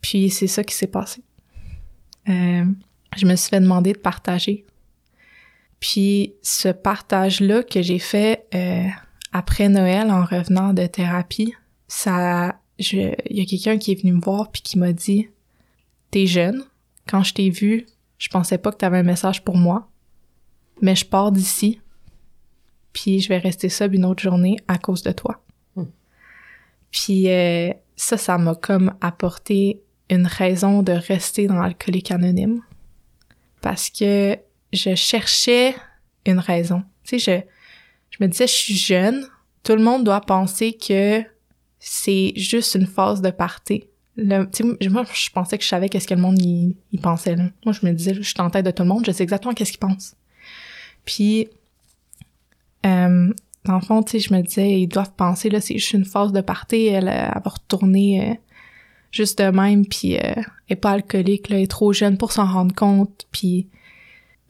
puis 0.00 0.30
c'est 0.30 0.46
ça 0.46 0.64
qui 0.64 0.74
s'est 0.74 0.86
passé. 0.86 1.22
Euh, 2.28 2.64
je 3.16 3.26
me 3.26 3.36
suis 3.36 3.50
fait 3.50 3.60
demander 3.60 3.92
de 3.92 3.98
partager. 3.98 4.64
Puis 5.80 6.34
ce 6.42 6.68
partage-là 6.68 7.62
que 7.62 7.82
j'ai 7.82 7.98
fait 7.98 8.46
euh, 8.54 8.88
après 9.32 9.68
Noël 9.68 10.10
en 10.10 10.24
revenant 10.24 10.72
de 10.72 10.86
thérapie, 10.86 11.54
ça, 11.86 12.58
il 12.78 13.14
y 13.28 13.42
a 13.42 13.44
quelqu'un 13.44 13.76
qui 13.76 13.92
est 13.92 14.00
venu 14.00 14.14
me 14.14 14.20
voir 14.20 14.50
puis 14.50 14.62
qui 14.62 14.78
m'a 14.78 14.92
dit, 14.92 15.28
t'es 16.10 16.26
jeune. 16.26 16.64
Quand 17.06 17.22
je 17.22 17.34
t'ai 17.34 17.50
vu, 17.50 17.86
je 18.16 18.28
pensais 18.30 18.56
pas 18.56 18.72
que 18.72 18.78
t'avais 18.78 18.98
un 18.98 19.02
message 19.02 19.44
pour 19.44 19.58
moi, 19.58 19.90
mais 20.80 20.96
je 20.96 21.04
pars 21.04 21.30
d'ici. 21.30 21.80
Puis 22.94 23.20
je 23.20 23.28
vais 23.28 23.36
rester 23.36 23.68
seule 23.68 23.94
une 23.94 24.06
autre 24.06 24.22
journée 24.22 24.56
à 24.66 24.78
cause 24.78 25.02
de 25.02 25.12
toi. 25.12 25.42
Hmm. 25.76 25.84
Puis 26.90 27.28
euh, 27.28 27.70
ça, 27.96 28.16
ça 28.16 28.38
m'a 28.38 28.54
comme 28.54 28.94
apporté 29.02 29.82
une 30.08 30.26
raison 30.26 30.82
de 30.82 30.92
rester 30.92 31.46
dans 31.46 31.60
l'alcoolique 31.60 32.10
anonyme 32.10 32.62
parce 33.60 33.90
que 33.90 34.38
je 34.72 34.94
cherchais 34.94 35.74
une 36.24 36.38
raison. 36.38 36.82
Tu 37.04 37.18
sais, 37.18 37.42
je, 38.10 38.16
je 38.16 38.24
me 38.24 38.28
disais, 38.28 38.46
je 38.46 38.52
suis 38.52 38.76
jeune, 38.76 39.26
tout 39.62 39.74
le 39.74 39.82
monde 39.82 40.04
doit 40.04 40.20
penser 40.20 40.74
que 40.74 41.22
c'est 41.78 42.32
juste 42.36 42.74
une 42.74 42.86
phase 42.86 43.20
de 43.20 43.30
party. 43.30 43.84
Le, 44.16 44.46
moi, 44.88 45.04
je 45.12 45.30
pensais 45.30 45.58
que 45.58 45.64
je 45.64 45.68
savais 45.68 45.88
qu'est-ce 45.88 46.06
que 46.06 46.14
le 46.14 46.20
monde 46.20 46.40
y, 46.40 46.76
pensait. 47.02 47.34
Là. 47.34 47.44
Moi, 47.64 47.72
je 47.72 47.84
me 47.84 47.92
disais, 47.92 48.14
je 48.14 48.22
suis 48.22 48.40
en 48.40 48.50
tête 48.50 48.64
de 48.64 48.70
tout 48.70 48.84
le 48.84 48.88
monde, 48.88 49.04
je 49.04 49.10
sais 49.10 49.22
exactement 49.22 49.54
qu'est-ce 49.54 49.72
qu'ils 49.72 49.80
pensent. 49.80 50.14
Puis, 51.04 51.48
euh, 52.84 53.32
dans 53.64 53.76
le 53.76 53.80
fond, 53.80 54.02
tu 54.02 54.12
sais, 54.12 54.18
je 54.18 54.34
me 54.34 54.42
disais, 54.42 54.80
ils 54.80 54.86
doivent 54.86 55.14
penser, 55.16 55.48
là, 55.48 55.60
c'est 55.60 55.78
juste 55.78 55.94
une 55.94 56.04
phase 56.04 56.32
de 56.32 56.40
party, 56.40 56.86
elle, 56.86 57.08
elle 57.08 57.42
va 57.42 57.50
retourner 57.50 58.30
euh, 58.30 58.34
juste 59.10 59.40
de 59.40 59.50
même, 59.50 59.86
puis 59.86 60.16
euh, 60.16 60.20
elle 60.34 60.44
est 60.68 60.76
pas 60.76 60.90
alcoolique, 60.90 61.48
là, 61.48 61.58
est 61.58 61.70
trop 61.70 61.92
jeune 61.92 62.18
pour 62.18 62.32
s'en 62.32 62.46
rendre 62.46 62.74
compte, 62.74 63.26
puis... 63.30 63.68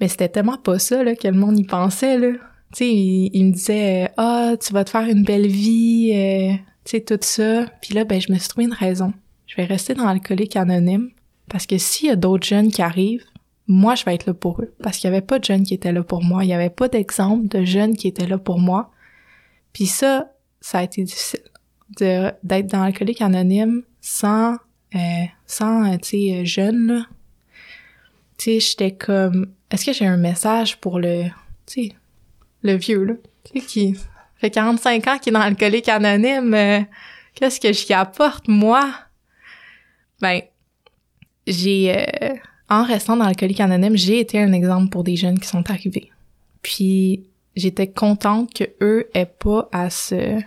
Mais 0.00 0.08
c'était 0.08 0.28
tellement 0.28 0.58
pas 0.58 0.80
ça, 0.80 1.04
là, 1.04 1.14
que 1.14 1.28
le 1.28 1.38
monde 1.38 1.56
y 1.56 1.62
pensait, 1.62 2.18
là. 2.18 2.32
Tu 2.72 2.78
sais, 2.78 2.90
il, 2.92 3.44
me 3.44 3.52
disait, 3.52 4.10
ah, 4.16 4.54
tu 4.60 4.72
vas 4.72 4.82
te 4.82 4.90
faire 4.90 5.08
une 5.08 5.22
belle 5.22 5.46
vie, 5.46 6.10
euh, 6.12 6.56
tu 6.84 6.90
sais, 6.90 7.00
tout 7.00 7.16
ça. 7.20 7.66
Puis 7.80 7.94
là, 7.94 8.04
ben, 8.04 8.20
je 8.20 8.32
me 8.32 8.38
suis 8.38 8.48
trouvé 8.48 8.64
une 8.64 8.72
raison. 8.72 9.12
Je 9.46 9.54
vais 9.54 9.64
rester 9.64 9.94
dans 9.94 10.04
l'alcoolique 10.04 10.56
anonyme, 10.56 11.10
parce 11.48 11.66
que 11.66 11.78
s'il 11.78 12.08
y 12.08 12.10
a 12.10 12.16
d'autres 12.16 12.44
jeunes 12.44 12.72
qui 12.72 12.82
arrivent, 12.82 13.24
moi, 13.66 13.94
je 13.94 14.04
vais 14.04 14.14
être 14.14 14.26
là 14.26 14.34
pour 14.34 14.60
eux. 14.60 14.74
Parce 14.82 14.98
qu'il 14.98 15.08
y 15.08 15.12
avait 15.12 15.24
pas 15.24 15.38
de 15.38 15.44
jeunes 15.44 15.64
qui 15.64 15.74
étaient 15.74 15.92
là 15.92 16.02
pour 16.02 16.22
moi. 16.22 16.44
Il 16.44 16.50
y 16.50 16.52
avait 16.52 16.70
pas 16.70 16.88
d'exemple 16.88 17.48
de 17.48 17.64
jeunes 17.64 17.96
qui 17.96 18.08
étaient 18.08 18.26
là 18.26 18.38
pour 18.38 18.58
moi. 18.58 18.90
Puis 19.72 19.86
ça, 19.86 20.30
ça 20.60 20.78
a 20.78 20.82
été 20.82 21.02
difficile 21.02 21.40
d'être 21.98 22.66
dans 22.66 22.82
l'alcoolique 22.82 23.20
anonyme 23.20 23.82
sans 24.00 24.56
euh, 24.94 25.24
sans 25.46 25.92
euh, 25.92 25.96
tu 25.98 26.08
sais 26.08 26.40
euh, 26.40 26.44
jeune 26.44 26.86
là. 26.86 27.06
Tu 28.38 28.44
sais, 28.44 28.60
j'étais 28.60 28.92
comme 28.92 29.52
est-ce 29.70 29.84
que 29.84 29.92
j'ai 29.92 30.06
un 30.06 30.16
message 30.16 30.80
pour 30.80 30.98
le 30.98 31.24
tu 31.66 31.88
sais 31.88 31.92
le 32.62 32.76
vieux 32.76 33.04
là, 33.04 33.14
tu 33.44 33.60
sais 33.60 33.66
qui 33.66 33.96
fait 34.36 34.50
45 34.50 35.06
ans 35.06 35.18
qui 35.18 35.28
est 35.28 35.32
dans 35.32 35.40
l'alcoolique 35.40 35.88
anonyme, 35.88 36.86
qu'est-ce 37.34 37.60
que 37.60 37.72
j'y 37.72 37.92
apporte 37.92 38.48
moi? 38.48 38.90
Ben 40.20 40.40
j'ai 41.46 41.94
en 42.68 42.84
restant 42.84 43.16
dans 43.16 43.24
l'alcoolique 43.24 43.60
anonyme, 43.60 43.96
j'ai 43.96 44.20
été 44.20 44.40
un 44.40 44.52
exemple 44.52 44.90
pour 44.90 45.04
des 45.04 45.16
jeunes 45.16 45.38
qui 45.38 45.48
sont 45.48 45.70
arrivés. 45.70 46.10
Puis 46.62 47.24
j'étais 47.56 47.88
contente 47.88 48.52
que 48.52 48.64
eux 48.80 49.08
aient 49.14 49.26
pas 49.26 49.68
à 49.72 49.90
se 49.90 50.40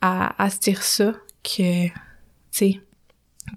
à, 0.00 0.42
à 0.42 0.50
se 0.50 0.60
dire 0.60 0.82
ça 0.82 1.12
que 1.42 1.86
tu 1.86 1.92
sais 2.50 2.80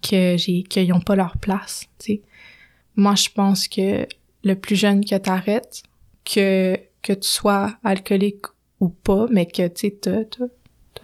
que 0.01 0.35
j'ai 0.37 0.63
qu'ils 0.63 0.93
ont 0.93 1.01
pas 1.01 1.15
leur 1.15 1.37
place 1.37 1.87
tu 1.99 2.05
sais 2.05 2.21
moi 2.95 3.15
je 3.15 3.29
pense 3.29 3.67
que 3.67 4.07
le 4.43 4.55
plus 4.55 4.75
jeune 4.75 5.05
que 5.05 5.15
t'arrêtes 5.15 5.83
que 6.25 6.77
que 7.01 7.13
tu 7.13 7.27
sois 7.27 7.77
alcoolique 7.83 8.45
ou 8.79 8.89
pas 8.89 9.27
mais 9.31 9.45
que 9.45 9.67
tu 9.67 9.87
sais 9.87 9.97
t'as, 10.01 10.45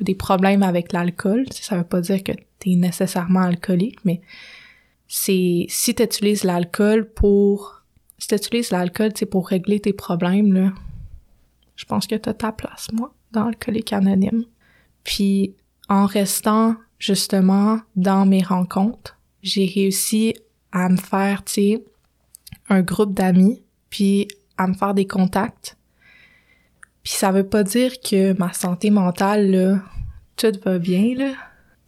des 0.01 0.15
problèmes 0.15 0.63
avec 0.63 0.91
l'alcool 0.91 1.45
ça 1.51 1.77
veut 1.77 1.83
pas 1.83 2.01
dire 2.01 2.23
que 2.23 2.31
t'es 2.59 2.75
nécessairement 2.75 3.41
alcoolique 3.41 4.03
mais 4.05 4.21
c'est 5.07 5.65
si 5.69 5.95
tu 5.95 6.03
utilises 6.03 6.43
l'alcool 6.43 7.09
pour 7.13 7.83
si 8.17 8.27
tu 8.27 8.35
utilises 8.35 8.71
l'alcool 8.71 9.13
tu 9.13 9.19
sais 9.19 9.25
pour 9.25 9.47
régler 9.47 9.79
tes 9.79 9.93
problèmes 9.93 10.53
là 10.53 10.73
je 11.75 11.85
pense 11.85 12.07
que 12.07 12.15
t'as 12.15 12.33
ta 12.33 12.51
place, 12.51 12.89
moi, 12.93 13.13
dans 13.31 13.47
le 13.47 13.55
colique 13.55 13.93
anonyme. 13.93 14.45
Puis, 15.03 15.55
en 15.89 16.05
restant, 16.05 16.75
justement, 16.99 17.81
dans 17.95 18.25
mes 18.25 18.43
rencontres, 18.43 19.17
j'ai 19.41 19.65
réussi 19.65 20.35
à 20.71 20.89
me 20.89 20.97
faire, 20.97 21.43
tu 21.43 21.53
sais, 21.53 21.83
un 22.69 22.81
groupe 22.81 23.13
d'amis, 23.13 23.61
puis 23.89 24.27
à 24.57 24.67
me 24.67 24.73
faire 24.73 24.93
des 24.93 25.07
contacts. 25.07 25.77
Puis 27.03 27.13
ça 27.13 27.31
veut 27.31 27.47
pas 27.47 27.63
dire 27.63 27.99
que 27.99 28.37
ma 28.37 28.53
santé 28.53 28.89
mentale, 28.89 29.51
là, 29.51 29.83
tout 30.37 30.53
va 30.63 30.79
bien, 30.79 31.15
là. 31.15 31.33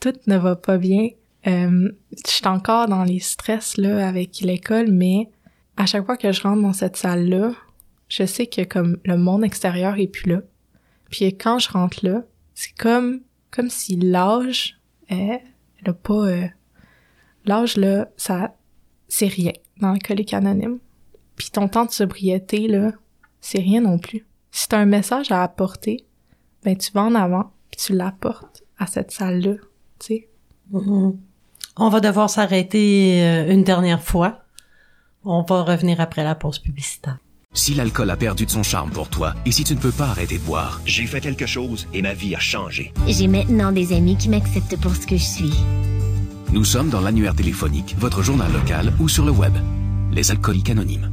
Tout 0.02 0.14
ne 0.28 0.38
va 0.38 0.56
pas 0.56 0.78
bien. 0.78 1.10
Euh, 1.48 1.92
je 2.26 2.32
suis 2.32 2.48
encore 2.48 2.88
dans 2.88 3.04
les 3.04 3.20
stress, 3.20 3.78
là, 3.78 4.08
avec 4.08 4.40
l'école, 4.40 4.92
mais 4.92 5.30
à 5.78 5.86
chaque 5.86 6.06
fois 6.06 6.18
que 6.18 6.32
je 6.32 6.42
rentre 6.42 6.62
dans 6.62 6.74
cette 6.74 6.98
salle-là, 6.98 7.52
je 8.08 8.26
sais 8.26 8.48
que 8.48 8.64
comme 8.64 8.98
le 9.04 9.18
monde 9.18 9.44
extérieur 9.44 10.00
est 10.00 10.08
plus 10.08 10.30
là. 10.30 10.42
Puis 11.10 11.26
quand 11.38 11.60
je 11.60 11.70
rentre 11.72 12.06
là, 12.06 12.24
c'est 12.54 12.76
comme 12.78 13.22
comme 13.52 13.70
si 13.70 13.96
l'âge 13.96 14.80
elle, 15.08 15.42
elle 15.80 15.90
a 15.90 15.94
pas 15.94 16.28
euh, 16.28 16.48
l'âge 17.46 17.78
là, 17.78 18.10
ça 18.18 18.56
c'est 19.08 19.28
rien 19.28 19.54
dans 19.78 19.94
le 19.94 20.00
colique 20.00 20.34
anonyme. 20.34 20.80
Puis 21.36 21.50
ton 21.52 21.68
temps 21.68 21.86
de 21.86 21.92
sobriété 21.92 22.68
là, 22.68 22.92
c'est 23.42 23.60
rien 23.60 23.82
non 23.82 23.98
plus. 23.98 24.26
Si 24.52 24.68
t'as 24.68 24.80
un 24.80 24.86
message 24.86 25.32
à 25.32 25.44
apporter, 25.44 26.06
ben 26.64 26.78
tu 26.78 26.92
vas 26.92 27.04
en 27.04 27.16
avant 27.16 27.52
puis 27.70 27.80
tu 27.86 27.94
l'apportes 27.94 28.64
à 28.78 28.88
cette 28.88 29.12
salle 29.12 29.40
là, 29.40 29.56
tu 30.00 30.06
sais. 30.06 30.30
Mm-hmm. 30.72 31.18
On 31.78 31.90
va 31.90 32.00
devoir 32.00 32.30
s'arrêter 32.30 33.22
euh, 33.22 33.52
une 33.52 33.64
dernière 33.64 34.02
fois. 34.02 34.40
On 35.26 35.42
va 35.42 35.64
revenir 35.64 36.00
après 36.00 36.24
la 36.24 36.34
pause 36.34 36.60
publicitaire. 36.60 37.18
Si 37.54 37.74
l'alcool 37.74 38.10
a 38.10 38.16
perdu 38.16 38.46
de 38.46 38.52
son 38.52 38.64
charme 38.64 38.92
pour 38.92 39.10
toi 39.10 39.34
et 39.46 39.52
si 39.52 39.64
tu 39.64 39.74
ne 39.76 39.80
peux 39.80 39.92
pas 39.92 40.08
arrêter 40.08 40.38
de 40.38 40.44
boire. 40.44 40.82
J'ai 40.86 41.06
fait 41.06 41.22
quelque 41.22 41.46
chose 41.46 41.88
et 41.94 42.02
ma 42.02 42.14
vie 42.14 42.36
a 42.36 42.40
changé. 42.40 42.94
J'ai 43.08 43.28
maintenant 43.28 43.72
des 43.72 43.94
amis 43.94 44.16
qui 44.18 44.30
m'acceptent 44.30 44.80
pour 44.80 44.96
ce 44.96 45.06
que 45.06 45.18
je 45.18 45.24
suis. 45.24 45.54
Nous 46.54 46.64
sommes 46.64 46.90
dans 46.90 47.02
l'annuaire 47.02 47.36
téléphonique, 47.36 47.96
votre 47.98 48.22
journal 48.24 48.52
local 48.54 48.94
ou 49.00 49.10
sur 49.10 49.26
le 49.26 49.32
web. 49.32 49.54
Les 50.12 50.32
alcooliques 50.32 50.70
anonymes. 50.70 51.12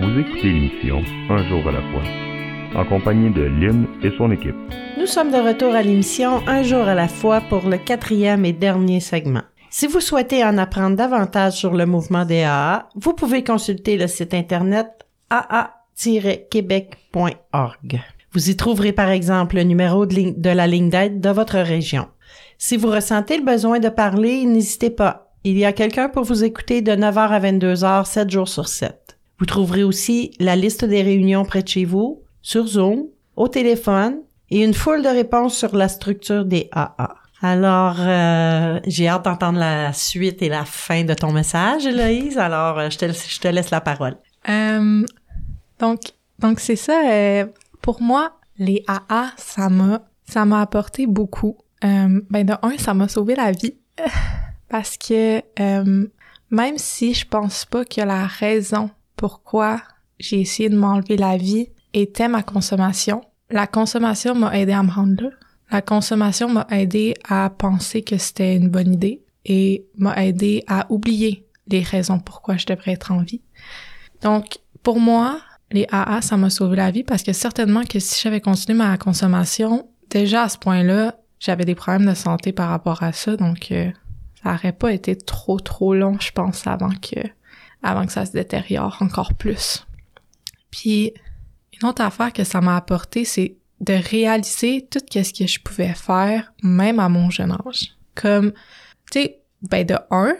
Vous 0.00 0.18
écoutez 0.18 0.52
l'émission 0.52 1.02
Un 1.30 1.48
jour 1.48 1.68
à 1.68 1.72
la 1.72 1.80
fois, 1.90 2.02
en 2.74 2.84
compagnie 2.84 3.30
de 3.30 3.42
Lynn 3.42 3.86
et 4.02 4.10
son 4.16 4.30
équipe. 4.30 4.56
Nous 4.98 5.06
sommes 5.06 5.30
de 5.30 5.36
retour 5.36 5.74
à 5.74 5.82
l'émission 5.82 6.42
Un 6.46 6.62
jour 6.62 6.82
à 6.82 6.94
la 6.94 7.08
fois 7.08 7.40
pour 7.42 7.68
le 7.68 7.78
quatrième 7.78 8.44
et 8.44 8.52
dernier 8.52 9.00
segment. 9.00 9.42
Si 9.70 9.86
vous 9.86 10.00
souhaitez 10.00 10.44
en 10.44 10.58
apprendre 10.58 10.96
davantage 10.96 11.54
sur 11.54 11.72
le 11.72 11.86
mouvement 11.86 12.24
des 12.24 12.42
AA, 12.42 12.88
vous 12.94 13.14
pouvez 13.14 13.42
consulter 13.42 13.96
le 13.96 14.06
site 14.06 14.34
internet 14.34 14.88
aa-québec.org. 15.30 18.00
Vous 18.32 18.50
y 18.50 18.56
trouverez 18.56 18.92
par 18.92 19.10
exemple 19.10 19.56
le 19.56 19.62
numéro 19.62 20.06
de, 20.06 20.38
de 20.38 20.50
la 20.50 20.66
ligne 20.66 20.90
d'aide 20.90 21.20
de 21.20 21.30
votre 21.30 21.58
région. 21.58 22.06
Si 22.58 22.76
vous 22.76 22.90
ressentez 22.90 23.38
le 23.38 23.44
besoin 23.44 23.78
de 23.78 23.88
parler, 23.88 24.44
n'hésitez 24.44 24.90
pas. 24.90 25.32
Il 25.44 25.58
y 25.58 25.64
a 25.64 25.72
quelqu'un 25.72 26.08
pour 26.08 26.24
vous 26.24 26.44
écouter 26.44 26.82
de 26.82 26.92
9h 26.92 27.18
à 27.18 27.40
22h, 27.40 28.04
7 28.04 28.30
jours 28.30 28.48
sur 28.48 28.68
7. 28.68 29.18
Vous 29.38 29.46
trouverez 29.46 29.82
aussi 29.82 30.32
la 30.38 30.54
liste 30.54 30.84
des 30.84 31.02
réunions 31.02 31.44
près 31.44 31.62
de 31.62 31.68
chez 31.68 31.84
vous, 31.84 32.22
sur 32.42 32.66
Zoom, 32.66 33.06
au 33.36 33.48
téléphone 33.48 34.20
et 34.50 34.62
une 34.62 34.74
foule 34.74 35.02
de 35.02 35.08
réponses 35.08 35.56
sur 35.56 35.74
la 35.74 35.88
structure 35.88 36.44
des 36.44 36.68
AA. 36.72 37.14
Alors, 37.40 37.96
euh, 37.98 38.78
j'ai 38.86 39.08
hâte 39.08 39.24
d'entendre 39.24 39.58
la 39.58 39.92
suite 39.92 40.42
et 40.42 40.48
la 40.48 40.64
fin 40.64 41.02
de 41.02 41.12
ton 41.12 41.32
message, 41.32 41.86
Héloïse. 41.86 42.38
Alors, 42.38 42.78
euh, 42.78 42.88
je 42.88 42.98
te, 43.40 43.48
laisse 43.48 43.70
la 43.70 43.80
parole. 43.80 44.16
Euh, 44.48 45.04
donc, 45.80 46.00
donc 46.38 46.60
c'est 46.60 46.76
ça. 46.76 47.02
Euh, 47.10 47.46
pour 47.80 48.00
moi, 48.00 48.38
les 48.58 48.84
AA, 48.86 49.32
ça 49.36 49.68
m'a, 49.68 50.02
ça 50.24 50.44
m'a 50.44 50.60
apporté 50.60 51.06
beaucoup. 51.06 51.56
Euh, 51.84 52.20
ben 52.30 52.46
de 52.46 52.54
un, 52.62 52.78
ça 52.78 52.94
m'a 52.94 53.08
sauvé 53.08 53.34
la 53.34 53.50
vie 53.50 53.74
parce 54.68 54.96
que 54.96 55.42
même 56.50 56.78
si 56.78 57.12
je 57.12 57.26
pense 57.26 57.64
pas 57.64 57.84
que 57.84 58.02
la 58.02 58.24
raison 58.24 58.88
pourquoi 59.16 59.82
j'ai 60.20 60.40
essayé 60.40 60.68
de 60.68 60.76
m'enlever 60.76 61.16
la 61.16 61.36
vie 61.36 61.70
était 61.94 62.28
ma 62.28 62.42
consommation, 62.42 63.22
la 63.50 63.66
consommation 63.66 64.34
m'a 64.34 64.58
aidé 64.58 64.72
à 64.72 64.82
me 64.82 64.90
rendre 64.90 65.24
là. 65.24 65.30
La 65.70 65.82
consommation 65.82 66.48
m'a 66.48 66.66
aidé 66.70 67.14
à 67.28 67.50
penser 67.50 68.02
que 68.02 68.18
c'était 68.18 68.56
une 68.56 68.68
bonne 68.68 68.92
idée 68.92 69.22
et 69.44 69.86
m'a 69.96 70.24
aidé 70.24 70.64
à 70.66 70.86
oublier 70.90 71.46
les 71.68 71.82
raisons 71.82 72.18
pourquoi 72.18 72.56
je 72.56 72.66
devrais 72.66 72.92
être 72.92 73.12
en 73.12 73.22
vie. 73.22 73.42
Donc, 74.22 74.58
pour 74.82 75.00
moi, 75.00 75.40
les 75.70 75.86
AA, 75.90 76.20
ça 76.20 76.36
m'a 76.36 76.50
sauvé 76.50 76.76
la 76.76 76.90
vie 76.90 77.04
parce 77.04 77.22
que 77.22 77.32
certainement 77.32 77.84
que 77.84 77.98
si 77.98 78.20
j'avais 78.22 78.40
continué 78.40 78.76
ma 78.76 78.96
consommation, 78.98 79.88
déjà 80.10 80.44
à 80.44 80.48
ce 80.48 80.58
point-là, 80.58 81.16
j'avais 81.40 81.64
des 81.64 81.74
problèmes 81.74 82.06
de 82.06 82.14
santé 82.14 82.52
par 82.52 82.68
rapport 82.68 83.02
à 83.02 83.12
ça, 83.12 83.36
donc 83.36 83.72
euh, 83.72 83.90
ça 84.42 84.54
aurait 84.54 84.72
pas 84.72 84.92
été 84.92 85.16
trop 85.16 85.58
trop 85.58 85.94
long, 85.94 86.18
je 86.20 86.30
pense, 86.32 86.66
avant 86.66 86.90
que 86.90 87.20
avant 87.82 88.06
que 88.06 88.12
ça 88.12 88.26
se 88.26 88.32
détériore 88.32 88.98
encore 89.00 89.34
plus. 89.34 89.86
Puis 90.70 91.12
une 91.82 91.88
autre 91.88 92.02
affaire 92.02 92.32
que 92.32 92.44
ça 92.44 92.60
m'a 92.60 92.76
apporté, 92.76 93.24
c'est 93.24 93.56
de 93.80 93.94
réaliser 93.94 94.86
tout 94.90 95.00
ce 95.10 95.32
que 95.32 95.46
je 95.46 95.60
pouvais 95.60 95.94
faire, 95.94 96.52
même 96.62 97.00
à 97.00 97.08
mon 97.08 97.30
jeune 97.30 97.52
âge. 97.52 97.96
Comme, 98.14 98.52
tu 99.10 99.22
sais, 99.22 99.40
ben 99.62 99.84
de 99.84 99.96
un, 100.10 100.34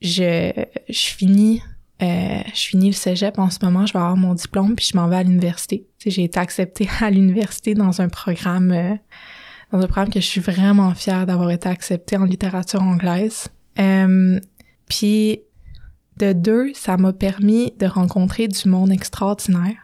je, 0.00 0.52
je 0.88 1.00
finis 1.00 1.62
euh, 2.00 2.42
je 2.54 2.60
finis 2.60 2.90
le 2.90 2.94
cégep 2.94 3.38
en 3.38 3.50
ce 3.50 3.58
moment, 3.62 3.84
je 3.84 3.92
vais 3.92 3.98
avoir 3.98 4.16
mon 4.16 4.34
diplôme, 4.34 4.76
puis 4.76 4.88
je 4.92 4.96
m'en 4.96 5.08
vais 5.08 5.16
à 5.16 5.22
l'université. 5.24 5.84
J'ai 6.04 6.24
été 6.24 6.38
acceptée 6.38 6.88
à 7.00 7.10
l'université 7.10 7.74
dans 7.74 8.00
un 8.00 8.08
programme 8.08 8.70
euh, 8.70 8.94
dans 9.72 9.80
un 9.80 9.86
programme 9.86 10.10
que 10.10 10.20
je 10.20 10.26
suis 10.26 10.40
vraiment 10.40 10.94
fière 10.94 11.26
d'avoir 11.26 11.50
été 11.50 11.68
acceptée 11.68 12.16
en 12.16 12.24
littérature 12.24 12.82
anglaise. 12.82 13.48
Euh, 13.78 14.40
puis 14.88 15.40
de 16.16 16.32
deux, 16.32 16.72
ça 16.74 16.96
m'a 16.96 17.12
permis 17.12 17.74
de 17.78 17.86
rencontrer 17.86 18.48
du 18.48 18.68
monde 18.68 18.90
extraordinaire. 18.90 19.76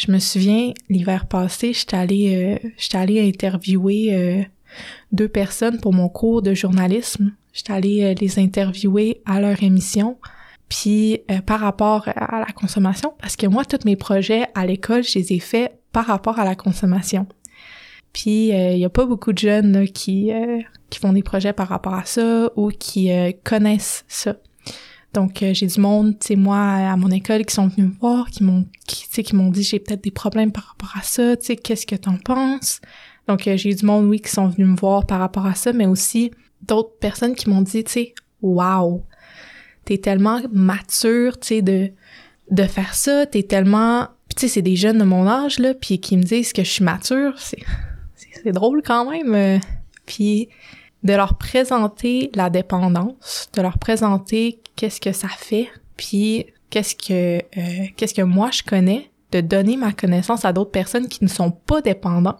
Je 0.00 0.10
me 0.10 0.18
souviens, 0.18 0.72
l'hiver 0.88 1.26
passé, 1.26 1.74
j'étais 1.74 1.96
allée, 1.96 2.58
euh, 2.64 2.98
allée 2.98 3.20
interviewer 3.28 4.14
euh, 4.14 4.42
deux 5.12 5.28
personnes 5.28 5.78
pour 5.78 5.92
mon 5.92 6.08
cours 6.08 6.40
de 6.40 6.54
journalisme. 6.54 7.34
J'étais 7.52 7.74
allée 7.74 8.04
euh, 8.04 8.14
les 8.18 8.38
interviewer 8.38 9.20
à 9.26 9.42
leur 9.42 9.62
émission. 9.62 10.16
Puis 10.70 11.20
euh, 11.30 11.42
par 11.42 11.60
rapport 11.60 12.08
à 12.16 12.38
la 12.38 12.50
consommation, 12.54 13.12
parce 13.20 13.36
que 13.36 13.46
moi, 13.46 13.66
tous 13.66 13.84
mes 13.84 13.96
projets 13.96 14.46
à 14.54 14.64
l'école, 14.64 15.04
je 15.04 15.18
les 15.18 15.34
ai 15.34 15.38
faits 15.38 15.78
par 15.92 16.06
rapport 16.06 16.38
à 16.38 16.46
la 16.46 16.54
consommation. 16.54 17.26
Puis 18.14 18.48
il 18.48 18.54
euh, 18.54 18.76
y 18.76 18.86
a 18.86 18.90
pas 18.90 19.04
beaucoup 19.04 19.34
de 19.34 19.38
jeunes 19.38 19.72
là, 19.72 19.86
qui 19.86 20.32
euh, 20.32 20.60
qui 20.88 20.98
font 20.98 21.12
des 21.12 21.22
projets 21.22 21.52
par 21.52 21.68
rapport 21.68 21.94
à 21.94 22.06
ça 22.06 22.50
ou 22.56 22.70
qui 22.70 23.12
euh, 23.12 23.32
connaissent 23.44 24.06
ça. 24.08 24.36
Donc 25.12 25.44
j'ai 25.52 25.66
du 25.66 25.80
monde, 25.80 26.18
tu 26.20 26.28
sais 26.28 26.36
moi 26.36 26.58
à 26.58 26.96
mon 26.96 27.10
école 27.10 27.44
qui 27.44 27.54
sont 27.54 27.66
venus 27.66 27.90
me 27.90 27.98
voir, 27.98 28.30
qui 28.30 28.44
m'ont 28.44 28.64
qui 28.86 29.08
tu 29.08 29.14
sais 29.14 29.22
qui 29.24 29.34
m'ont 29.34 29.50
dit 29.50 29.64
j'ai 29.64 29.80
peut-être 29.80 30.04
des 30.04 30.12
problèmes 30.12 30.52
par 30.52 30.64
rapport 30.68 30.92
à 30.96 31.02
ça, 31.02 31.36
tu 31.36 31.46
sais 31.46 31.56
qu'est-ce 31.56 31.84
que 31.86 31.96
t'en 31.96 32.16
penses? 32.16 32.80
Donc 33.26 33.42
j'ai 33.44 33.70
eu 33.70 33.74
du 33.74 33.84
monde 33.84 34.06
oui 34.06 34.20
qui 34.20 34.30
sont 34.30 34.46
venus 34.48 34.68
me 34.68 34.76
voir 34.76 35.06
par 35.06 35.18
rapport 35.18 35.46
à 35.46 35.54
ça, 35.54 35.72
mais 35.72 35.86
aussi 35.86 36.30
d'autres 36.62 36.96
personnes 37.00 37.34
qui 37.34 37.50
m'ont 37.50 37.62
dit 37.62 37.82
tu 37.82 37.92
sais 37.92 38.14
waouh, 38.40 39.02
t'es 39.84 39.98
tellement 39.98 40.40
mature, 40.52 41.38
tu 41.40 41.48
sais 41.48 41.62
de 41.62 41.90
de 42.52 42.62
faire 42.64 42.94
ça, 42.94 43.26
t'es 43.26 43.42
tellement 43.42 44.06
tu 44.36 44.42
sais 44.42 44.48
c'est 44.48 44.62
des 44.62 44.76
jeunes 44.76 44.98
de 44.98 45.04
mon 45.04 45.26
âge 45.26 45.58
là, 45.58 45.74
puis 45.74 45.98
qui 45.98 46.16
me 46.16 46.22
disent 46.22 46.52
que 46.52 46.62
je 46.62 46.70
suis 46.70 46.84
mature, 46.84 47.34
c'est 47.38 47.62
c'est 48.44 48.52
drôle 48.52 48.80
quand 48.84 49.10
même. 49.10 49.34
euh, 49.34 49.58
Puis 50.06 50.48
de 51.02 51.14
leur 51.14 51.34
présenter 51.38 52.30
la 52.34 52.50
dépendance, 52.50 53.48
de 53.54 53.62
leur 53.62 53.78
présenter 53.78 54.60
qu'est-ce 54.76 55.00
que 55.00 55.12
ça 55.12 55.28
fait, 55.28 55.68
puis 55.96 56.46
qu'est-ce 56.68 56.94
que 56.94 57.38
euh, 57.38 57.86
qu'est-ce 57.96 58.14
que 58.14 58.22
moi 58.22 58.50
je 58.50 58.62
connais, 58.62 59.10
de 59.32 59.40
donner 59.40 59.76
ma 59.76 59.92
connaissance 59.92 60.44
à 60.44 60.52
d'autres 60.52 60.70
personnes 60.70 61.08
qui 61.08 61.24
ne 61.24 61.28
sont 61.28 61.50
pas 61.50 61.80
dépendants. 61.80 62.38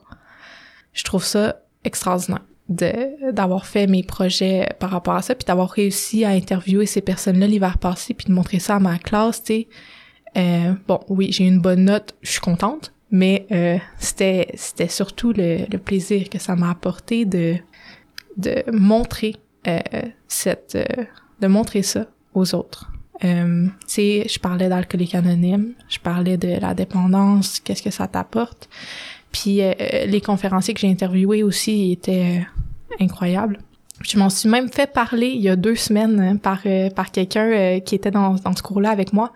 Je 0.92 1.04
trouve 1.04 1.24
ça 1.24 1.60
extraordinaire 1.84 2.42
de 2.68 3.32
d'avoir 3.32 3.66
fait 3.66 3.86
mes 3.86 4.02
projets 4.02 4.68
par 4.78 4.90
rapport 4.90 5.14
à 5.14 5.22
ça 5.22 5.34
puis 5.34 5.44
d'avoir 5.44 5.70
réussi 5.70 6.24
à 6.24 6.30
interviewer 6.30 6.86
ces 6.86 7.00
personnes-là 7.00 7.46
l'hiver 7.46 7.78
passé 7.78 8.14
puis 8.14 8.26
de 8.26 8.32
montrer 8.32 8.58
ça 8.58 8.76
à 8.76 8.80
ma 8.80 8.98
classe, 8.98 9.42
tu 9.42 9.52
sais. 9.52 9.68
Euh, 10.36 10.74
bon, 10.86 11.00
oui, 11.08 11.32
j'ai 11.32 11.44
une 11.44 11.60
bonne 11.60 11.84
note, 11.84 12.14
je 12.22 12.30
suis 12.30 12.40
contente, 12.40 12.92
mais 13.10 13.46
euh, 13.50 13.78
c'était 13.98 14.48
c'était 14.54 14.88
surtout 14.88 15.32
le, 15.32 15.66
le 15.70 15.78
plaisir 15.78 16.28
que 16.28 16.38
ça 16.38 16.54
m'a 16.54 16.70
apporté 16.70 17.24
de 17.24 17.56
de 18.36 18.64
montrer 18.72 19.36
euh, 19.66 19.78
cette 20.28 20.76
euh, 20.76 21.04
de 21.40 21.46
montrer 21.46 21.82
ça 21.82 22.06
aux 22.34 22.54
autres. 22.54 22.90
Euh, 23.24 23.66
tu 23.86 24.00
je 24.00 24.38
parlais 24.38 24.68
d'alcoolique 24.68 25.14
anonyme, 25.14 25.74
je 25.88 25.98
parlais 25.98 26.38
de 26.38 26.58
la 26.58 26.74
dépendance, 26.74 27.60
qu'est-ce 27.60 27.82
que 27.82 27.90
ça 27.90 28.06
t'apporte. 28.06 28.68
Puis 29.32 29.62
euh, 29.62 29.72
les 30.06 30.20
conférenciers 30.20 30.74
que 30.74 30.80
j'ai 30.80 30.90
interviewés 30.90 31.42
aussi 31.42 31.92
étaient 31.92 32.40
euh, 32.40 33.04
incroyables. 33.04 33.58
Je 34.02 34.18
m'en 34.18 34.30
suis 34.30 34.48
même 34.48 34.70
fait 34.70 34.90
parler 34.90 35.28
il 35.28 35.42
y 35.42 35.50
a 35.50 35.56
deux 35.56 35.76
semaines 35.76 36.18
hein, 36.18 36.36
par 36.36 36.60
euh, 36.64 36.88
par 36.88 37.10
quelqu'un 37.10 37.80
qui 37.80 37.94
était 37.94 38.10
dans, 38.10 38.34
dans 38.34 38.56
ce 38.56 38.62
cours-là 38.62 38.90
avec 38.90 39.12
moi. 39.12 39.32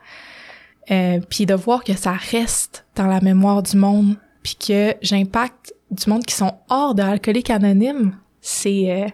Puis 1.30 1.46
de 1.46 1.54
voir 1.54 1.82
que 1.82 1.94
ça 1.94 2.12
reste 2.12 2.84
dans 2.94 3.06
la 3.06 3.22
mémoire 3.22 3.62
du 3.62 3.76
monde, 3.76 4.16
puis 4.42 4.54
que 4.54 4.94
j'impacte 5.00 5.74
du 5.90 6.10
monde 6.10 6.24
qui 6.26 6.34
sont 6.34 6.52
hors 6.68 6.94
de 6.94 7.00
Alcoolique 7.00 7.48
Anonyme, 7.48 8.14
c'est 8.44 8.90
euh, 8.90 9.08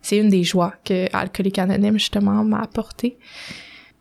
c'est 0.00 0.18
une 0.18 0.28
des 0.28 0.44
joies 0.44 0.72
que 0.84 1.14
Alcoolique 1.14 1.58
Anonyme 1.58 1.98
justement 1.98 2.44
m'a 2.44 2.60
apporté. 2.60 3.18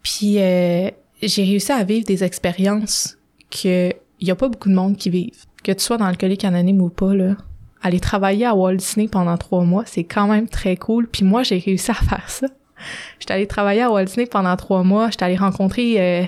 Puis 0.04 0.40
euh, 0.40 0.90
j'ai 1.22 1.44
réussi 1.44 1.72
à 1.72 1.84
vivre 1.84 2.06
des 2.06 2.24
expériences 2.24 3.18
que 3.50 3.92
y 4.22 4.32
a 4.32 4.36
pas 4.36 4.48
beaucoup 4.48 4.70
de 4.70 4.76
monde 4.76 4.96
qui 4.96 5.10
vivent. 5.10 5.46
Que 5.64 5.72
tu 5.72 5.84
sois 5.84 5.98
dans 5.98 6.06
Alcoolique 6.06 6.46
Anonyme 6.46 6.82
ou 6.82 6.90
pas 6.90 7.16
là, 7.16 7.36
aller 7.82 8.00
travailler 8.00 8.46
à 8.46 8.54
Walt 8.54 8.76
Disney 8.76 9.08
pendant 9.08 9.36
trois 9.38 9.64
mois, 9.64 9.84
c'est 9.88 10.04
quand 10.04 10.28
même 10.28 10.48
très 10.48 10.78
cool. 10.78 11.08
Puis 11.08 11.26
moi 11.26 11.42
j'ai 11.42 11.58
réussi 11.58 11.90
à 11.90 11.94
faire 12.10 12.30
ça. 12.30 12.48
J'étais 13.20 13.34
allée 13.34 13.48
travailler 13.48 13.82
à 13.82 13.92
Walt 13.92 14.06
Disney 14.06 14.28
pendant 14.28 14.56
trois 14.56 14.84
mois. 14.84 15.10
J'étais 15.10 15.26
allée 15.26 15.38
rencontrer 15.38 16.00
euh, 16.00 16.26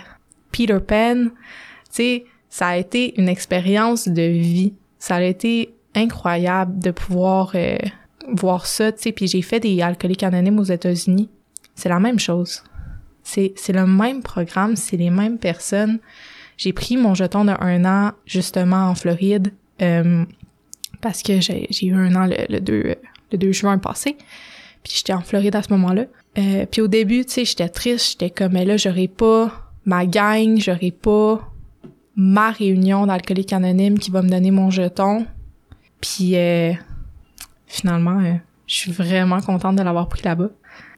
Peter 0.51 0.79
Pan. 0.79 1.25
Tu 1.25 1.29
sais, 1.91 2.25
ça 2.49 2.69
a 2.69 2.77
été 2.77 3.19
une 3.21 3.29
expérience 3.29 4.07
de 4.07 4.23
vie. 4.23 4.73
Ça 4.97 5.17
a 5.17 5.21
été 5.21 5.75
incroyable 5.95 6.79
de 6.79 6.89
pouvoir 6.89 7.51
voir 8.36 8.65
ça, 8.65 8.91
tu 8.91 9.01
sais. 9.01 9.11
Puis 9.11 9.27
j'ai 9.27 9.41
fait 9.41 9.59
des 9.59 9.82
alcooliques 9.82 10.23
anonymes 10.23 10.59
aux 10.59 10.63
États-Unis. 10.63 11.30
C'est 11.75 11.89
la 11.89 11.99
même 11.99 12.19
chose. 12.19 12.63
C'est 13.23 13.53
le 13.69 13.86
même 13.86 14.23
programme, 14.23 14.75
c'est 14.75 14.97
les 14.97 15.11
mêmes 15.11 15.38
personnes. 15.38 15.99
J'ai 16.57 16.73
pris 16.73 16.97
mon 16.97 17.13
jeton 17.13 17.45
de 17.45 17.53
un 17.59 17.86
an 17.86 18.11
justement 18.25 18.89
en 18.89 18.95
Floride 18.95 19.53
euh, 19.82 20.25
parce 20.99 21.21
que 21.21 21.39
j'ai 21.39 21.86
eu 21.86 21.93
un 21.93 22.15
an 22.15 22.25
le, 22.25 22.36
le 22.49 22.59
2 22.59 22.95
le 23.32 23.38
2 23.38 23.51
juin 23.51 23.77
passé. 23.77 24.17
Puis 24.84 24.93
j'étais 24.95 25.13
en 25.13 25.21
Floride 25.21 25.55
à 25.55 25.63
ce 25.63 25.71
moment-là. 25.73 26.05
Euh, 26.38 26.65
puis 26.65 26.82
au 26.82 26.88
début, 26.88 27.25
tu 27.25 27.32
sais, 27.32 27.45
j'étais 27.45 27.69
triste, 27.69 28.11
j'étais 28.11 28.30
comme 28.30 28.53
mais 28.53 28.65
là 28.65 28.77
j'aurais 28.77 29.07
pas 29.07 29.71
ma 29.86 30.05
gang, 30.05 30.59
j'aurais 30.59 30.91
pas 30.91 31.41
ma 32.15 32.51
réunion 32.51 33.05
d'alcoolique 33.05 33.53
anonyme 33.53 33.97
qui 33.97 34.11
va 34.11 34.21
me 34.21 34.30
donner 34.30 34.51
mon 34.51 34.69
jeton. 34.69 35.25
Puis 36.01 36.36
euh, 36.36 36.73
finalement, 37.70 38.20
euh, 38.20 38.34
je 38.67 38.76
suis 38.76 38.91
vraiment 38.91 39.39
contente 39.39 39.78
de 39.78 39.84
l'avoir 39.84 40.09
pris 40.09 40.24
là-bas. 40.24 40.49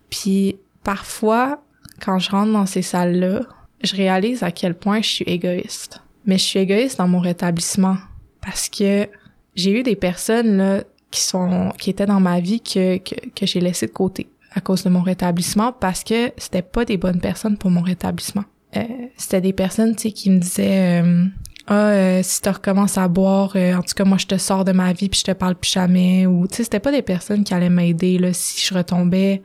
Puis 0.10 0.58
parfois, 0.84 1.62
quand 2.04 2.18
je 2.18 2.32
rentre 2.32 2.52
dans 2.52 2.66
ces 2.66 2.82
salles-là, 2.82 3.42
je 3.84 3.96
réalise 3.96 4.42
à 4.42 4.52
quel 4.52 4.74
point 4.74 5.02
je 5.02 5.10
suis 5.10 5.26
égoïste. 5.26 6.02
Mais 6.26 6.38
je 6.38 6.44
suis 6.44 6.60
égoïste 6.60 6.98
dans 6.98 7.08
mon 7.08 7.20
rétablissement 7.20 7.98
parce 8.42 8.70
que 8.70 9.08
j'ai 9.56 9.80
eu 9.80 9.84
des 9.84 9.96
personnes 9.96 10.58
là 10.58 10.84
qui 11.12 11.22
sont 11.22 11.72
qui 11.78 11.90
étaient 11.90 12.06
dans 12.06 12.20
ma 12.20 12.40
vie 12.40 12.62
que 12.62 12.98
que, 12.98 13.16
que 13.36 13.46
j'ai 13.46 13.60
laissé 13.60 13.88
de 13.88 13.92
côté 13.92 14.30
à 14.54 14.62
cause 14.62 14.84
de 14.84 14.90
mon 14.90 15.02
rétablissement 15.02 15.72
parce 15.74 16.04
que 16.04 16.32
c'était 16.38 16.62
pas 16.62 16.86
des 16.86 16.98
bonnes 16.98 17.20
personnes 17.20 17.58
pour 17.58 17.72
mon 17.72 17.82
rétablissement. 17.82 18.44
Euh, 18.78 18.84
c'était 19.18 19.42
des 19.42 19.54
personnes 19.54 19.96
tu 19.96 20.04
sais 20.04 20.12
qui 20.12 20.30
me 20.30 20.40
disaient 20.40 21.02
euh, 21.04 21.26
ah 21.68 21.90
euh, 21.90 22.20
si 22.24 22.42
tu 22.42 22.50
recommences 22.50 22.98
à 22.98 23.08
boire 23.08 23.52
euh, 23.56 23.76
en 23.76 23.82
tout 23.82 23.94
cas 23.96 24.04
moi 24.04 24.18
je 24.18 24.26
te 24.26 24.38
sors 24.38 24.66
de 24.66 24.72
ma 24.72 24.94
vie 24.94 25.10
puis 25.10 25.20
je 25.20 25.26
te 25.26 25.32
parle 25.32 25.56
plus 25.56 25.72
jamais 25.72 26.26
ou 26.26 26.48
tu 26.48 26.56
sais 26.56 26.64
c'était 26.64 26.80
pas 26.80 26.92
des 26.92 27.02
personnes 27.02 27.44
qui 27.44 27.54
allaient 27.54 27.70
m'aider 27.70 28.18
là 28.18 28.34
si 28.34 28.66
je 28.66 28.74
retombais. 28.74 29.42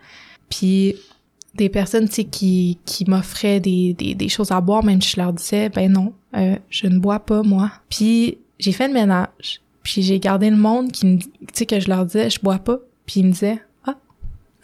Puis 0.49 0.97
des 1.55 1.69
personnes 1.69 2.09
tu 2.09 2.15
sais 2.15 2.25
qui 2.25 2.79
qui 2.85 3.09
m'offraient 3.09 3.61
des, 3.61 3.95
des 3.95 4.15
des 4.15 4.29
choses 4.29 4.51
à 4.51 4.61
boire 4.61 4.85
même 4.85 5.03
si 5.03 5.11
je 5.11 5.21
leur 5.21 5.33
disais 5.33 5.69
ben 5.69 5.93
non 5.93 6.15
euh, 6.37 6.57
je 6.71 6.87
ne 6.87 6.99
bois 6.99 7.21
pas 7.21 7.43
moi. 7.43 7.71
Puis 7.89 8.39
j'ai 8.59 8.73
fait 8.73 8.89
le 8.89 8.95
ménage. 8.95 9.61
Puis 9.83 10.03
j'ai 10.03 10.19
gardé 10.19 10.51
le 10.51 10.57
monde 10.57 10.93
qui 10.93 11.07
me 11.07 11.19
tu 11.19 11.29
sais 11.53 11.67
que 11.67 11.81
je 11.81 11.89
leur 11.89 12.07
disais 12.07 12.31
je 12.31 12.41
bois 12.41 12.59
pas. 12.59 12.79
Puis 13.05 13.21
ils 13.21 13.27
me 13.27 13.33
disaient 13.33 13.63
ah 13.85 13.97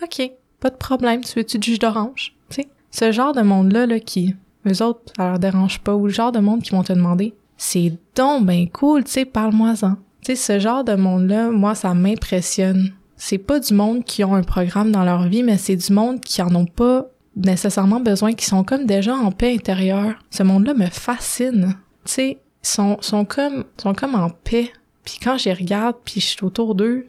ok 0.03 0.31
pas 0.59 0.71
de 0.71 0.77
problème 0.77 1.23
tu 1.23 1.39
veux-tu 1.39 1.59
du 1.59 1.73
jus 1.73 1.79
d'orange 1.79 2.35
tu 2.49 2.63
sais 2.63 2.69
ce 2.91 3.11
genre 3.11 3.33
de 3.35 3.43
monde 3.43 3.73
là 3.73 3.85
là 3.85 3.99
qui 3.99 4.35
eux 4.67 4.83
autres, 4.83 5.01
ça 5.17 5.29
leur 5.29 5.39
dérange 5.39 5.81
pas. 5.81 5.95
Ou 5.95 6.07
le 6.07 6.13
genre 6.13 6.33
de 6.33 6.39
monde 6.39 6.63
qui 6.63 6.71
vont 6.71 6.83
te 6.83 6.93
demander, 6.93 7.35
c'est 7.57 7.93
donc 8.15 8.47
ben 8.47 8.69
cool, 8.69 9.05
tu 9.05 9.13
sais, 9.13 9.25
parle-moi-en. 9.25 9.97
Tu 10.25 10.35
sais, 10.35 10.37
ce 10.37 10.59
genre 10.59 10.85
de 10.85 10.95
monde-là, 10.95 11.51
moi, 11.51 11.75
ça 11.75 11.95
m'impressionne. 11.95 12.93
C'est 13.17 13.39
pas 13.39 13.61
du 13.61 13.75
monde 13.75 14.05
qui 14.05 14.25
ont 14.25 14.35
un 14.35 14.43
programme 14.43 14.93
dans 14.93 15.05
leur 15.05 15.29
vie, 15.29 15.43
mais 15.43 15.59
c'est 15.59 15.77
du 15.77 15.93
monde 15.93 16.21
qui 16.21 16.43
en 16.43 16.55
ont 16.55 16.67
pas 16.67 17.07
nécessairement 17.37 18.01
besoin, 18.01 18.33
qui 18.33 18.47
sont 18.47 18.65
comme 18.65 18.85
déjà 18.85 19.15
en 19.15 19.33
paix 19.33 19.55
intérieure. 19.55 20.15
Ce 20.31 20.43
monde-là 20.43 20.75
me 20.75 20.87
fascine. 20.87 21.77
Tu 22.05 22.13
sais, 22.13 22.39
sont, 22.63 22.99
sont 23.01 23.25
comme, 23.25 23.65
sont 23.81 23.95
comme 23.95 24.15
en 24.15 24.31
paix. 24.31 24.73
Puis 25.05 25.19
quand 25.23 25.39
j'y 25.39 25.53
regarde, 25.53 25.97
puis 26.05 26.21
je 26.21 26.27
suis 26.27 26.45
autour 26.45 26.75
d'eux, 26.75 27.07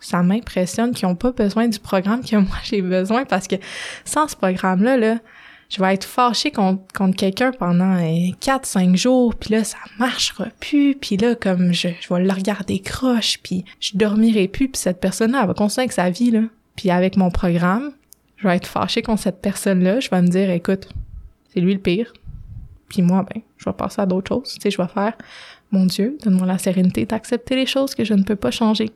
ça 0.00 0.22
m'impressionne 0.22 0.92
qu'ils 0.92 1.06
ont 1.06 1.14
pas 1.14 1.32
besoin 1.32 1.68
du 1.68 1.78
programme 1.78 2.22
que 2.24 2.36
moi 2.36 2.56
j'ai 2.64 2.82
besoin 2.82 3.24
parce 3.24 3.48
que 3.48 3.56
sans 4.04 4.28
ce 4.28 4.36
programme-là, 4.36 4.96
là, 4.96 5.18
je 5.72 5.80
vais 5.80 5.94
être 5.94 6.04
fâchée 6.04 6.50
contre, 6.50 6.82
contre 6.92 7.16
quelqu'un 7.16 7.50
pendant 7.50 7.96
4-5 7.96 8.94
jours, 8.94 9.34
puis 9.34 9.54
là, 9.54 9.64
ça 9.64 9.78
marchera 9.98 10.48
plus, 10.60 10.94
puis 10.94 11.16
là, 11.16 11.34
comme 11.34 11.72
je, 11.72 11.88
je 11.98 12.12
vais 12.12 12.22
le 12.22 12.30
regarder 12.30 12.78
croche, 12.78 13.38
puis 13.42 13.64
je 13.80 13.92
dormirai 13.94 14.48
plus, 14.48 14.68
puis 14.68 14.78
cette 14.78 15.00
personne-là, 15.00 15.40
elle 15.40 15.48
va 15.48 15.54
continuer 15.54 15.84
avec 15.84 15.92
sa 15.92 16.10
vie, 16.10 16.30
là. 16.30 16.42
Puis 16.76 16.90
avec 16.90 17.16
mon 17.16 17.30
programme, 17.30 17.92
je 18.36 18.46
vais 18.46 18.56
être 18.56 18.66
fâchée 18.66 19.00
contre 19.00 19.22
cette 19.22 19.40
personne-là, 19.40 20.00
je 20.00 20.10
vais 20.10 20.20
me 20.20 20.28
dire, 20.28 20.50
écoute, 20.50 20.90
c'est 21.48 21.60
lui 21.60 21.72
le 21.72 21.80
pire. 21.80 22.12
Puis 22.90 23.00
moi, 23.00 23.24
ben, 23.32 23.40
je 23.56 23.64
vais 23.64 23.72
passer 23.74 24.02
à 24.02 24.06
d'autres 24.06 24.28
choses. 24.28 24.52
Tu 24.54 24.60
sais, 24.60 24.70
je 24.70 24.76
vais 24.76 24.88
faire, 24.88 25.14
mon 25.70 25.86
Dieu, 25.86 26.18
donne-moi 26.22 26.46
la 26.46 26.58
sérénité 26.58 27.06
d'accepter 27.06 27.56
les 27.56 27.64
choses 27.64 27.94
que 27.94 28.04
je 28.04 28.12
ne 28.12 28.24
peux 28.24 28.36
pas 28.36 28.50
changer. 28.50 28.90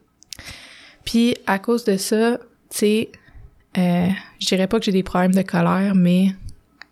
Puis 1.06 1.36
à 1.46 1.58
cause 1.58 1.84
de 1.84 1.96
ça, 1.96 2.36
tu 2.36 2.76
sais, 2.76 3.10
euh, 3.78 4.08
je 4.40 4.46
dirais 4.46 4.66
pas 4.66 4.78
que 4.78 4.84
j'ai 4.84 4.92
des 4.92 5.02
problèmes 5.02 5.34
de 5.34 5.42
colère, 5.42 5.94
mais 5.94 6.32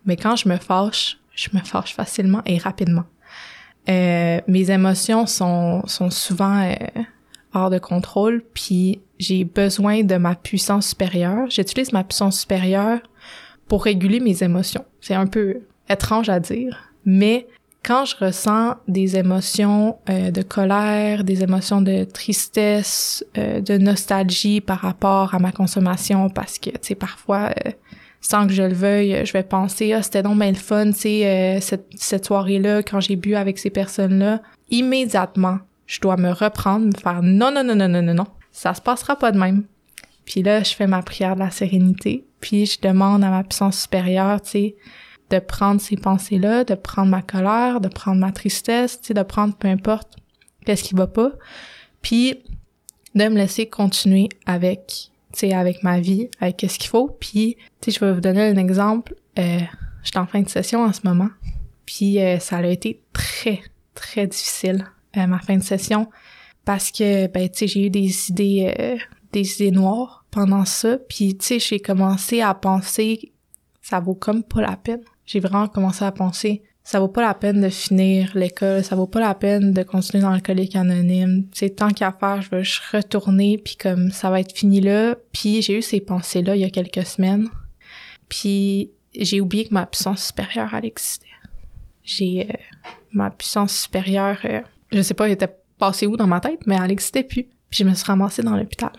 Mais 0.05 0.15
quand 0.15 0.35
je 0.35 0.47
me 0.49 0.57
fâche, 0.57 1.17
je 1.33 1.49
me 1.53 1.59
fâche 1.59 1.93
facilement 1.93 2.41
et 2.45 2.57
rapidement. 2.57 3.05
Euh, 3.89 4.39
mes 4.47 4.71
émotions 4.71 5.27
sont, 5.27 5.85
sont 5.85 6.09
souvent 6.09 6.61
euh, 6.61 6.75
hors 7.53 7.69
de 7.69 7.77
contrôle, 7.77 8.43
puis 8.53 9.01
j'ai 9.19 9.43
besoin 9.43 10.03
de 10.03 10.15
ma 10.15 10.35
puissance 10.35 10.89
supérieure. 10.89 11.49
J'utilise 11.49 11.93
ma 11.93 12.03
puissance 12.03 12.39
supérieure 12.39 12.99
pour 13.67 13.83
réguler 13.83 14.19
mes 14.19 14.43
émotions. 14.43 14.85
C'est 15.01 15.13
un 15.13 15.27
peu 15.27 15.61
étrange 15.89 16.29
à 16.29 16.39
dire, 16.39 16.91
mais 17.05 17.47
quand 17.85 18.05
je 18.05 18.15
ressens 18.17 18.75
des 18.87 19.15
émotions 19.15 19.99
euh, 20.09 20.31
de 20.31 20.41
colère, 20.41 21.23
des 21.23 21.43
émotions 21.43 21.81
de 21.81 22.03
tristesse, 22.03 23.23
euh, 23.37 23.61
de 23.61 23.77
nostalgie 23.77 24.59
par 24.59 24.79
rapport 24.79 25.35
à 25.35 25.39
ma 25.39 25.51
consommation, 25.51 26.29
parce 26.29 26.57
que, 26.57 26.71
tu 26.71 26.79
sais, 26.81 26.95
parfois, 26.95 27.51
euh, 27.65 27.71
sans 28.27 28.47
que 28.47 28.53
je 28.53 28.63
le 28.63 28.73
veuille, 28.73 29.23
je 29.23 29.33
vais 29.33 29.43
penser, 29.43 29.93
ah, 29.93 30.01
c'était 30.01 30.23
donc 30.23 30.39
bien 30.39 30.49
le 30.49 30.55
fun, 30.55 30.91
tu 30.91 30.99
sais, 30.99 31.59
cette, 31.61 31.85
cette 31.95 32.25
soirée-là, 32.25 32.81
quand 32.81 32.99
j'ai 32.99 33.15
bu 33.15 33.35
avec 33.35 33.59
ces 33.59 33.69
personnes-là. 33.69 34.41
Immédiatement, 34.71 35.59
je 35.85 36.01
dois 36.01 36.17
me 36.17 36.31
reprendre, 36.31 36.87
me 36.87 36.99
faire 36.99 37.21
non, 37.21 37.51
non, 37.51 37.63
non, 37.63 37.75
non, 37.75 37.87
non, 37.87 38.01
non, 38.01 38.15
non. 38.15 38.27
Ça 38.51 38.73
se 38.73 38.81
passera 38.81 39.15
pas 39.15 39.31
de 39.31 39.37
même. 39.37 39.65
Puis 40.25 40.41
là, 40.41 40.63
je 40.63 40.73
fais 40.73 40.87
ma 40.87 41.03
prière 41.03 41.35
de 41.35 41.41
la 41.41 41.51
sérénité, 41.51 42.25
puis 42.41 42.65
je 42.65 42.81
demande 42.81 43.23
à 43.23 43.29
ma 43.29 43.43
puissance 43.43 43.83
supérieure, 43.83 44.41
tu 44.41 44.49
sais, 44.49 44.75
de 45.29 45.37
prendre 45.37 45.79
ces 45.79 45.95
pensées-là, 45.95 46.63
de 46.63 46.73
prendre 46.73 47.11
ma 47.11 47.21
colère, 47.21 47.79
de 47.79 47.89
prendre 47.89 48.19
ma 48.19 48.31
tristesse, 48.31 48.99
tu 49.01 49.07
sais, 49.07 49.13
de 49.13 49.21
prendre 49.21 49.55
peu 49.55 49.67
importe 49.67 50.15
qu'est-ce 50.65 50.83
qui 50.83 50.95
va 50.95 51.05
pas, 51.05 51.29
puis 52.01 52.39
de 53.13 53.23
me 53.25 53.35
laisser 53.35 53.67
continuer 53.67 54.29
avec, 54.47 55.11
avec 55.43 55.83
ma 55.83 55.99
vie, 55.99 56.29
avec 56.39 56.57
qu'est-ce 56.57 56.79
qu'il 56.79 56.89
faut. 56.89 57.15
Puis, 57.19 57.57
tu 57.81 57.91
je 57.91 57.99
vais 57.99 58.13
vous 58.13 58.21
donner 58.21 58.41
un 58.41 58.57
exemple. 58.57 59.15
Euh, 59.39 59.59
en 60.15 60.25
fin 60.27 60.41
de 60.41 60.49
session 60.49 60.83
en 60.83 60.93
ce 60.93 61.01
moment, 61.03 61.29
puis 61.85 62.21
euh, 62.21 62.39
ça 62.39 62.57
a 62.57 62.65
été 62.67 63.01
très, 63.11 63.61
très 63.95 64.27
difficile, 64.27 64.85
euh, 65.17 65.25
ma 65.27 65.39
fin 65.39 65.57
de 65.57 65.63
session, 65.63 66.09
parce 66.63 66.91
que, 66.91 67.27
ben, 67.27 67.49
tu 67.49 67.57
sais, 67.57 67.67
j'ai 67.67 67.87
eu 67.87 67.89
des 67.89 68.29
idées, 68.29 68.73
euh, 68.79 68.97
des 69.33 69.55
idées 69.55 69.71
noires 69.71 70.25
pendant 70.31 70.63
ça, 70.63 70.97
puis, 71.09 71.35
tu 71.35 71.45
sais, 71.45 71.59
j'ai 71.59 71.79
commencé 71.79 72.41
à 72.41 72.53
penser 72.53 73.33
ça 73.81 73.99
vaut 73.99 74.15
comme 74.15 74.43
pas 74.43 74.61
la 74.61 74.77
peine 74.77 75.01
j'ai 75.25 75.39
vraiment 75.39 75.67
commencé 75.67 76.05
à 76.05 76.11
penser 76.11 76.63
ça 76.85 76.99
vaut 76.99 77.07
pas 77.07 77.23
la 77.23 77.33
peine 77.33 77.61
de 77.61 77.69
finir 77.69 78.31
l'école, 78.35 78.83
ça 78.83 78.95
vaut 78.95 79.07
pas 79.07 79.19
la 79.19 79.33
peine 79.33 79.73
de 79.73 79.81
continuer 79.81 80.21
dans 80.21 80.39
collège 80.39 80.75
anonyme. 80.75 81.47
C'est 81.51 81.77
tant 81.77 81.89
qu'à 81.89 82.11
faire, 82.11 82.43
je 82.43 82.49
veux 82.51 82.63
retourner 82.93 83.57
puis 83.57 83.75
comme 83.75 84.11
ça 84.11 84.29
va 84.29 84.39
être 84.39 84.55
fini 84.55 84.81
là. 84.81 85.15
Puis 85.33 85.63
j'ai 85.63 85.79
eu 85.79 85.81
ces 85.81 85.99
pensées 85.99 86.43
là 86.43 86.55
il 86.55 86.61
y 86.61 86.63
a 86.63 86.69
quelques 86.69 87.07
semaines. 87.07 87.49
Puis 88.29 88.91
j'ai 89.19 89.41
oublié 89.41 89.65
que 89.65 89.73
ma 89.73 89.87
puissance 89.87 90.27
supérieure 90.27 90.75
elle 90.75 90.85
existait. 90.85 91.25
J'ai 92.03 92.47
euh, 92.51 92.53
ma 93.13 93.31
puissance 93.31 93.75
supérieure, 93.75 94.37
euh, 94.45 94.61
je 94.91 95.01
sais 95.01 95.15
pas, 95.15 95.25
elle 95.25 95.33
était 95.33 95.55
passée 95.79 96.05
où 96.05 96.15
dans 96.15 96.27
ma 96.27 96.39
tête, 96.39 96.67
mais 96.67 96.77
elle 96.79 96.91
existait 96.91 97.23
plus. 97.23 97.47
Puis 97.71 97.79
je 97.79 97.83
me 97.83 97.95
suis 97.95 98.05
ramassée 98.05 98.43
dans 98.43 98.55
l'hôpital. 98.55 98.93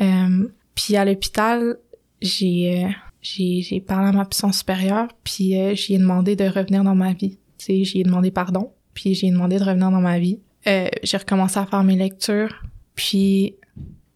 Euh, 0.00 0.48
puis 0.74 0.96
à 0.96 1.04
l'hôpital, 1.04 1.76
j'ai 2.22 2.96
j'ai 3.26 3.80
parlé 3.80 4.08
à 4.08 4.12
ma 4.12 4.24
puissance 4.24 4.58
supérieure, 4.58 5.08
puis 5.24 5.58
euh, 5.58 5.74
j'ai 5.74 5.98
demandé 5.98 6.36
de 6.36 6.44
revenir 6.44 6.84
dans 6.84 6.94
ma 6.94 7.12
vie. 7.12 7.38
Tu 7.58 7.66
sais, 7.66 7.84
j'ai 7.84 8.02
demandé 8.02 8.30
pardon, 8.30 8.72
puis 8.94 9.14
j'ai 9.14 9.30
demandé 9.30 9.58
de 9.58 9.64
revenir 9.64 9.90
dans 9.90 10.00
ma 10.00 10.18
vie. 10.18 10.40
Euh, 10.66 10.88
j'ai 11.02 11.16
recommencé 11.16 11.58
à 11.58 11.66
faire 11.66 11.82
mes 11.82 11.96
lectures, 11.96 12.62
puis 12.94 13.56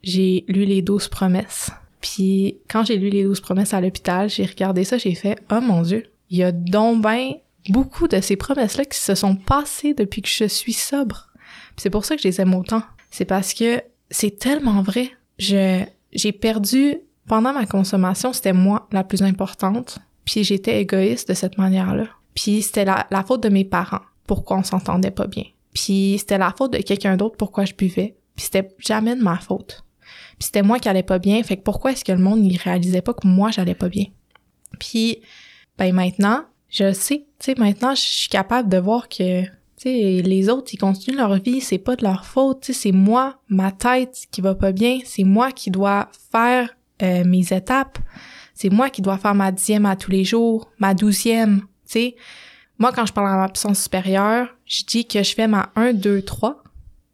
j'ai 0.03 0.45
lu 0.49 0.65
les 0.65 0.83
douze 0.83 1.09
promesses. 1.09 1.71
Puis 2.01 2.59
quand 2.69 2.85
j'ai 2.85 2.97
lu 2.97 3.11
les 3.11 3.25
douze 3.25 3.41
promesses 3.41 3.75
à 3.75 3.81
l'hôpital, 3.81 4.29
j'ai 4.29 4.45
regardé 4.45 4.85
ça, 4.85 4.97
j'ai 4.99 5.15
fait 5.15 5.39
«Oh 5.51 5.61
mon 5.61 5.83
Dieu, 5.83 6.05
il 6.31 6.39
y 6.39 6.43
a 6.43 6.53
donc 6.53 7.03
ben 7.03 7.33
beaucoup 7.69 8.09
de 8.09 8.21
ces 8.21 8.37
promesses-là 8.37 8.85
qui 8.85 8.99
se 8.99 9.15
sont 9.15 9.37
passées 9.37 9.93
depuis 9.93 10.23
que 10.23 10.29
je 10.29 10.45
suis 10.45 10.73
sobre.» 10.73 11.29
c'est 11.77 11.91
pour 11.91 12.05
ça 12.05 12.17
que 12.17 12.23
je 12.23 12.29
les 12.29 12.41
aime 12.41 12.55
autant. 12.55 12.83
C'est 13.11 13.25
parce 13.25 13.55
que 13.55 13.83
c'est 14.11 14.39
tellement 14.39 14.83
vrai. 14.83 15.11
Je 15.39 15.83
j'ai 16.13 16.33
perdu 16.33 16.97
pendant 17.31 17.53
ma 17.53 17.65
consommation, 17.65 18.33
c'était 18.33 18.53
moi 18.53 18.89
la 18.91 19.05
plus 19.05 19.23
importante, 19.23 20.01
puis 20.25 20.43
j'étais 20.43 20.81
égoïste 20.81 21.29
de 21.29 21.35
cette 21.35 21.59
manière-là. 21.59 22.09
Puis 22.35 22.61
c'était 22.61 22.85
la, 22.85 23.07
faute 23.25 23.41
de 23.41 23.49
mes 23.49 23.65
parents, 23.65 24.01
pourquoi 24.27 24.57
on 24.57 24.65
s'entendait 24.65 25.13
pas 25.13 25.29
bien. 25.29 25.45
Puis 25.73 26.17
c'était 26.19 26.39
la 26.39 26.53
faute 26.59 26.73
de 26.73 26.79
quelqu'un 26.79 27.17
d'autre, 27.17 27.37
pourquoi 27.37 27.67
je 27.67 27.75
buvais. 27.75 28.17
Puis 28.35 28.47
c'était 28.47 28.75
jamais 28.81 29.15
de 29.15 29.23
ma 29.23 29.39
faute. 29.39 29.85
Puis 30.41 30.47
c'était 30.47 30.63
moi 30.63 30.81
qui 30.81 30.89
allais 30.89 31.05
pas 31.05 31.21
bien, 31.21 31.41
fait 31.45 31.57
que 31.57 31.63
pourquoi 31.63 31.93
est-ce 31.93 32.05
que 32.05 32.11
le 32.11 32.19
monde 32.19 32.41
n'y 32.41 32.57
réalisait 32.57 33.01
pas 33.01 33.15
que 33.15 33.29
moi 33.29 33.53
j'allais 33.53 33.77
pas 33.77 33.89
bien? 33.89 34.07
Puis 34.81 35.21
ben 35.79 35.95
maintenant, 35.95 36.47
je 36.69 36.93
sais, 36.93 37.27
tu 37.39 37.53
sais 37.53 37.55
maintenant 37.57 37.95
je 37.95 38.03
suis 38.03 38.29
capable 38.29 38.69
de 38.69 38.79
voir 38.79 39.09
que 39.09 39.45
tu 39.45 39.51
sais 39.77 40.23
les 40.23 40.49
autres 40.49 40.75
ils 40.75 40.79
continuent 40.79 41.19
leur 41.19 41.37
vie, 41.37 41.61
c'est 41.61 41.79
pas 41.79 41.95
de 41.95 42.03
leur 42.03 42.27
faute, 42.27 42.65
c'est 42.73 42.91
moi, 42.91 43.39
ma 43.49 43.71
tête 43.71 44.27
qui 44.33 44.41
va 44.41 44.57
pas 44.57 44.73
bien, 44.73 44.99
c'est 45.05 45.23
moi 45.23 45.53
qui 45.53 45.71
dois 45.71 46.09
faire 46.33 46.71
euh, 47.03 47.25
mes 47.25 47.53
étapes. 47.53 47.99
C'est 48.55 48.71
moi 48.71 48.91
qui 48.91 49.03
dois 49.03 49.19
faire 49.19 49.35
ma 49.35 49.53
dixième 49.53 49.87
à 49.87 49.97
tous 49.97 50.11
les 50.11 50.25
jours, 50.25 50.71
ma 50.79 50.95
douzième, 50.95 51.61
tu 51.61 51.67
sais. 51.93 52.17
Moi, 52.79 52.93
quand 52.93 53.05
je 53.05 53.13
parle 53.13 53.29
à 53.29 53.37
ma 53.37 53.49
puissance 53.49 53.83
supérieure, 53.83 54.49
je 54.65 54.85
dis 54.85 55.07
que 55.07 55.23
je 55.23 55.35
fais 55.35 55.47
ma 55.47 55.71
1, 55.77 55.93
2, 55.93 56.23
3, 56.23 56.63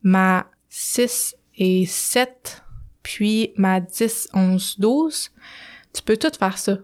ma 0.03 0.47
6 0.69 1.37
et 1.57 1.87
7, 1.87 2.63
puis 3.03 3.53
ma 3.57 3.81
10, 3.81 4.29
11, 4.33 4.77
12. 4.79 5.31
Tu 5.93 6.03
peux 6.03 6.17
tout 6.17 6.31
faire 6.39 6.59
ça. 6.59 6.79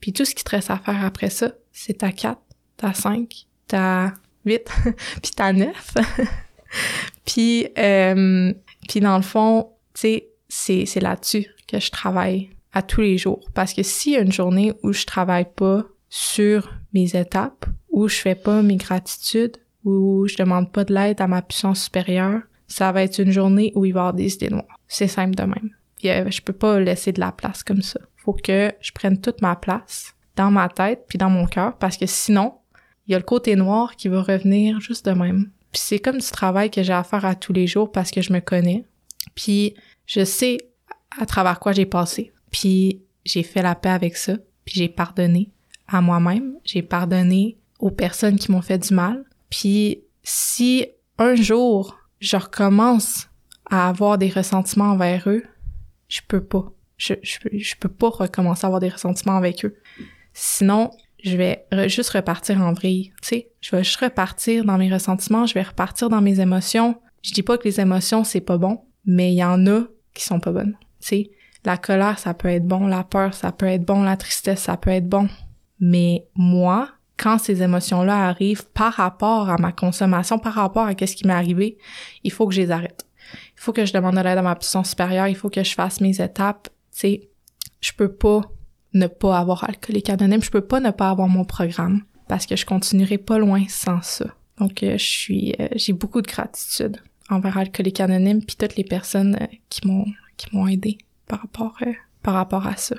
Puis 0.00 0.12
tout 0.12 0.24
ce 0.24 0.34
qui 0.34 0.44
te 0.44 0.50
reste 0.50 0.70
à 0.70 0.78
faire 0.78 1.04
après 1.04 1.30
ça, 1.30 1.52
c'est 1.72 1.98
ta 1.98 2.12
4, 2.12 2.40
ta 2.76 2.94
5, 2.94 3.46
ta 3.66 4.14
8, 4.44 4.70
puis 5.22 5.32
ta 5.32 5.52
9. 5.52 5.94
puis, 7.24 7.68
euh, 7.78 8.52
puis 8.88 9.00
dans 9.00 9.16
le 9.16 9.22
fond, 9.22 9.70
tu 9.94 10.00
sais, 10.00 10.28
c'est, 10.48 10.86
c'est 10.86 11.00
là-dessus 11.00 11.46
que 11.72 11.80
je 11.80 11.90
travaille 11.90 12.50
à 12.72 12.82
tous 12.82 13.00
les 13.00 13.18
jours. 13.18 13.48
Parce 13.54 13.72
que 13.74 13.82
s'il 13.82 14.12
y 14.12 14.16
a 14.16 14.20
une 14.20 14.32
journée 14.32 14.72
où 14.82 14.92
je 14.92 15.04
travaille 15.06 15.48
pas 15.56 15.84
sur 16.08 16.70
mes 16.92 17.16
étapes, 17.16 17.66
où 17.90 18.08
je 18.08 18.16
fais 18.16 18.34
pas 18.34 18.62
mes 18.62 18.76
gratitudes, 18.76 19.56
où 19.84 20.26
je 20.28 20.36
demande 20.36 20.70
pas 20.70 20.84
de 20.84 20.94
l'aide 20.94 21.20
à 21.20 21.26
ma 21.26 21.42
puissance 21.42 21.84
supérieure, 21.84 22.42
ça 22.68 22.92
va 22.92 23.02
être 23.02 23.18
une 23.18 23.32
journée 23.32 23.72
où 23.74 23.84
il 23.84 23.92
va 23.92 23.98
y 23.98 24.00
avoir 24.00 24.14
des 24.14 24.34
idées 24.34 24.50
noires. 24.50 24.78
C'est 24.86 25.08
simple 25.08 25.34
de 25.34 25.42
même. 25.42 25.70
Je 26.02 26.40
peux 26.40 26.52
pas 26.52 26.80
laisser 26.80 27.12
de 27.12 27.20
la 27.20 27.32
place 27.32 27.62
comme 27.62 27.82
ça. 27.82 28.00
Faut 28.16 28.32
que 28.32 28.72
je 28.80 28.92
prenne 28.92 29.20
toute 29.20 29.42
ma 29.42 29.56
place 29.56 30.14
dans 30.36 30.50
ma 30.50 30.68
tête 30.68 31.04
puis 31.08 31.18
dans 31.18 31.30
mon 31.30 31.46
cœur 31.46 31.76
parce 31.78 31.96
que 31.96 32.06
sinon, 32.06 32.54
il 33.06 33.12
y 33.12 33.14
a 33.14 33.18
le 33.18 33.24
côté 33.24 33.56
noir 33.56 33.96
qui 33.96 34.08
va 34.08 34.22
revenir 34.22 34.80
juste 34.80 35.06
de 35.06 35.12
même. 35.12 35.50
Puis 35.72 35.82
c'est 35.84 35.98
comme 35.98 36.18
du 36.18 36.30
travail 36.30 36.70
que 36.70 36.82
j'ai 36.82 36.92
à 36.92 37.02
faire 37.02 37.24
à 37.24 37.34
tous 37.34 37.52
les 37.52 37.66
jours 37.66 37.90
parce 37.90 38.10
que 38.10 38.20
je 38.20 38.32
me 38.32 38.40
connais. 38.40 38.84
Puis 39.34 39.74
je 40.06 40.24
sais 40.24 40.58
à 41.18 41.26
travers 41.26 41.58
quoi 41.58 41.72
j'ai 41.72 41.86
passé. 41.86 42.32
Puis 42.50 43.02
j'ai 43.24 43.42
fait 43.42 43.62
la 43.62 43.74
paix 43.74 43.90
avec 43.90 44.16
ça, 44.16 44.36
puis 44.64 44.74
j'ai 44.76 44.88
pardonné 44.88 45.50
à 45.88 46.00
moi-même, 46.00 46.54
j'ai 46.64 46.82
pardonné 46.82 47.56
aux 47.78 47.90
personnes 47.90 48.36
qui 48.36 48.50
m'ont 48.52 48.62
fait 48.62 48.78
du 48.78 48.94
mal. 48.94 49.24
Puis 49.50 50.02
si 50.22 50.86
un 51.18 51.34
jour 51.34 51.98
je 52.20 52.36
recommence 52.36 53.28
à 53.70 53.88
avoir 53.88 54.18
des 54.18 54.28
ressentiments 54.28 54.92
envers 54.92 55.28
eux, 55.28 55.42
je 56.08 56.20
peux 56.26 56.42
pas. 56.42 56.72
Je, 56.96 57.14
je, 57.22 57.38
je 57.52 57.74
peux 57.76 57.88
pas 57.88 58.10
recommencer 58.10 58.64
à 58.64 58.68
avoir 58.68 58.80
des 58.80 58.88
ressentiments 58.88 59.36
avec 59.36 59.64
eux. 59.64 59.76
Sinon, 60.34 60.90
je 61.24 61.36
vais 61.36 61.66
juste 61.88 62.10
repartir 62.10 62.60
en 62.60 62.72
vrille, 62.72 63.12
tu 63.22 63.28
sais. 63.28 63.50
Je 63.60 63.74
vais 63.74 63.82
juste 63.82 64.00
repartir 64.00 64.64
dans 64.64 64.78
mes 64.78 64.92
ressentiments, 64.92 65.46
je 65.46 65.54
vais 65.54 65.62
repartir 65.62 66.08
dans 66.08 66.20
mes 66.20 66.40
émotions. 66.40 67.00
Je 67.22 67.32
dis 67.32 67.42
pas 67.42 67.58
que 67.58 67.64
les 67.64 67.80
émotions, 67.80 68.24
c'est 68.24 68.40
pas 68.40 68.58
bon, 68.58 68.84
mais 69.04 69.32
il 69.32 69.36
y 69.36 69.44
en 69.44 69.66
a 69.66 69.82
qui 70.14 70.24
sont 70.24 70.40
pas 70.40 70.52
bonnes 70.52 70.76
sais, 71.06 71.30
la 71.64 71.76
colère, 71.76 72.18
ça 72.18 72.34
peut 72.34 72.48
être 72.48 72.66
bon, 72.66 72.86
la 72.86 73.04
peur, 73.04 73.34
ça 73.34 73.52
peut 73.52 73.66
être 73.66 73.84
bon, 73.84 74.02
la 74.02 74.16
tristesse, 74.16 74.62
ça 74.62 74.76
peut 74.76 74.90
être 74.90 75.08
bon. 75.08 75.28
Mais 75.80 76.26
moi, 76.34 76.88
quand 77.16 77.38
ces 77.38 77.62
émotions-là 77.62 78.26
arrivent 78.26 78.66
par 78.70 78.94
rapport 78.94 79.48
à 79.48 79.58
ma 79.58 79.72
consommation, 79.72 80.38
par 80.38 80.54
rapport 80.54 80.86
à 80.86 80.94
qu'est-ce 80.94 81.14
qui 81.14 81.26
m'est 81.26 81.32
arrivé, 81.32 81.78
il 82.24 82.32
faut 82.32 82.46
que 82.46 82.54
je 82.54 82.62
les 82.62 82.70
arrête. 82.70 83.06
Il 83.56 83.60
faut 83.60 83.72
que 83.72 83.84
je 83.84 83.92
demande 83.92 84.16
de 84.16 84.20
l'aide 84.20 84.38
à 84.38 84.42
ma 84.42 84.56
puissance 84.56 84.90
supérieure, 84.90 85.28
il 85.28 85.36
faut 85.36 85.50
que 85.50 85.62
je 85.62 85.74
fasse 85.74 86.00
mes 86.00 86.20
étapes. 86.20 86.68
Tu 86.92 86.98
sais, 86.98 87.28
je 87.80 87.92
peux 87.92 88.12
pas 88.12 88.42
ne 88.94 89.06
pas 89.06 89.38
avoir 89.38 89.64
alcoolique 89.64 90.10
anonyme, 90.10 90.42
je 90.42 90.50
peux 90.50 90.66
pas 90.66 90.80
ne 90.80 90.90
pas 90.90 91.10
avoir 91.10 91.28
mon 91.28 91.44
programme 91.44 92.02
parce 92.28 92.46
que 92.46 92.56
je 92.56 92.66
continuerai 92.66 93.18
pas 93.18 93.38
loin 93.38 93.64
sans 93.68 94.02
ça. 94.02 94.26
Donc, 94.58 94.82
euh, 94.82 94.98
je 94.98 95.04
suis, 95.04 95.54
euh, 95.60 95.68
j'ai 95.76 95.92
beaucoup 95.92 96.22
de 96.22 96.26
gratitude 96.26 96.98
envers 97.30 97.56
Alcoolique 97.56 98.00
Anonyme 98.00 98.44
puis 98.44 98.56
toutes 98.56 98.76
les 98.76 98.84
personnes 98.84 99.36
euh, 99.40 99.46
qui 99.68 99.86
m'ont 99.86 100.06
qui 100.42 100.56
m'ont 100.56 100.66
aidé 100.66 100.98
par 101.26 101.40
rapport, 101.40 101.76
euh, 101.86 101.92
par 102.22 102.34
rapport 102.34 102.66
à 102.66 102.76
ça. 102.76 102.96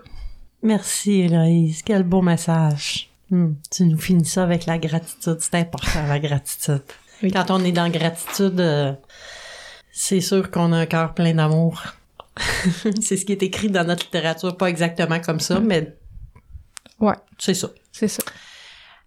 Merci 0.62 1.22
Héloïse, 1.22 1.82
quel 1.84 2.04
beau 2.04 2.22
message. 2.22 3.10
Hmm. 3.30 3.54
Tu 3.72 3.86
nous 3.86 3.98
finis 3.98 4.26
ça 4.26 4.44
avec 4.44 4.66
la 4.66 4.78
gratitude, 4.78 5.38
c'est 5.40 5.56
important 5.56 6.06
la 6.08 6.20
gratitude. 6.20 6.84
Quand 7.22 7.52
on 7.52 7.64
est 7.64 7.72
dans 7.72 7.90
gratitude, 7.90 8.60
euh, 8.60 8.94
c'est 9.92 10.22
sûr 10.22 10.52
qu'on 10.52 10.74
a 10.74 10.80
un 10.80 10.86
cœur 10.86 11.14
plein 11.14 11.34
d'amour. 11.34 11.82
c'est 13.02 13.18
ce 13.18 13.26
qui 13.26 13.32
est 13.32 13.44
écrit 13.44 13.70
dans 13.70 13.86
notre 13.86 14.04
littérature, 14.04 14.58
pas 14.58 14.70
exactement 14.70 15.20
comme 15.20 15.40
ça, 15.40 15.60
mais 15.60 15.96
ouais, 17.00 17.16
c'est 17.38 17.54
ça. 17.54 17.70
C'est 17.92 18.08
ça. 18.08 18.24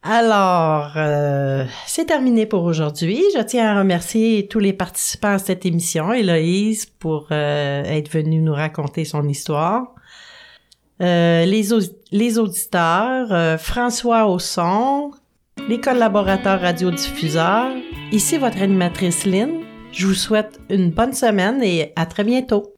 Alors, 0.09 0.93
euh, 0.95 1.65
c'est 1.85 2.05
terminé 2.05 2.47
pour 2.47 2.63
aujourd'hui. 2.63 3.21
Je 3.35 3.43
tiens 3.43 3.75
à 3.75 3.79
remercier 3.81 4.47
tous 4.47 4.61
les 4.61 4.73
participants 4.73 5.33
à 5.33 5.39
cette 5.39 5.67
émission, 5.67 6.13
Héloïse, 6.13 6.87
pour 6.87 7.27
euh, 7.33 7.83
être 7.83 8.09
venue 8.09 8.41
nous 8.41 8.55
raconter 8.55 9.05
son 9.05 9.29
histoire. 9.29 9.97
Euh, 11.03 11.45
les, 11.45 11.71
les 12.13 12.39
auditeurs, 12.39 13.33
euh, 13.33 13.59
François 13.59 14.29
Ausson, 14.29 15.11
les 15.69 15.81
collaborateurs 15.81 16.61
radiodiffuseurs. 16.61 17.73
Ici 18.13 18.39
votre 18.39 18.63
animatrice 18.63 19.27
Lynn. 19.27 19.61
Je 19.91 20.07
vous 20.07 20.15
souhaite 20.15 20.61
une 20.71 20.91
bonne 20.91 21.15
semaine 21.15 21.61
et 21.65 21.93
à 21.97 22.07
très 22.07 22.23
bientôt. 22.23 22.76